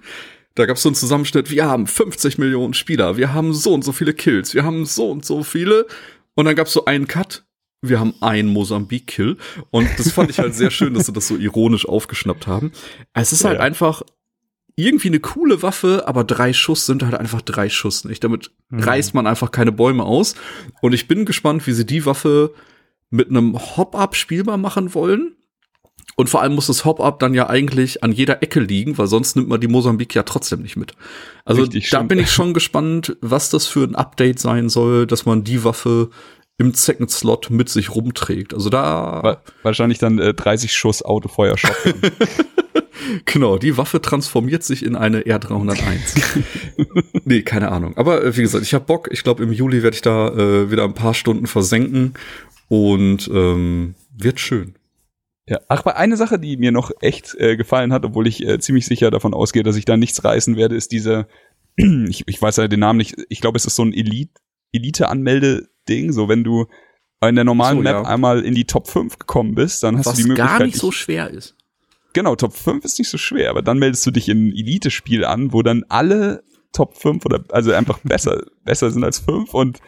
Da 0.54 0.66
gab 0.66 0.76
es 0.76 0.82
so 0.82 0.88
einen 0.88 0.94
Zusammenschnitt, 0.96 1.50
wir 1.50 1.66
haben 1.66 1.86
50 1.86 2.38
Millionen 2.38 2.74
Spieler, 2.74 3.16
wir 3.16 3.32
haben 3.34 3.52
so 3.52 3.74
und 3.74 3.82
so 3.84 3.92
viele 3.92 4.14
Kills, 4.14 4.54
wir 4.54 4.64
haben 4.64 4.86
so 4.86 5.10
und 5.10 5.24
so 5.24 5.42
viele. 5.42 5.86
Und 6.34 6.44
dann 6.44 6.54
gab 6.54 6.68
es 6.68 6.72
so 6.72 6.84
einen 6.84 7.08
Cut, 7.08 7.44
wir 7.82 7.98
haben 8.00 8.14
einen 8.20 8.48
Mosambik-Kill. 8.48 9.36
Und 9.70 9.88
das 9.98 10.12
fand 10.12 10.30
ich 10.30 10.38
halt 10.38 10.54
sehr 10.54 10.70
schön, 10.70 10.94
dass 10.94 11.06
sie 11.06 11.12
das 11.12 11.26
so 11.28 11.36
ironisch 11.36 11.86
aufgeschnappt 11.88 12.46
haben. 12.46 12.70
Es 13.14 13.32
ist 13.32 13.44
halt 13.44 13.58
Ja. 13.58 13.64
einfach 13.64 14.02
irgendwie 14.76 15.08
eine 15.08 15.20
coole 15.20 15.62
Waffe, 15.62 16.04
aber 16.06 16.24
drei 16.24 16.52
Schuss 16.52 16.86
sind 16.86 17.02
halt 17.04 17.14
einfach 17.14 17.40
drei 17.42 17.68
Schuss 17.68 18.04
nicht. 18.04 18.22
Damit 18.24 18.50
reißt 18.72 19.14
man 19.14 19.26
einfach 19.26 19.50
keine 19.52 19.70
Bäume 19.72 20.04
aus. 20.04 20.34
Und 20.80 20.92
ich 20.94 21.06
bin 21.08 21.24
gespannt, 21.24 21.66
wie 21.66 21.72
sie 21.72 21.86
die 21.86 22.06
Waffe 22.06 22.52
mit 23.10 23.28
einem 23.28 23.54
Hop-Up 23.76 24.16
spielbar 24.16 24.56
machen 24.56 24.94
wollen. 24.94 25.36
Und 26.16 26.28
vor 26.30 26.42
allem 26.42 26.54
muss 26.54 26.68
das 26.68 26.84
Hop-Up 26.84 27.18
dann 27.18 27.34
ja 27.34 27.48
eigentlich 27.48 28.04
an 28.04 28.12
jeder 28.12 28.42
Ecke 28.42 28.60
liegen, 28.60 28.96
weil 28.98 29.06
sonst 29.08 29.34
nimmt 29.36 29.48
man 29.48 29.60
die 29.60 29.66
Mosambik 29.68 30.14
ja 30.14 30.22
trotzdem 30.22 30.62
nicht 30.62 30.76
mit. 30.76 30.94
Also 31.44 31.62
Richtig, 31.62 31.90
da 31.90 31.98
stimmt. 31.98 32.08
bin 32.10 32.18
ich 32.20 32.30
schon 32.30 32.54
gespannt, 32.54 33.16
was 33.20 33.50
das 33.50 33.66
für 33.66 33.84
ein 33.84 33.94
Update 33.96 34.38
sein 34.38 34.68
soll, 34.68 35.06
dass 35.06 35.26
man 35.26 35.42
die 35.44 35.64
Waffe 35.64 36.10
im 36.56 36.72
Second 36.72 37.10
Slot 37.10 37.50
mit 37.50 37.68
sich 37.68 37.94
rumträgt. 37.94 38.54
Also 38.54 38.70
da, 38.70 39.22
Wa- 39.24 39.42
Wahrscheinlich 39.64 39.98
dann 39.98 40.20
äh, 40.20 40.34
30 40.34 40.72
Schuss 40.72 41.02
Autofeuer 41.02 41.56
genau, 43.24 43.58
die 43.58 43.76
Waffe 43.76 44.00
transformiert 44.00 44.62
sich 44.62 44.84
in 44.84 44.96
eine 44.96 45.22
R301. 45.22 46.42
nee, 47.24 47.42
keine 47.42 47.70
Ahnung. 47.72 47.96
Aber 47.96 48.24
äh, 48.24 48.36
wie 48.36 48.42
gesagt, 48.42 48.64
ich 48.64 48.74
habe 48.74 48.84
Bock. 48.84 49.08
Ich 49.10 49.24
glaube, 49.24 49.42
im 49.42 49.52
Juli 49.52 49.82
werde 49.82 49.96
ich 49.96 50.02
da 50.02 50.28
äh, 50.28 50.70
wieder 50.70 50.84
ein 50.84 50.94
paar 50.94 51.14
Stunden 51.14 51.46
versenken 51.46 52.14
und 52.68 53.28
ähm, 53.32 53.94
wird 54.16 54.40
schön. 54.40 54.74
Ja, 55.46 55.58
ach, 55.68 55.80
aber 55.80 55.96
eine 55.96 56.16
Sache, 56.16 56.38
die 56.38 56.56
mir 56.56 56.72
noch 56.72 56.90
echt 57.00 57.34
äh, 57.38 57.56
gefallen 57.56 57.92
hat, 57.92 58.04
obwohl 58.04 58.26
ich 58.26 58.42
äh, 58.46 58.58
ziemlich 58.58 58.86
sicher 58.86 59.10
davon 59.10 59.34
ausgehe, 59.34 59.62
dass 59.62 59.76
ich 59.76 59.84
da 59.84 59.96
nichts 59.96 60.24
reißen 60.24 60.56
werde, 60.56 60.74
ist 60.74 60.92
diese, 60.92 61.26
ich, 61.76 62.24
ich 62.26 62.40
weiß 62.40 62.56
ja 62.56 62.68
den 62.68 62.80
Namen 62.80 62.96
nicht, 62.98 63.16
ich 63.28 63.40
glaube, 63.40 63.56
es 63.56 63.66
ist 63.66 63.76
so 63.76 63.84
ein 63.84 63.92
Elite, 63.92 64.32
Elite-Anmelde-Ding, 64.72 66.12
so 66.12 66.28
wenn 66.28 66.44
du 66.44 66.66
in 67.22 67.36
der 67.36 67.44
normalen 67.44 67.78
So, 67.78 67.82
Map 67.82 67.94
ja. 67.94 68.02
einmal 68.02 68.44
in 68.44 68.54
die 68.54 68.66
Top 68.66 68.88
5 68.88 69.18
gekommen 69.18 69.54
bist, 69.54 69.82
dann 69.82 69.96
hast 69.96 70.06
Was 70.06 70.16
du 70.16 70.22
die 70.22 70.28
Möglichkeit, 70.28 70.58
gar 70.58 70.66
nicht 70.66 70.76
so 70.76 70.92
schwer 70.92 71.30
ist. 71.30 71.56
genau, 72.12 72.36
Top 72.36 72.54
5 72.54 72.84
ist 72.84 72.98
nicht 72.98 73.08
so 73.08 73.18
schwer, 73.18 73.50
aber 73.50 73.62
dann 73.62 73.78
meldest 73.78 74.04
du 74.06 74.10
dich 74.10 74.28
in 74.28 74.48
ein 74.48 74.52
Elite-Spiel 74.52 75.24
an, 75.24 75.52
wo 75.52 75.62
dann 75.62 75.84
alle 75.88 76.44
Top 76.72 76.96
5 76.96 77.24
oder 77.24 77.44
also 77.50 77.72
einfach 77.72 77.98
besser, 78.00 78.42
besser 78.64 78.90
sind 78.90 79.04
als 79.04 79.20
5 79.20 79.54
und 79.54 79.80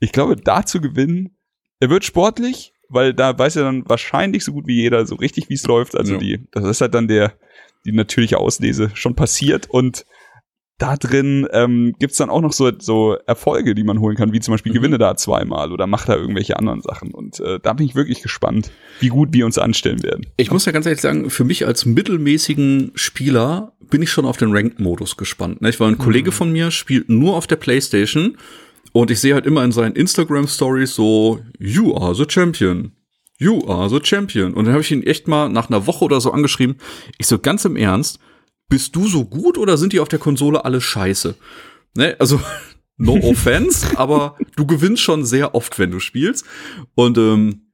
ich 0.00 0.12
glaube, 0.12 0.36
da 0.36 0.64
zu 0.64 0.80
gewinnen, 0.80 1.36
er 1.78 1.90
wird 1.90 2.04
sportlich, 2.04 2.72
weil 2.90 3.14
da 3.14 3.38
weiß 3.38 3.54
ja 3.54 3.62
dann 3.62 3.88
wahrscheinlich 3.88 4.44
so 4.44 4.52
gut 4.52 4.66
wie 4.66 4.74
jeder 4.82 5.06
so 5.06 5.14
richtig, 5.14 5.48
wie 5.48 5.54
es 5.54 5.64
läuft. 5.66 5.96
Also 5.96 6.14
Ja. 6.14 6.18
die, 6.18 6.40
das 6.52 6.64
ist 6.64 6.80
halt 6.82 6.94
dann 6.94 7.08
der, 7.08 7.32
die 7.86 7.92
natürliche 7.92 8.36
Auslese 8.38 8.90
schon 8.94 9.14
passiert 9.14 9.68
und 9.70 10.04
da 10.76 10.96
drin 10.96 11.46
ähm, 11.52 11.94
gibt's 11.98 12.16
dann 12.16 12.30
auch 12.30 12.40
noch 12.40 12.54
so, 12.54 12.70
so 12.78 13.14
Erfolge, 13.26 13.74
die 13.74 13.84
man 13.84 14.00
holen 14.00 14.16
kann, 14.16 14.32
wie 14.32 14.40
zum 14.40 14.52
Beispiel 14.54 14.72
Mhm. 14.72 14.76
gewinne 14.76 14.96
da 14.98 15.14
zweimal 15.14 15.72
oder 15.72 15.86
mach 15.86 16.06
da 16.06 16.16
irgendwelche 16.16 16.58
anderen 16.58 16.80
Sachen. 16.80 17.10
Und 17.12 17.38
äh, 17.40 17.58
da 17.62 17.74
bin 17.74 17.84
ich 17.84 17.94
wirklich 17.94 18.22
gespannt, 18.22 18.70
wie 18.98 19.08
gut 19.08 19.28
wir 19.32 19.44
uns 19.44 19.58
anstellen 19.58 20.02
werden. 20.02 20.24
Ich 20.38 20.50
muss 20.50 20.64
ja 20.64 20.72
ganz 20.72 20.86
ehrlich 20.86 21.02
sagen, 21.02 21.28
für 21.28 21.44
mich 21.44 21.66
als 21.66 21.84
mittelmäßigen 21.84 22.92
Spieler 22.94 23.72
bin 23.90 24.00
ich 24.00 24.10
schon 24.10 24.24
auf 24.24 24.38
den 24.38 24.52
Ranked-Modus 24.52 25.18
gespannt. 25.18 25.60
Nicht? 25.60 25.80
Weil 25.80 25.88
ein 25.88 25.98
Kollege 25.98 26.32
von 26.32 26.50
mir 26.50 26.70
spielt 26.70 27.10
nur 27.10 27.36
auf 27.36 27.46
der 27.46 27.56
Playstation 27.56 28.38
und 28.92 29.10
ich 29.10 29.20
sehe 29.20 29.34
halt 29.34 29.46
immer 29.46 29.64
in 29.64 29.72
seinen 29.72 29.94
Instagram-Stories 29.94 30.94
so, 30.94 31.40
you 31.58 31.96
are 31.96 32.14
the 32.14 32.26
champion. 32.28 32.92
You 33.38 33.66
are 33.68 33.88
the 33.88 34.00
champion. 34.02 34.52
Und 34.54 34.66
dann 34.66 34.74
habe 34.74 34.82
ich 34.82 34.90
ihn 34.90 35.02
echt 35.02 35.28
mal 35.28 35.48
nach 35.48 35.70
einer 35.70 35.86
Woche 35.86 36.04
oder 36.04 36.20
so 36.20 36.32
angeschrieben. 36.32 36.76
Ich 37.18 37.26
so, 37.26 37.38
ganz 37.38 37.64
im 37.64 37.76
Ernst, 37.76 38.18
bist 38.68 38.94
du 38.94 39.06
so 39.08 39.24
gut 39.24 39.58
oder 39.58 39.76
sind 39.76 39.92
die 39.92 40.00
auf 40.00 40.08
der 40.08 40.18
Konsole 40.18 40.64
alle 40.64 40.80
scheiße? 40.80 41.36
Ne? 41.96 42.16
Also, 42.18 42.40
no 42.96 43.14
offense, 43.14 43.98
aber 43.98 44.36
du 44.56 44.66
gewinnst 44.66 45.02
schon 45.02 45.24
sehr 45.24 45.54
oft, 45.54 45.78
wenn 45.78 45.90
du 45.90 46.00
spielst. 46.00 46.44
Und 46.94 47.16
ähm, 47.16 47.70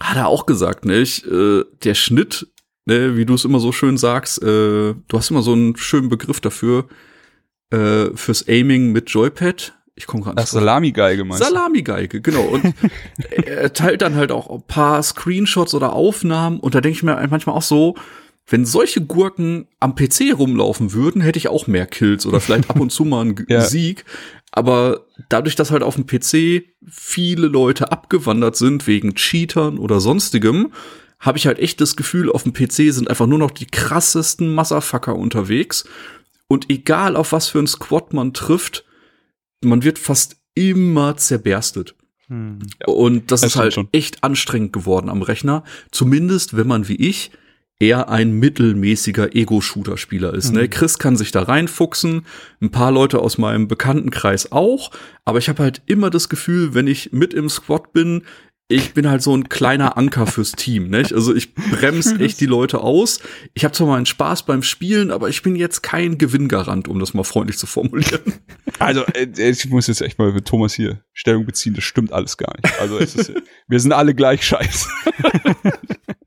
hat 0.00 0.16
er 0.16 0.28
auch 0.28 0.46
gesagt, 0.46 0.84
ne? 0.84 0.98
Ich, 0.98 1.26
äh, 1.26 1.64
der 1.82 1.94
Schnitt, 1.94 2.48
ne, 2.84 3.16
wie 3.16 3.24
du 3.24 3.34
es 3.34 3.44
immer 3.44 3.60
so 3.60 3.72
schön 3.72 3.96
sagst, 3.96 4.42
äh, 4.42 4.94
du 4.94 5.12
hast 5.12 5.30
immer 5.30 5.42
so 5.42 5.52
einen 5.52 5.76
schönen 5.76 6.08
Begriff 6.08 6.40
dafür, 6.40 6.86
äh, 7.70 8.06
fürs 8.14 8.46
Aiming 8.48 8.92
mit 8.92 9.10
Joypad. 9.10 9.74
Ich 9.98 10.06
komme 10.06 10.22
gerade 10.22 10.40
Ach, 10.40 10.46
Salami-Geige 10.46 11.24
meinst 11.24 11.42
du? 11.42 11.48
Salami-Geige, 11.48 12.20
genau. 12.20 12.42
Und 12.42 12.74
er 13.30 13.72
teilt 13.72 14.02
dann 14.02 14.14
halt 14.14 14.30
auch 14.30 14.50
ein 14.50 14.62
paar 14.62 15.02
Screenshots 15.02 15.74
oder 15.74 15.94
Aufnahmen. 15.94 16.60
Und 16.60 16.74
da 16.74 16.80
denke 16.82 16.96
ich 16.96 17.02
mir 17.02 17.26
manchmal 17.30 17.56
auch 17.56 17.62
so, 17.62 17.94
wenn 18.46 18.64
solche 18.64 19.00
Gurken 19.00 19.66
am 19.80 19.94
PC 19.94 20.34
rumlaufen 20.38 20.92
würden, 20.92 21.20
hätte 21.20 21.38
ich 21.38 21.48
auch 21.48 21.66
mehr 21.66 21.86
Kills 21.86 22.26
oder 22.26 22.40
vielleicht 22.40 22.70
ab 22.70 22.78
und 22.78 22.92
zu 22.92 23.04
mal 23.04 23.22
einen 23.22 23.46
Ja. 23.48 23.62
Sieg. 23.62 24.04
Aber 24.52 25.06
dadurch, 25.28 25.56
dass 25.56 25.70
halt 25.70 25.82
auf 25.82 25.96
dem 25.96 26.06
PC 26.06 26.64
viele 26.88 27.48
Leute 27.48 27.90
abgewandert 27.90 28.56
sind 28.56 28.86
wegen 28.86 29.14
Cheatern 29.14 29.78
oder 29.78 30.00
sonstigem, 30.00 30.72
habe 31.18 31.38
ich 31.38 31.46
halt 31.46 31.58
echt 31.58 31.80
das 31.80 31.96
Gefühl, 31.96 32.30
auf 32.30 32.44
dem 32.44 32.52
PC 32.52 32.92
sind 32.92 33.08
einfach 33.10 33.26
nur 33.26 33.38
noch 33.38 33.50
die 33.50 33.66
krassesten 33.66 34.54
Motherfucker 34.54 35.16
unterwegs. 35.16 35.84
Und 36.48 36.70
egal 36.70 37.16
auf 37.16 37.32
was 37.32 37.48
für 37.48 37.58
ein 37.58 37.66
Squad 37.66 38.12
man 38.12 38.32
trifft, 38.32 38.84
man 39.62 39.82
wird 39.82 39.98
fast 39.98 40.36
immer 40.54 41.16
zerberstet. 41.16 41.94
Hm. 42.28 42.58
Und 42.86 43.30
das, 43.30 43.42
das 43.42 43.52
ist 43.52 43.56
halt 43.56 43.74
schon. 43.74 43.88
echt 43.92 44.24
anstrengend 44.24 44.72
geworden 44.72 45.08
am 45.08 45.22
Rechner. 45.22 45.64
Zumindest, 45.90 46.56
wenn 46.56 46.66
man 46.66 46.88
wie 46.88 46.96
ich 46.96 47.30
eher 47.78 48.08
ein 48.08 48.32
mittelmäßiger 48.32 49.34
Ego-Shooter-Spieler 49.36 50.32
ist. 50.32 50.52
Ne? 50.52 50.68
Chris 50.68 50.98
kann 50.98 51.16
sich 51.16 51.30
da 51.30 51.42
reinfuchsen, 51.42 52.24
ein 52.62 52.70
paar 52.70 52.90
Leute 52.90 53.18
aus 53.18 53.36
meinem 53.36 53.68
Bekanntenkreis 53.68 54.50
auch, 54.50 54.90
aber 55.26 55.38
ich 55.38 55.50
habe 55.50 55.62
halt 55.62 55.82
immer 55.84 56.08
das 56.08 56.30
Gefühl, 56.30 56.72
wenn 56.72 56.86
ich 56.86 57.12
mit 57.12 57.34
im 57.34 57.50
Squad 57.50 57.92
bin, 57.92 58.22
ich 58.68 58.94
bin 58.94 59.08
halt 59.08 59.22
so 59.22 59.36
ein 59.36 59.48
kleiner 59.48 59.96
Anker 59.96 60.26
fürs 60.26 60.52
Team. 60.52 60.88
Nicht? 60.88 61.12
Also 61.12 61.34
ich 61.34 61.54
bremse 61.54 62.16
echt 62.20 62.40
die 62.40 62.46
Leute 62.46 62.80
aus. 62.80 63.20
Ich 63.54 63.64
habe 63.64 63.72
zwar 63.72 63.86
meinen 63.86 64.06
Spaß 64.06 64.44
beim 64.44 64.62
Spielen, 64.62 65.10
aber 65.10 65.28
ich 65.28 65.42
bin 65.42 65.54
jetzt 65.54 65.82
kein 65.82 66.18
Gewinngarant, 66.18 66.88
um 66.88 66.98
das 66.98 67.14
mal 67.14 67.24
freundlich 67.24 67.58
zu 67.58 67.66
formulieren. 67.66 68.20
Also, 68.78 69.04
äh, 69.14 69.28
ich 69.38 69.70
muss 69.70 69.86
jetzt 69.86 70.02
echt 70.02 70.18
mal 70.18 70.34
für 70.34 70.44
Thomas 70.44 70.74
hier 70.74 71.00
Stellung 71.14 71.46
beziehen, 71.46 71.72
das 71.72 71.84
stimmt 71.84 72.12
alles 72.12 72.36
gar 72.36 72.54
nicht. 72.56 72.78
Also, 72.78 72.98
ist, 72.98 73.32
wir 73.68 73.80
sind 73.80 73.92
alle 73.92 74.14
gleich 74.14 74.44
scheiße. 74.44 74.86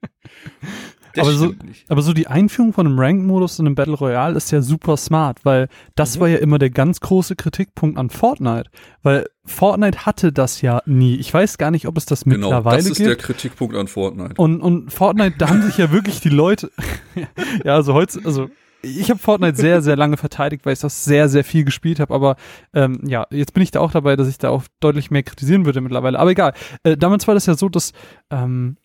Das 1.15 1.27
aber, 1.27 1.35
so, 1.37 1.53
nicht. 1.65 1.89
aber 1.89 2.01
so 2.01 2.13
die 2.13 2.27
Einführung 2.27 2.73
von 2.73 2.85
einem 2.87 2.99
Ranked-Modus 2.99 3.59
in 3.59 3.65
einem 3.65 3.75
Battle 3.75 3.95
Royale 3.95 4.35
ist 4.37 4.51
ja 4.51 4.61
super 4.61 4.95
smart, 4.97 5.43
weil 5.43 5.67
das 5.95 6.15
Mhm. 6.15 6.19
war 6.21 6.27
ja 6.29 6.37
immer 6.37 6.59
der 6.59 6.69
ganz 6.69 6.99
große 7.01 7.35
Kritikpunkt 7.35 7.97
an 7.97 8.09
Fortnite. 8.09 8.69
Weil 9.01 9.25
Fortnite 9.45 10.05
hatte 10.05 10.31
das 10.31 10.61
ja 10.61 10.81
nie. 10.85 11.15
Ich 11.15 11.33
weiß 11.33 11.57
gar 11.57 11.71
nicht, 11.71 11.87
ob 11.87 11.97
es 11.97 12.05
das 12.05 12.23
Genau, 12.25 12.37
mittlerweile 12.37 12.77
das 12.77 12.87
ist 12.87 12.99
der 12.99 13.09
gibt. 13.09 13.23
Kritikpunkt 13.23 13.75
an 13.75 13.87
Fortnite. 13.87 14.33
Und, 14.37 14.61
und 14.61 14.91
Fortnite, 14.93 15.35
da 15.37 15.49
haben 15.49 15.63
sich 15.63 15.77
ja 15.77 15.91
wirklich 15.91 16.19
die 16.21 16.29
Leute, 16.29 16.71
ja, 17.65 17.75
also 17.75 17.93
heute, 17.93 18.19
also 18.23 18.49
ich 18.81 19.09
habe 19.09 19.19
Fortnite 19.19 19.57
sehr, 19.57 19.81
sehr 19.81 19.97
lange 19.97 20.15
verteidigt, 20.15 20.65
weil 20.65 20.71
ich 20.71 20.79
das 20.79 21.03
sehr, 21.03 21.27
sehr 21.27 21.43
viel 21.43 21.65
gespielt 21.65 21.99
habe. 21.99 22.13
Aber 22.13 22.37
ähm, 22.73 23.01
ja, 23.05 23.27
jetzt 23.29 23.53
bin 23.53 23.61
ich 23.61 23.71
da 23.71 23.81
auch 23.81 23.91
dabei, 23.91 24.15
dass 24.15 24.29
ich 24.29 24.37
da 24.37 24.49
auch 24.51 24.63
deutlich 24.79 25.11
mehr 25.11 25.23
kritisieren 25.23 25.65
würde 25.65 25.81
mittlerweile. 25.81 26.17
Aber 26.17 26.31
egal. 26.31 26.53
Äh, 26.83 26.95
damals 26.95 27.27
war 27.27 27.33
das 27.33 27.45
ja 27.45 27.55
so, 27.55 27.67
dass, 27.67 27.91
ähm, 28.29 28.77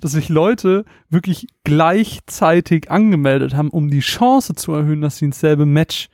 dass 0.00 0.12
sich 0.12 0.28
Leute 0.28 0.84
wirklich 1.10 1.46
gleichzeitig 1.64 2.90
angemeldet 2.90 3.54
haben, 3.54 3.70
um 3.70 3.90
die 3.90 4.00
Chance 4.00 4.54
zu 4.54 4.72
erhöhen, 4.72 5.00
dass 5.00 5.18
sie 5.18 5.26
ins 5.26 5.40
selbe 5.40 5.66
Match 5.66 6.08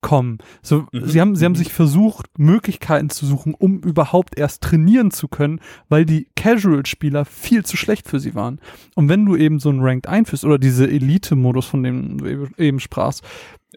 kommen. 0.00 0.38
So, 0.62 0.86
Mhm. 0.92 1.06
sie 1.06 1.20
haben, 1.20 1.34
sie 1.36 1.44
haben 1.44 1.52
Mhm. 1.52 1.56
sich 1.56 1.72
versucht, 1.72 2.26
Möglichkeiten 2.38 3.10
zu 3.10 3.26
suchen, 3.26 3.54
um 3.54 3.80
überhaupt 3.80 4.38
erst 4.38 4.62
trainieren 4.62 5.10
zu 5.10 5.26
können, 5.26 5.60
weil 5.88 6.04
die 6.04 6.28
Casual-Spieler 6.36 7.24
viel 7.24 7.64
zu 7.64 7.76
schlecht 7.76 8.08
für 8.08 8.20
sie 8.20 8.34
waren. 8.36 8.60
Und 8.94 9.08
wenn 9.08 9.26
du 9.26 9.34
eben 9.34 9.58
so 9.58 9.70
einen 9.70 9.80
Ranked 9.82 10.06
einführst 10.06 10.44
oder 10.44 10.58
diese 10.58 10.88
Elite-Modus, 10.88 11.66
von 11.66 11.82
dem 11.82 12.18
du 12.18 12.26
eben- 12.26 12.54
eben 12.58 12.80
sprachst, 12.80 13.24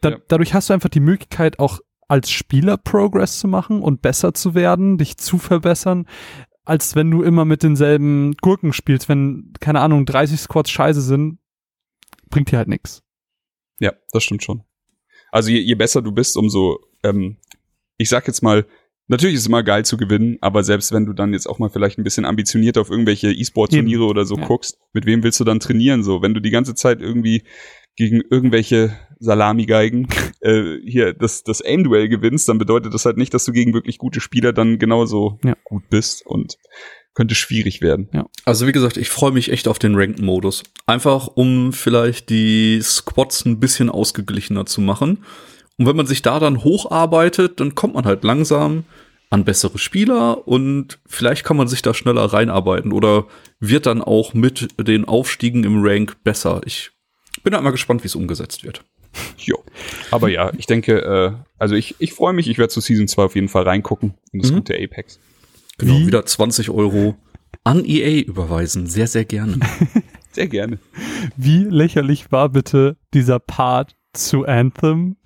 da, 0.01 0.11
Ja. 0.11 0.17
dadurch 0.27 0.53
hast 0.53 0.69
du 0.69 0.73
einfach 0.73 0.89
die 0.89 0.99
Möglichkeit, 0.99 1.57
auch 1.57 1.79
als 2.07 2.29
Spieler 2.29 2.77
Progress 2.77 3.39
zu 3.39 3.47
machen 3.47 3.81
und 3.81 4.01
besser 4.03 4.33
zu 4.35 4.53
werden, 4.53 4.97
dich 4.99 5.17
zu 5.17 5.37
verbessern, 5.39 6.05
als 6.63 6.95
wenn 6.95 7.09
du 7.11 7.23
immer 7.23 7.45
mit 7.45 7.63
denselben 7.63 8.33
Gurken 8.41 8.73
spielst. 8.73 9.09
Wenn, 9.09 9.53
keine 9.59 9.81
Ahnung, 9.81 10.05
30 10.05 10.39
Squads 10.39 10.69
scheiße 10.69 11.01
sind, 11.01 11.39
bringt 12.29 12.51
dir 12.51 12.57
halt 12.57 12.67
nichts. 12.67 13.03
Ja, 13.79 13.93
das 14.11 14.23
stimmt 14.23 14.43
schon. 14.43 14.63
Also 15.31 15.49
je, 15.49 15.59
je 15.59 15.75
besser 15.75 16.01
du 16.01 16.11
bist, 16.11 16.37
umso, 16.37 16.79
ähm, 17.03 17.37
ich 17.97 18.09
sag 18.09 18.27
jetzt 18.27 18.41
mal, 18.41 18.65
Natürlich 19.07 19.35
ist 19.35 19.41
es 19.41 19.47
immer 19.47 19.61
geil 19.63 19.83
zu 19.83 19.97
gewinnen, 19.97 20.37
aber 20.39 20.63
selbst 20.63 20.93
wenn 20.93 21.05
du 21.05 21.11
dann 21.11 21.33
jetzt 21.33 21.45
auch 21.45 21.59
mal 21.59 21.69
vielleicht 21.69 21.97
ein 21.97 22.03
bisschen 22.05 22.23
ambitioniert 22.23 22.77
auf 22.77 22.89
irgendwelche 22.89 23.29
E-Sport-Turniere 23.29 24.05
oder 24.05 24.23
so 24.23 24.37
Ja. 24.37 24.45
guckst, 24.47 24.77
mit 24.93 25.05
wem 25.05 25.21
willst 25.21 25.37
du 25.37 25.43
dann 25.43 25.59
trainieren? 25.59 26.01
So, 26.01 26.21
wenn 26.21 26.33
du 26.33 26.39
die 26.39 26.49
ganze 26.49 26.75
Zeit 26.75 27.01
irgendwie 27.01 27.43
gegen 27.95 28.21
irgendwelche 28.29 28.97
Salami-Geigen 29.19 30.07
äh, 30.41 30.77
hier 30.85 31.13
das, 31.13 31.43
das 31.43 31.61
Aim-Duell 31.61 32.09
gewinnst, 32.09 32.49
dann 32.49 32.57
bedeutet 32.57 32.93
das 32.93 33.05
halt 33.05 33.17
nicht, 33.17 33.33
dass 33.33 33.45
du 33.45 33.51
gegen 33.51 33.73
wirklich 33.73 33.97
gute 33.97 34.19
Spieler 34.21 34.53
dann 34.53 34.79
genauso 34.79 35.39
Ja. 35.43 35.55
gut 35.63 35.89
bist 35.89 36.25
und 36.25 36.57
könnte 37.13 37.35
schwierig 37.35 37.81
werden. 37.81 38.09
Also 38.45 38.67
wie 38.67 38.71
gesagt, 38.71 38.95
ich 38.97 39.09
freue 39.09 39.31
mich 39.33 39.51
echt 39.51 39.67
auf 39.67 39.79
den 39.79 39.95
Ranked-Modus. 39.95 40.63
Einfach, 40.85 41.27
um 41.27 41.73
vielleicht 41.73 42.29
die 42.29 42.79
Squads 42.81 43.45
ein 43.45 43.59
bisschen 43.59 43.89
ausgeglichener 43.89 44.65
zu 44.65 44.79
machen. 44.79 45.25
Und 45.77 45.87
wenn 45.87 45.95
man 45.97 46.05
sich 46.05 46.21
da 46.21 46.39
dann 46.39 46.63
hocharbeitet, 46.63 47.59
dann 47.59 47.75
kommt 47.75 47.95
man 47.95 48.05
halt 48.05 48.23
langsam 48.23 48.85
an 49.29 49.45
bessere 49.45 49.77
Spieler 49.77 50.47
und 50.47 50.99
vielleicht 51.05 51.43
kann 51.43 51.57
man 51.57 51.67
sich 51.67 51.81
da 51.81 51.93
schneller 51.93 52.25
reinarbeiten 52.25 52.91
oder 52.91 53.27
wird 53.59 53.85
dann 53.85 54.01
auch 54.01 54.33
mit 54.33 54.67
den 54.79 55.05
Aufstiegen 55.05 55.63
im 55.63 55.81
Rank 55.83 56.17
besser. 56.23 56.61
Ich 56.65 56.91
bin 57.43 57.53
halt 57.53 57.63
mal 57.63 57.71
gespannt, 57.71 58.03
wie 58.03 58.07
es 58.07 58.15
umgesetzt 58.15 58.63
wird. 58.63 58.83
Jo. 59.37 59.57
Aber 60.11 60.29
ja, 60.29 60.51
ich 60.57 60.65
denke, 60.67 61.01
äh, 61.01 61.31
also 61.57 61.75
ich, 61.75 61.95
ich 61.99 62.13
freue 62.13 62.33
mich, 62.33 62.47
ich 62.49 62.57
werde 62.57 62.69
zu 62.71 62.79
Season 62.81 63.07
2 63.07 63.23
auf 63.23 63.35
jeden 63.35 63.49
Fall 63.49 63.63
reingucken 63.63 64.13
in 64.31 64.41
das 64.41 64.51
Mhm. 64.51 64.55
gute 64.57 64.75
Apex. 64.75 65.19
Genau, 65.77 65.93
Wie? 65.99 66.07
wieder 66.07 66.25
20 66.25 66.69
Euro 66.69 67.15
an 67.63 67.83
EA 67.85 68.21
überweisen. 68.23 68.87
Sehr, 68.87 69.07
sehr 69.07 69.25
gerne. 69.25 69.59
Sehr 70.33 70.47
gerne. 70.47 70.79
Wie 71.35 71.65
lächerlich 71.65 72.31
war 72.31 72.47
bitte 72.47 72.95
dieser 73.13 73.39
Part 73.39 73.97
zu 74.13 74.45
Anthem, 74.45 75.17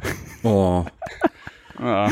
Oh, 0.41 0.83
Ah, 1.77 2.09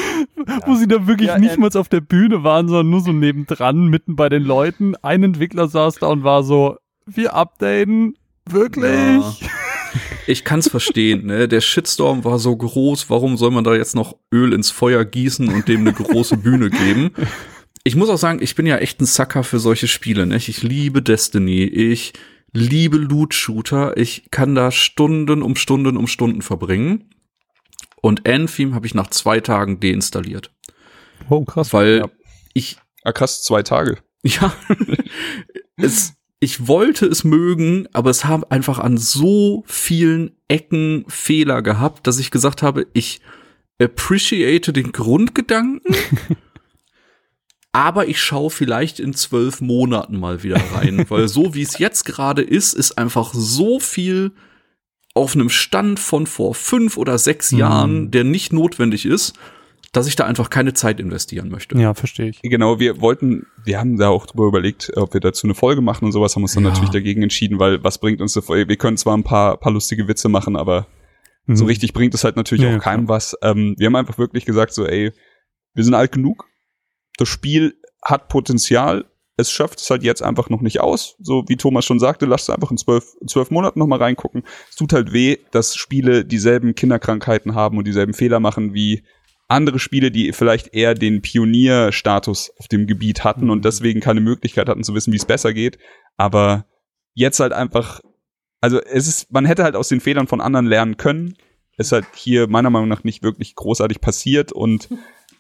wo 0.68 0.76
sie 0.76 0.88
da 0.88 1.08
wirklich 1.08 1.30
Ja, 1.30 1.40
nicht 1.40 1.58
mal 1.58 1.70
auf 1.76 1.88
der 1.90 2.02
Bühne 2.02 2.44
waren, 2.44 2.68
sondern 2.68 2.90
nur 2.92 3.00
so 3.02 3.12
nebendran, 3.14 3.88
mitten 3.88 4.16
bei 4.16 4.28
den 4.30 4.44
Leuten. 4.44 4.96
Ein 4.98 5.24
Entwickler 5.24 5.68
saß 5.70 5.96
da 5.96 6.08
und 6.08 6.24
war 6.24 6.44
so, 6.44 6.76
wir 7.08 7.34
updaten, 7.34 8.16
wirklich? 8.46 8.84
Ja. 8.92 9.48
Ich 10.28 10.44
kann's 10.44 10.70
verstehen, 10.70 11.26
ne? 11.26 11.48
Der 11.48 11.62
Shitstorm 11.62 12.24
war 12.24 12.40
so 12.40 12.56
groß, 12.56 13.10
warum 13.10 13.36
soll 13.38 13.52
man 13.52 13.64
da 13.64 13.76
jetzt 13.76 13.96
noch 13.96 14.16
Öl 14.34 14.54
ins 14.54 14.72
Feuer 14.72 15.04
gießen 15.06 15.50
und 15.50 15.68
dem 15.68 15.82
eine 15.82 15.94
große 15.94 16.38
Bühne 16.38 16.70
geben? 16.70 17.12
Ich 17.84 17.96
muss 17.96 18.10
auch 18.10 18.18
sagen, 18.18 18.40
ich 18.42 18.56
bin 18.56 18.66
ja 18.66 18.78
echt 18.78 19.02
ein 19.02 19.06
Sucker 19.06 19.44
für 19.44 19.60
solche 19.60 19.88
Spiele, 19.88 20.26
ne? 20.26 20.38
Ich 20.38 20.64
liebe 20.64 21.02
Destiny, 21.02 21.64
ich 21.64 22.14
liebe 22.54 22.98
Loot-Shooter, 22.98 23.98
ich 23.98 24.30
kann 24.32 24.56
da 24.56 24.72
Stunden 24.72 25.42
um 25.42 25.56
Stunden 25.58 25.98
um 25.98 26.08
Stunden 26.08 26.42
verbringen. 26.42 27.10
Und 28.02 28.28
Anthem 28.28 28.76
habe 28.76 28.86
ich 28.86 28.94
nach 28.94 29.08
zwei 29.08 29.40
Tagen 29.42 29.80
deinstalliert, 29.80 30.52
Wow, 31.28 31.46
krass. 31.46 31.74
weil 31.74 31.98
Ja. 32.00 32.10
ich 32.54 32.78
ah, 33.04 33.12
krass, 33.12 33.44
zwei 33.44 33.64
Tage. 33.64 33.98
ja, 34.24 34.54
es, 35.78 36.14
ich 36.44 36.68
wollte 36.68 37.06
es 37.06 37.24
mögen, 37.24 37.88
aber 37.94 38.10
es 38.10 38.26
haben 38.26 38.44
einfach 38.50 38.78
an 38.78 38.98
so 38.98 39.64
vielen 39.66 40.32
Ecken 40.50 41.06
Fehler 41.08 41.62
gehabt, 41.62 42.06
dass 42.06 42.20
ich 42.20 42.32
gesagt 42.32 42.62
habe, 42.62 42.86
ich 42.92 43.22
appreciate 43.82 44.74
den 44.74 44.92
Grundgedanken, 44.92 45.96
aber 47.72 48.10
ich 48.10 48.22
schaue 48.22 48.50
vielleicht 48.50 49.00
in 49.00 49.14
zwölf 49.14 49.62
Monaten 49.62 50.20
mal 50.20 50.44
wieder 50.44 50.62
rein, 50.74 51.06
weil 51.10 51.30
so 51.30 51.56
wie 51.56 51.62
es 51.62 51.78
jetzt 51.78 52.04
gerade 52.04 52.42
ist, 52.42 52.74
ist 52.74 52.98
einfach 52.98 53.34
so 53.34 53.80
viel 53.80 54.34
auf 55.14 55.36
einem 55.36 55.50
Stand 55.50 55.98
von 55.98 56.28
vor 56.28 56.56
fünf 56.56 56.98
oder 56.98 57.18
sechs 57.20 57.54
Mhm. 57.54 57.58
Jahren, 57.58 58.12
der 58.12 58.26
nicht 58.26 58.52
notwendig 58.52 59.06
ist, 59.06 59.34
dass 59.94 60.08
ich 60.08 60.16
da 60.18 60.26
einfach 60.26 60.50
keine 60.50 60.74
Zeit 60.74 61.00
investieren 61.00 61.50
möchte. 61.50 61.78
Ja, 61.78 61.94
verstehe 61.94 62.28
ich. 62.30 62.42
Genau, 62.42 62.80
wir 62.80 63.00
wollten, 63.00 63.46
wir 63.64 63.80
haben 63.80 63.96
da 63.98 64.10
auch 64.10 64.26
drüber 64.26 64.48
überlegt, 64.48 64.92
ob 64.98 65.14
wir 65.14 65.22
dazu 65.22 65.48
eine 65.48 65.54
Folge 65.56 65.82
machen 65.82 66.06
und 66.06 66.12
sowas, 66.12 66.36
haben 66.36 66.44
uns 66.44 66.54
dann 66.54 66.64
Ja. 66.64 66.70
natürlich 66.72 66.90
dagegen 66.90 67.22
entschieden, 67.24 67.60
weil 67.60 67.84
was 67.84 68.00
bringt 68.00 68.20
uns 68.20 68.36
eine 68.36 68.44
Folge? 68.44 68.68
Wir 68.68 68.76
können 68.78 68.98
zwar 68.98 69.16
ein 69.16 69.24
paar, 69.24 69.56
paar 69.58 69.72
lustige 69.72 70.08
Witze 70.08 70.28
machen, 70.30 70.56
aber 70.58 70.88
so 71.48 71.64
Mhm. 71.64 71.68
richtig 71.70 71.94
bringt 71.94 72.14
es 72.14 72.24
halt 72.24 72.36
natürlich 72.36 72.64
Ja, 72.66 72.76
auch 72.76 72.82
keinem 72.82 73.08
was. 73.08 73.38
Ähm, 73.42 73.76
wir 73.78 73.86
haben 73.88 73.96
einfach 73.96 74.18
wirklich 74.18 74.46
gesagt, 74.46 74.74
so, 74.74 74.86
ey, 74.86 75.12
wir 75.74 75.84
sind 75.84 75.94
alt 75.94 76.12
genug, 76.12 76.48
das 77.18 77.30
Spiel 77.30 77.76
hat 78.04 78.28
Potenzial, 78.30 79.06
es 79.38 79.52
schafft 79.52 79.80
es 79.80 79.90
halt 79.90 80.04
jetzt 80.04 80.22
einfach 80.24 80.50
noch 80.50 80.62
nicht 80.62 80.80
aus. 80.82 81.16
So 81.20 81.44
wie 81.48 81.56
Thomas 81.58 81.86
schon 81.86 82.00
sagte, 82.00 82.26
lasst 82.26 82.50
es 82.50 82.56
einfach 82.56 82.72
in 82.72 82.78
zwölf, 82.78 83.06
in 83.22 83.28
zwölf 83.28 83.50
Monaten 83.52 83.80
noch 83.80 83.88
mal 83.88 83.98
reingucken. 84.00 84.44
Es 84.70 84.76
tut 84.76 84.94
halt 84.94 85.12
weh, 85.14 85.38
dass 85.52 85.76
Spiele 85.76 86.24
dieselben 86.26 86.76
Kinderkrankheiten 86.76 87.56
haben 87.56 87.78
und 87.78 87.86
dieselben 87.86 88.14
Fehler 88.14 88.40
machen 88.40 88.74
wie 88.74 89.04
andere 89.54 89.80
Spiele, 89.80 90.12
die 90.12 90.34
vielleicht 90.34 90.74
eher 90.74 90.94
den 90.96 91.22
Pionierstatus 91.22 92.52
auf 92.60 92.68
dem 92.68 92.88
Gebiet 92.88 93.24
hatten 93.24 93.50
und 93.50 93.64
deswegen 93.66 94.00
keine 94.02 94.22
Möglichkeit 94.22 94.68
hatten 94.70 94.84
zu 94.84 94.94
wissen, 94.94 95.14
wie 95.14 95.18
es 95.18 95.26
besser 95.26 95.54
geht. 95.54 95.78
Aber 96.18 96.66
jetzt 97.14 97.40
halt 97.40 97.54
einfach, 97.54 98.02
also 98.62 98.82
es 98.82 99.08
ist, 99.08 99.32
man 99.32 99.46
hätte 99.46 99.64
halt 99.64 99.76
aus 99.76 99.90
den 99.90 100.02
Fehlern 100.02 100.28
von 100.28 100.42
anderen 100.42 100.66
lernen 100.66 100.98
können. 100.98 101.36
Ist 101.78 101.92
halt 101.92 102.06
hier 102.14 102.48
meiner 102.48 102.70
Meinung 102.70 102.90
nach 102.90 103.04
nicht 103.04 103.24
wirklich 103.24 103.56
großartig 103.56 104.00
passiert 104.00 104.52
und 104.52 104.90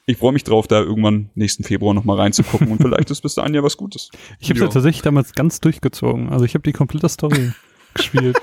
ich 0.06 0.18
freue 0.18 0.34
mich 0.34 0.44
drauf, 0.44 0.68
da 0.68 0.82
irgendwann 0.82 1.30
nächsten 1.36 1.64
Februar 1.64 1.94
noch 1.94 2.04
mal 2.04 2.18
reinzugucken 2.18 2.70
und 2.72 2.82
vielleicht 2.82 3.10
ist 3.12 3.22
bis 3.22 3.36
dahin 3.36 3.54
ja 3.54 3.64
was 3.64 3.78
Gutes. 3.78 4.10
Ich 4.40 4.50
habe 4.50 4.60
Ja. 4.60 4.66
ja 4.66 4.72
tatsächlich 4.72 5.04
damals 5.04 5.34
ganz 5.34 5.60
durchgezogen. 5.62 6.30
Also 6.30 6.44
ich 6.46 6.56
habe 6.56 6.64
die 6.64 6.74
komplette 6.74 7.08
Story 7.08 7.52
gespielt. 7.94 8.38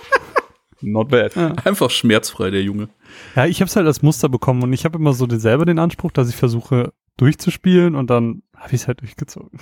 Not 0.83 1.09
bad. 1.09 1.35
Ja. 1.37 1.53
Einfach 1.64 1.91
schmerzfrei, 1.91 2.51
der 2.51 2.62
Junge. 2.62 2.89
Ja, 3.37 3.47
ich 3.47 3.61
habe 3.61 3.68
es 3.68 3.76
halt 3.76 3.87
als 3.87 4.03
Muster 4.03 4.28
bekommen 4.28 4.62
und 4.62 4.72
ich 4.72 4.85
habe 4.85 4.99
immer 4.99 5.12
so 5.12 5.26
den, 5.26 5.41
selber 5.41 5.64
den 5.64 5.78
Anspruch, 5.78 6.11
dass 6.11 6.28
ich 6.28 6.37
versuche 6.37 6.93
durchzuspielen 7.16 7.95
und 7.95 8.09
dann 8.09 8.43
habe 8.57 8.74
ich 8.74 8.83
es 8.83 8.89
halt 8.89 9.01
durchgezogen. 9.01 9.59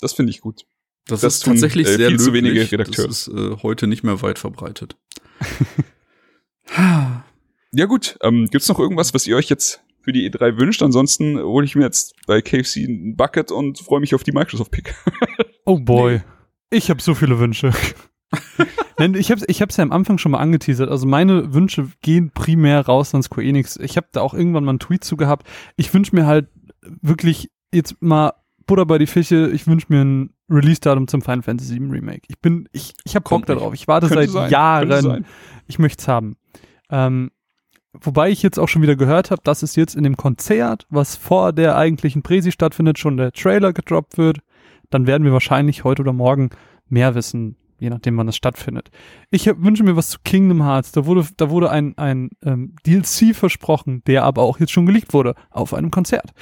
Das 0.00 0.12
finde 0.12 0.30
ich 0.30 0.40
gut. 0.40 0.64
Das, 1.06 1.20
Das 1.20 1.34
ist 1.34 1.40
tun, 1.44 1.54
tatsächlich 1.54 1.86
äh, 1.86 1.96
sehr 1.96 2.08
viel 2.08 2.18
zu 2.18 2.32
wenige. 2.32 2.60
Redakteure. 2.70 3.06
Das 3.08 3.28
ist 3.28 3.34
äh, 3.34 3.56
heute 3.62 3.86
nicht 3.86 4.02
mehr 4.04 4.22
weit 4.22 4.38
verbreitet. 4.38 4.96
Ja 7.76 7.86
gut, 7.86 8.16
ähm, 8.22 8.46
gibt's 8.50 8.68
noch 8.68 8.78
irgendwas, 8.78 9.14
was 9.14 9.26
ihr 9.26 9.36
euch 9.36 9.48
jetzt 9.48 9.82
für 10.00 10.12
die 10.12 10.30
E3 10.30 10.58
wünscht? 10.58 10.80
Ansonsten 10.82 11.38
hole 11.40 11.64
ich 11.64 11.74
mir 11.74 11.82
jetzt 11.82 12.14
bei 12.26 12.40
KFC 12.40 12.76
ein 12.88 13.16
Bucket 13.16 13.50
und 13.50 13.80
freue 13.80 13.98
mich 13.98 14.14
auf 14.14 14.22
die 14.22 14.32
Microsoft-Pick. 14.32 14.94
Oh 15.66 15.78
boy. 15.78 16.20
Ich 16.68 16.90
habe 16.90 17.00
so 17.00 17.14
viele 17.14 17.38
Wünsche. 17.38 17.72
Nein, 18.98 19.14
ich 19.14 19.30
habe 19.30 19.40
ich 19.46 19.60
hab's 19.60 19.76
ja 19.76 19.82
am 19.82 19.92
Anfang 19.92 20.18
schon 20.18 20.32
mal 20.32 20.38
angeteasert. 20.38 20.90
Also 20.90 21.06
meine 21.06 21.52
Wünsche 21.52 21.88
gehen 22.00 22.30
primär 22.30 22.86
raus 22.86 23.14
an 23.14 23.22
Square 23.22 23.46
Enix. 23.46 23.76
Ich 23.76 23.96
habe 23.96 24.06
da 24.12 24.20
auch 24.20 24.34
irgendwann 24.34 24.64
mal 24.64 24.70
einen 24.70 24.78
Tweet 24.78 25.04
zu 25.04 25.16
gehabt. 25.16 25.46
Ich 25.76 25.92
wünsche 25.92 26.14
mir 26.14 26.26
halt 26.26 26.48
wirklich 27.02 27.50
jetzt 27.72 28.00
mal 28.00 28.32
Butter 28.66 28.86
bei 28.86 28.98
die 28.98 29.06
Fische. 29.06 29.50
Ich 29.50 29.66
wünsche 29.66 29.86
mir 29.88 30.02
ein 30.02 30.30
Release-Datum 30.48 31.08
zum 31.08 31.22
Final 31.22 31.42
Fantasy 31.42 31.78
VII 31.78 31.90
Remake. 31.90 32.22
Ich 32.28 32.38
bin, 32.38 32.68
ich, 32.72 32.94
ich 33.04 33.14
habe 33.16 33.28
Bock 33.28 33.46
darauf. 33.46 33.74
Ich 33.74 33.88
warte 33.88 34.08
Könnte 34.08 34.28
seit 34.28 34.30
sein, 34.30 34.50
Jahren. 34.50 35.26
Ich 35.66 35.78
möchte 35.78 36.00
es 36.02 36.08
haben. 36.08 36.36
Ähm, 36.90 37.30
wobei 37.92 38.30
ich 38.30 38.42
jetzt 38.42 38.58
auch 38.58 38.68
schon 38.68 38.82
wieder 38.82 38.96
gehört 38.96 39.30
habe, 39.30 39.40
dass 39.44 39.62
es 39.62 39.76
jetzt 39.76 39.94
in 39.94 40.04
dem 40.04 40.16
Konzert, 40.16 40.86
was 40.90 41.16
vor 41.16 41.52
der 41.52 41.76
eigentlichen 41.76 42.22
Präsi 42.22 42.52
stattfindet, 42.52 42.98
schon 42.98 43.16
der 43.16 43.32
Trailer 43.32 43.72
gedroppt 43.72 44.18
wird. 44.18 44.38
Dann 44.90 45.06
werden 45.06 45.24
wir 45.24 45.32
wahrscheinlich 45.32 45.84
heute 45.84 46.02
oder 46.02 46.12
morgen 46.12 46.50
mehr 46.88 47.14
wissen, 47.14 47.56
je 47.84 47.90
nachdem, 47.90 48.16
wann 48.16 48.28
es 48.28 48.36
stattfindet. 48.36 48.90
Ich 49.30 49.46
wünsche 49.46 49.84
mir 49.84 49.94
was 49.94 50.08
zu 50.08 50.18
Kingdom 50.24 50.62
Hearts. 50.62 50.90
Da 50.92 51.06
wurde, 51.06 51.26
da 51.36 51.50
wurde 51.50 51.70
ein, 51.70 51.96
ein 51.98 52.30
ähm, 52.42 52.74
DLC 52.86 53.36
versprochen, 53.36 54.02
der 54.06 54.24
aber 54.24 54.42
auch 54.42 54.58
jetzt 54.58 54.72
schon 54.72 54.86
geleakt 54.86 55.12
wurde 55.12 55.34
auf 55.50 55.74
einem 55.74 55.90
Konzert. 55.90 56.32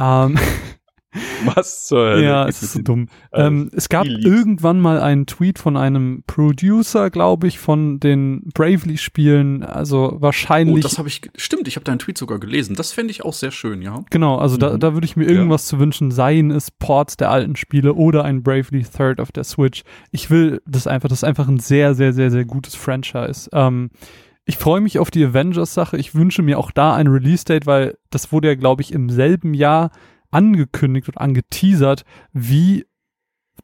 Ähm, 0.00 0.38
Was 1.54 1.86
zur 1.86 1.98
Hölle 2.10 2.24
ja, 2.24 2.46
es 2.48 2.62
ist 2.62 2.72
so 2.74 2.82
dumm. 2.82 3.08
äh, 3.32 3.46
ähm, 3.46 3.70
es 3.74 3.88
gab 3.88 4.06
irgendwann 4.06 4.80
mal 4.80 5.00
einen 5.00 5.26
Tweet 5.26 5.58
von 5.58 5.76
einem 5.76 6.22
Producer, 6.26 7.10
glaube 7.10 7.46
ich, 7.46 7.58
von 7.58 8.00
den 8.00 8.42
Bravely-Spielen. 8.54 9.62
Also 9.62 10.12
Oh, 10.16 10.20
wahrscheinlich. 10.20 10.82
das 10.82 10.98
habe 10.98 11.08
ich, 11.08 11.22
stimmt, 11.36 11.68
ich 11.68 11.76
habe 11.76 11.84
deinen 11.84 11.98
Tweet 11.98 12.18
sogar 12.18 12.38
gelesen. 12.38 12.76
Das 12.76 12.92
fände 12.92 13.10
ich 13.10 13.24
auch 13.24 13.32
sehr 13.32 13.50
schön, 13.50 13.82
ja. 13.82 14.04
genau, 14.10 14.36
also 14.36 14.56
da, 14.56 14.74
Mhm. 14.74 14.80
da 14.80 14.94
würde 14.94 15.04
ich 15.06 15.16
mir 15.16 15.24
irgendwas 15.24 15.66
zu 15.66 15.78
wünschen, 15.78 16.10
seien 16.10 16.50
es 16.50 16.70
Ports 16.70 17.16
der 17.16 17.30
alten 17.30 17.56
Spiele 17.56 17.94
oder 17.94 18.24
ein 18.24 18.42
Bravely 18.42 18.84
Third 18.84 19.20
auf 19.20 19.32
der 19.32 19.44
Switch. 19.44 19.82
Ich 20.10 20.30
will 20.30 20.60
das 20.66 20.86
einfach, 20.86 21.08
das 21.08 21.18
ist 21.20 21.24
einfach 21.24 21.48
ein 21.48 21.58
sehr, 21.58 21.94
sehr, 21.94 22.12
sehr, 22.12 22.30
sehr 22.30 22.44
gutes 22.44 22.74
Franchise. 22.74 23.48
Ähm, 23.52 23.90
ich 24.44 24.58
freue 24.58 24.80
mich 24.80 24.98
auf 25.00 25.10
die 25.10 25.24
Avengers-Sache. 25.24 25.96
Ich 25.96 26.14
wünsche 26.14 26.42
mir 26.42 26.58
auch 26.58 26.70
da 26.70 26.94
ein 26.94 27.08
Release-Date, 27.08 27.66
weil 27.66 27.96
das 28.10 28.30
wurde 28.30 28.48
ja, 28.48 28.54
glaube 28.54 28.82
ich, 28.82 28.92
im 28.92 29.10
selben 29.10 29.54
Jahr 29.54 29.90
angekündigt 30.36 31.08
und 31.08 31.18
angeteasert 31.18 32.04
wie 32.32 32.86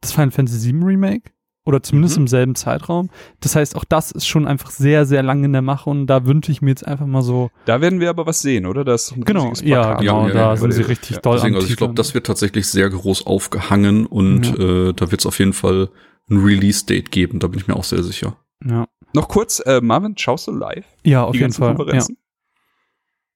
das 0.00 0.12
Final 0.12 0.30
Fantasy 0.30 0.72
VII 0.72 0.82
Remake. 0.84 1.30
Oder 1.64 1.80
zumindest 1.80 2.16
Mhm. 2.16 2.22
im 2.24 2.26
selben 2.26 2.54
Zeitraum. 2.56 3.08
Das 3.38 3.54
heißt, 3.54 3.76
auch 3.76 3.84
das 3.84 4.10
ist 4.10 4.26
schon 4.26 4.48
einfach 4.48 4.70
sehr, 4.72 5.06
sehr 5.06 5.22
lang 5.22 5.44
in 5.44 5.52
der 5.52 5.62
Mache 5.62 5.88
und 5.90 6.08
da 6.08 6.26
wünsche 6.26 6.50
ich 6.50 6.60
mir 6.60 6.70
jetzt 6.70 6.84
einfach 6.84 7.06
mal 7.06 7.22
so. 7.22 7.50
Da 7.66 7.80
werden 7.80 8.00
wir 8.00 8.10
aber 8.10 8.26
was 8.26 8.40
sehen, 8.40 8.66
oder? 8.66 8.82
Das 8.84 9.04
ist 9.04 9.12
ein 9.16 9.24
Genau, 9.24 9.52
ja, 9.62 9.94
genau, 9.94 10.22
Ja, 10.22 10.26
ja, 10.28 10.34
da 10.34 10.40
ja, 10.50 10.56
sind 10.56 10.70
ja, 10.70 10.74
sie 10.76 10.82
ja. 10.82 10.88
richtig 10.88 11.10
Ja, 11.16 11.22
doll 11.22 11.36
Deswegen, 11.36 11.54
also 11.54 11.68
ich 11.68 11.76
glaube, 11.76 11.94
das 11.94 12.14
wird 12.14 12.26
tatsächlich 12.26 12.66
sehr 12.66 12.90
groß 12.90 13.26
aufgehangen 13.26 14.06
und 14.06 14.58
äh, 14.58 14.92
da 14.92 15.12
wird 15.12 15.20
es 15.20 15.26
auf 15.26 15.38
jeden 15.38 15.52
Fall 15.52 15.90
ein 16.28 16.38
Release-Date 16.38 17.12
geben. 17.12 17.38
Da 17.38 17.46
bin 17.46 17.60
ich 17.60 17.68
mir 17.68 17.76
auch 17.76 17.84
sehr 17.84 18.02
sicher. 18.02 18.36
Ja, 18.64 18.88
Noch 19.14 19.28
kurz, 19.28 19.60
äh, 19.60 19.80
Marvin, 19.80 20.18
schaust 20.18 20.48
du 20.48 20.50
live? 20.52 20.84
ja 21.04 21.22
auf 21.22 21.30
die 21.32 21.38
jeden 21.38 21.52
Fall. 21.52 21.76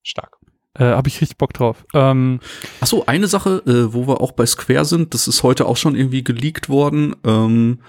Stark. 0.03 0.37
Äh, 0.79 0.85
Habe 0.85 1.09
ich 1.09 1.21
richtig 1.21 1.39
Bock 1.39 1.53
drauf. 1.55 1.85
Ähm, 1.95 2.41
Ach 2.81 2.87
so, 2.87 3.07
eine 3.07 3.29
Sache, 3.29 3.63
äh, 3.67 3.93
wo 3.95 4.07
wir 4.07 4.21
auch 4.21 4.33
bei 4.33 4.45
Square 4.47 4.85
sind, 4.85 5.15
das 5.15 5.27
ist 5.29 5.43
heute 5.43 5.67
auch 5.67 5.77
schon 5.77 5.97
irgendwie 5.97 6.23
geleakt 6.25 6.69
worden. 6.69 7.17
Ähm, 7.25 7.81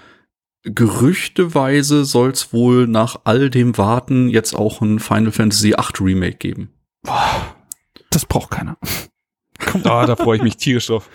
gerüchteweise 0.64 2.04
soll 2.04 2.30
es 2.30 2.52
wohl 2.52 2.86
nach 2.86 3.20
all 3.24 3.50
dem 3.50 3.76
Warten 3.78 4.28
jetzt 4.28 4.54
auch 4.54 4.80
ein 4.80 4.98
Final 4.98 5.32
Fantasy 5.32 5.70
VIII 5.72 6.00
Remake 6.00 6.36
geben. 6.38 6.70
das 8.10 8.24
braucht 8.26 8.50
keiner. 8.50 8.76
Ah, 9.84 10.06
da 10.06 10.14
freue 10.14 10.36
ich 10.36 10.42
mich 10.42 10.56
tierisch 10.56 10.86
drauf. 10.86 11.10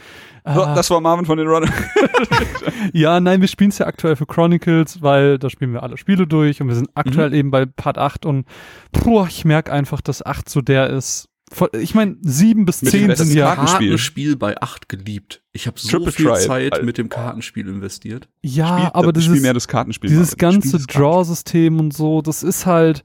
So, 0.46 0.62
Ah. 0.64 0.76
das 0.76 0.90
war 0.90 1.00
Marvin 1.00 1.26
von 1.26 1.38
den 1.38 1.48
Runner. 1.48 1.70
Ja, 2.94 3.20
nein, 3.22 3.40
wir 3.40 3.48
spielen 3.48 3.70
es 3.70 3.78
ja 3.78 3.88
aktuell 3.88 4.18
für 4.18 4.26
Chronicles, 4.26 5.02
weil 5.02 5.40
da 5.40 5.50
spielen 5.50 5.72
wir 5.72 5.82
alle 5.82 5.96
Spiele 5.98 6.28
durch 6.28 6.62
und 6.62 6.68
wir 6.68 6.76
sind 6.76 6.90
aktuell 6.94 7.30
Mhm. 7.30 7.36
eben 7.36 7.52
bei 7.52 7.66
Part 7.66 7.98
8 7.98 8.26
und 8.26 8.46
puh, 8.92 9.26
ich 9.26 9.46
merke 9.46 9.72
einfach, 9.72 10.02
dass 10.02 10.24
8 10.26 10.50
so 10.50 10.60
der 10.62 10.90
ist. 10.90 11.30
Ich 11.80 11.94
meine, 11.96 12.16
7 12.22 12.66
bis 12.66 12.82
Mit 12.82 12.92
10 12.92 13.08
dem 13.10 13.16
sind 13.16 13.34
ja. 13.34 13.48
Kartenspiel. 13.56 13.88
Kartenspiel 13.90 14.36
bei 14.36 14.62
8 14.62 14.90
geliebt. 14.90 15.42
Ich 15.52 15.68
habe 15.68 15.80
so 15.80 15.88
Triple 15.90 16.12
viel 16.12 16.26
Trial, 16.26 16.42
Zeit 16.42 16.74
Alter. 16.74 16.86
mit 16.86 16.98
dem 16.98 17.10
Kartenspiel 17.10 17.68
investiert. 17.68 18.28
Ja, 18.42 18.78
Spiel- 18.78 18.90
aber 18.94 19.10
spiel 19.10 19.14
dieses, 19.14 19.42
mehr 19.42 19.54
das 19.54 19.68
Kartenspiel. 19.68 20.10
dieses 20.10 20.38
ganze 20.38 20.78
das. 20.78 20.88
Draw-System 20.88 21.80
und 21.80 21.94
so, 21.94 22.22
das 22.22 22.44
ist 22.44 22.66
halt, 22.66 23.04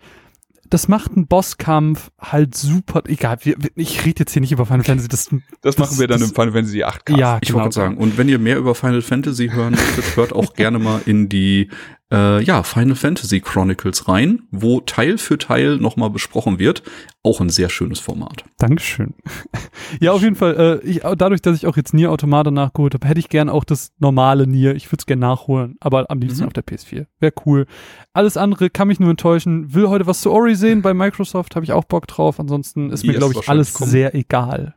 das 0.71 0.87
macht 0.89 1.13
einen 1.17 1.27
Bosskampf 1.27 2.11
halt 2.19 2.55
super. 2.55 3.03
Egal, 3.07 3.39
wir, 3.43 3.57
wir- 3.59 3.71
ich 3.77 4.05
rede 4.05 4.21
jetzt 4.21 4.33
hier 4.33 4.41
nicht 4.41 4.53
über 4.53 4.67
Final 4.67 4.85
Fantasy. 4.85 5.09
Das, 5.09 5.31
Das 5.63 5.79
machen 5.79 5.99
wir 5.99 6.07
dann 6.09 6.21
das- 6.21 6.29
im 6.31 6.35
Final 6.35 6.53
Fantasy 6.53 6.83
8 6.85 7.07
Cast. 7.07 7.19
ja, 7.19 7.39
Ich 7.43 7.49
genau. 7.49 7.61
wollte 7.61 7.75
gerade 7.79 7.89
sagen, 7.91 7.97
und 7.99 8.19
wenn 8.19 8.29
ihr 8.29 8.39
mehr 8.39 8.59
über 8.59 8.75
Final 8.75 9.03
Fantasy 9.03 9.49
hören 9.49 9.73
möchtet, 9.75 10.17
hört 10.17 10.33
auch 10.33 10.55
gerne 10.55 10.79
mal 10.79 11.01
in 11.07 11.29
die 11.29 11.69
äh, 12.13 12.43
ja, 12.43 12.63
Final 12.63 12.95
Fantasy 12.97 13.41
Chronicles 13.41 14.09
rein, 14.09 14.43
wo 14.51 14.81
Teil 14.81 15.19
für 15.19 15.37
Teil 15.39 15.77
nochmal 15.77 16.11
besprochen 16.11 16.59
wird. 16.59 16.83
Auch 17.23 17.41
ein 17.41 17.51
sehr 17.51 17.69
schönes 17.69 18.01
Format. 18.01 18.45
Dankeschön. 18.59 19.15
ja, 20.01 20.13
auf 20.13 20.23
jeden 20.23 20.37
Fall. 20.37 20.81
Äh, 20.85 20.87
ich, 20.87 21.01
dadurch, 21.01 21.43
dass 21.43 21.57
ich 21.57 21.67
auch 21.67 21.77
jetzt 21.77 21.93
Nier 21.93 22.11
Automata 22.11 22.51
nachgeholt 22.51 22.95
habe, 22.95 23.07
hätte 23.07 23.21
ich 23.21 23.29
gern 23.29 23.49
auch 23.51 23.65
das 23.65 23.93
normale 23.99 24.47
Nier. 24.47 24.75
Ich 24.75 24.87
würde 24.87 25.01
es 25.03 25.07
gern 25.07 25.19
nachholen, 25.19 25.77
aber 25.81 26.11
am 26.11 26.19
liebsten 26.21 26.41
Mhm. 26.43 26.47
auf 26.47 26.53
der 26.55 26.65
PS4. 26.65 27.07
Wäre 27.21 27.33
cool. 27.45 27.67
Alles 28.15 28.37
andere 28.37 28.71
kann 28.71 28.89
mich 28.89 29.01
nur 29.01 29.11
enttäuschen. 29.11 29.75
Will 29.75 29.89
heute 29.89 30.07
was 30.07 30.21
zu 30.23 30.31
Ori 30.31 30.55
sehen 30.55 30.81
bei 30.83 30.95
Microsoft, 30.95 31.57
habe 31.57 31.65
ich 31.65 31.73
auch 31.73 31.85
Bock 31.85 32.07
drauf. 32.07 32.41
Ansonsten 32.41 32.91
ist 32.91 33.05
mir, 33.05 33.15
glaube 33.15 33.35
ich, 33.39 33.49
alles 33.49 33.75
kommen. 33.75 33.91
sehr 33.91 34.15
egal. 34.15 34.75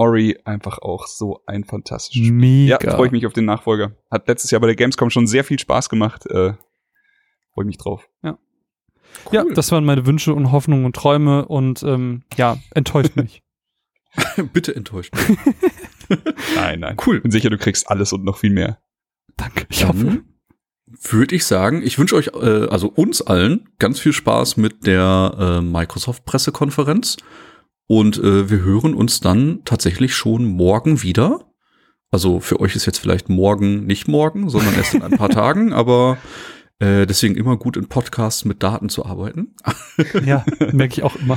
Ori 0.00 0.38
einfach 0.44 0.78
auch 0.78 1.06
so 1.06 1.42
ein 1.46 1.64
fantastisches 1.64 2.26
Spiel. 2.26 2.32
Mega. 2.32 2.78
Ja, 2.82 2.96
freue 2.96 3.06
ich 3.06 3.12
mich 3.12 3.26
auf 3.26 3.34
den 3.34 3.44
Nachfolger. 3.44 3.92
Hat 4.10 4.26
letztes 4.28 4.50
Jahr 4.50 4.60
bei 4.60 4.66
der 4.66 4.76
Gamescom 4.76 5.10
schon 5.10 5.26
sehr 5.26 5.44
viel 5.44 5.58
Spaß 5.58 5.90
gemacht. 5.90 6.24
Äh, 6.26 6.54
freue 7.52 7.66
mich 7.66 7.76
drauf. 7.76 8.08
Ja, 9.30 9.44
das 9.54 9.70
waren 9.72 9.84
meine 9.84 10.06
Wünsche 10.06 10.32
und 10.32 10.52
Hoffnungen 10.52 10.86
und 10.86 10.96
Träume 10.96 11.44
und 11.46 11.82
ähm, 11.82 12.22
ja, 12.36 12.56
enttäuscht 12.74 13.14
mich. 13.16 13.42
Bitte 14.52 14.74
enttäuscht. 14.74 15.14
Nein, 16.56 16.80
nein. 16.80 16.96
Cool. 17.06 17.20
Bin 17.20 17.30
sicher, 17.30 17.50
du 17.50 17.58
kriegst 17.58 17.88
alles 17.88 18.12
und 18.12 18.24
noch 18.24 18.38
viel 18.38 18.50
mehr. 18.50 18.78
Danke. 19.36 19.66
Ich 19.68 19.86
hoffe. 19.86 20.22
Würde 20.86 21.36
ich 21.36 21.44
sagen, 21.44 21.82
ich 21.84 22.00
wünsche 22.00 22.16
euch, 22.16 22.32
äh, 22.34 22.66
also 22.68 22.88
uns 22.88 23.22
allen, 23.22 23.68
ganz 23.78 24.00
viel 24.00 24.12
Spaß 24.12 24.56
mit 24.56 24.88
der 24.88 25.36
äh, 25.38 25.60
Microsoft-Pressekonferenz. 25.60 27.18
Und 27.90 28.18
äh, 28.18 28.48
wir 28.48 28.60
hören 28.60 28.94
uns 28.94 29.18
dann 29.18 29.62
tatsächlich 29.64 30.14
schon 30.14 30.44
morgen 30.44 31.02
wieder. 31.02 31.50
Also 32.12 32.38
für 32.38 32.60
euch 32.60 32.76
ist 32.76 32.86
jetzt 32.86 32.98
vielleicht 32.98 33.28
morgen 33.28 33.84
nicht 33.84 34.06
morgen, 34.06 34.48
sondern 34.48 34.76
erst 34.76 34.94
in 34.94 35.02
ein 35.02 35.18
paar 35.18 35.28
Tagen, 35.28 35.72
aber 35.72 36.16
äh, 36.78 37.04
deswegen 37.04 37.34
immer 37.34 37.56
gut 37.56 37.76
in 37.76 37.88
Podcasts 37.88 38.44
mit 38.44 38.62
Daten 38.62 38.90
zu 38.90 39.04
arbeiten. 39.06 39.56
Ja, 40.24 40.44
merke 40.70 40.94
ich 40.94 41.02
auch 41.02 41.16
immer. 41.16 41.36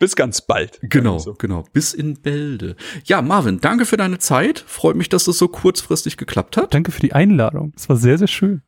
Bis 0.00 0.16
ganz 0.16 0.44
bald. 0.44 0.80
Genau, 0.82 1.20
So. 1.20 1.34
genau. 1.34 1.64
Bis 1.72 1.94
in 1.94 2.20
Bälde. 2.20 2.74
Ja, 3.04 3.22
Marvin, 3.22 3.60
danke 3.60 3.86
für 3.86 3.96
deine 3.96 4.18
Zeit. 4.18 4.64
Freut 4.66 4.96
mich, 4.96 5.08
dass 5.08 5.22
das 5.26 5.38
so 5.38 5.46
kurzfristig 5.46 6.16
geklappt 6.16 6.56
hat. 6.56 6.74
Danke 6.74 6.90
für 6.90 7.00
die 7.00 7.12
Einladung. 7.12 7.72
Es 7.76 7.88
war 7.88 7.96
sehr, 7.96 8.18
sehr 8.18 8.26
schön. 8.26 8.62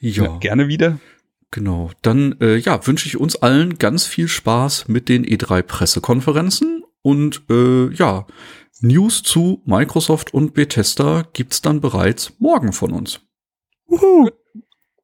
Ja. 0.00 0.36
gerne 0.36 0.68
wieder. 0.68 0.98
Genau. 1.50 1.90
Dann 2.02 2.36
äh, 2.40 2.56
ja, 2.56 2.86
wünsche 2.86 3.08
ich 3.08 3.18
uns 3.18 3.36
allen 3.36 3.78
ganz 3.78 4.06
viel 4.06 4.28
Spaß 4.28 4.88
mit 4.88 5.08
den 5.08 5.24
E3-Pressekonferenzen 5.24 6.82
und 7.02 7.42
äh, 7.50 7.92
ja, 7.92 8.26
News 8.80 9.22
zu 9.22 9.62
Microsoft 9.64 10.32
und 10.32 10.54
Bethesda 10.54 11.24
gibt's 11.32 11.60
dann 11.60 11.80
bereits 11.80 12.32
morgen 12.38 12.72
von 12.72 12.92
uns. 12.92 13.20
Uhu. 13.88 14.28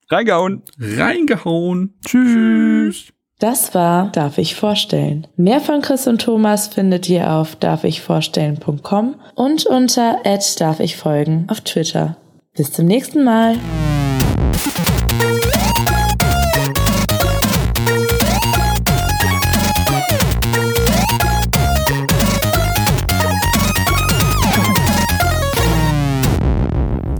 Reingehauen. 0.08 0.62
Reingehauen. 0.78 1.98
Tschüss. 2.06 3.12
Das 3.38 3.74
war 3.74 4.10
Darf 4.12 4.38
ich 4.38 4.54
vorstellen. 4.54 5.26
Mehr 5.36 5.60
von 5.60 5.82
Chris 5.82 6.06
und 6.06 6.22
Thomas 6.22 6.68
findet 6.68 7.08
ihr 7.08 7.30
auf 7.32 7.56
darfichvorstellen.com 7.56 9.16
und 9.34 9.66
unter 9.66 10.22
darf 10.58 10.80
ich 10.80 10.96
folgen 10.96 11.44
auf 11.48 11.60
Twitter. 11.60 12.16
Bis 12.54 12.72
zum 12.72 12.86
nächsten 12.86 13.24
Mal. 13.24 13.58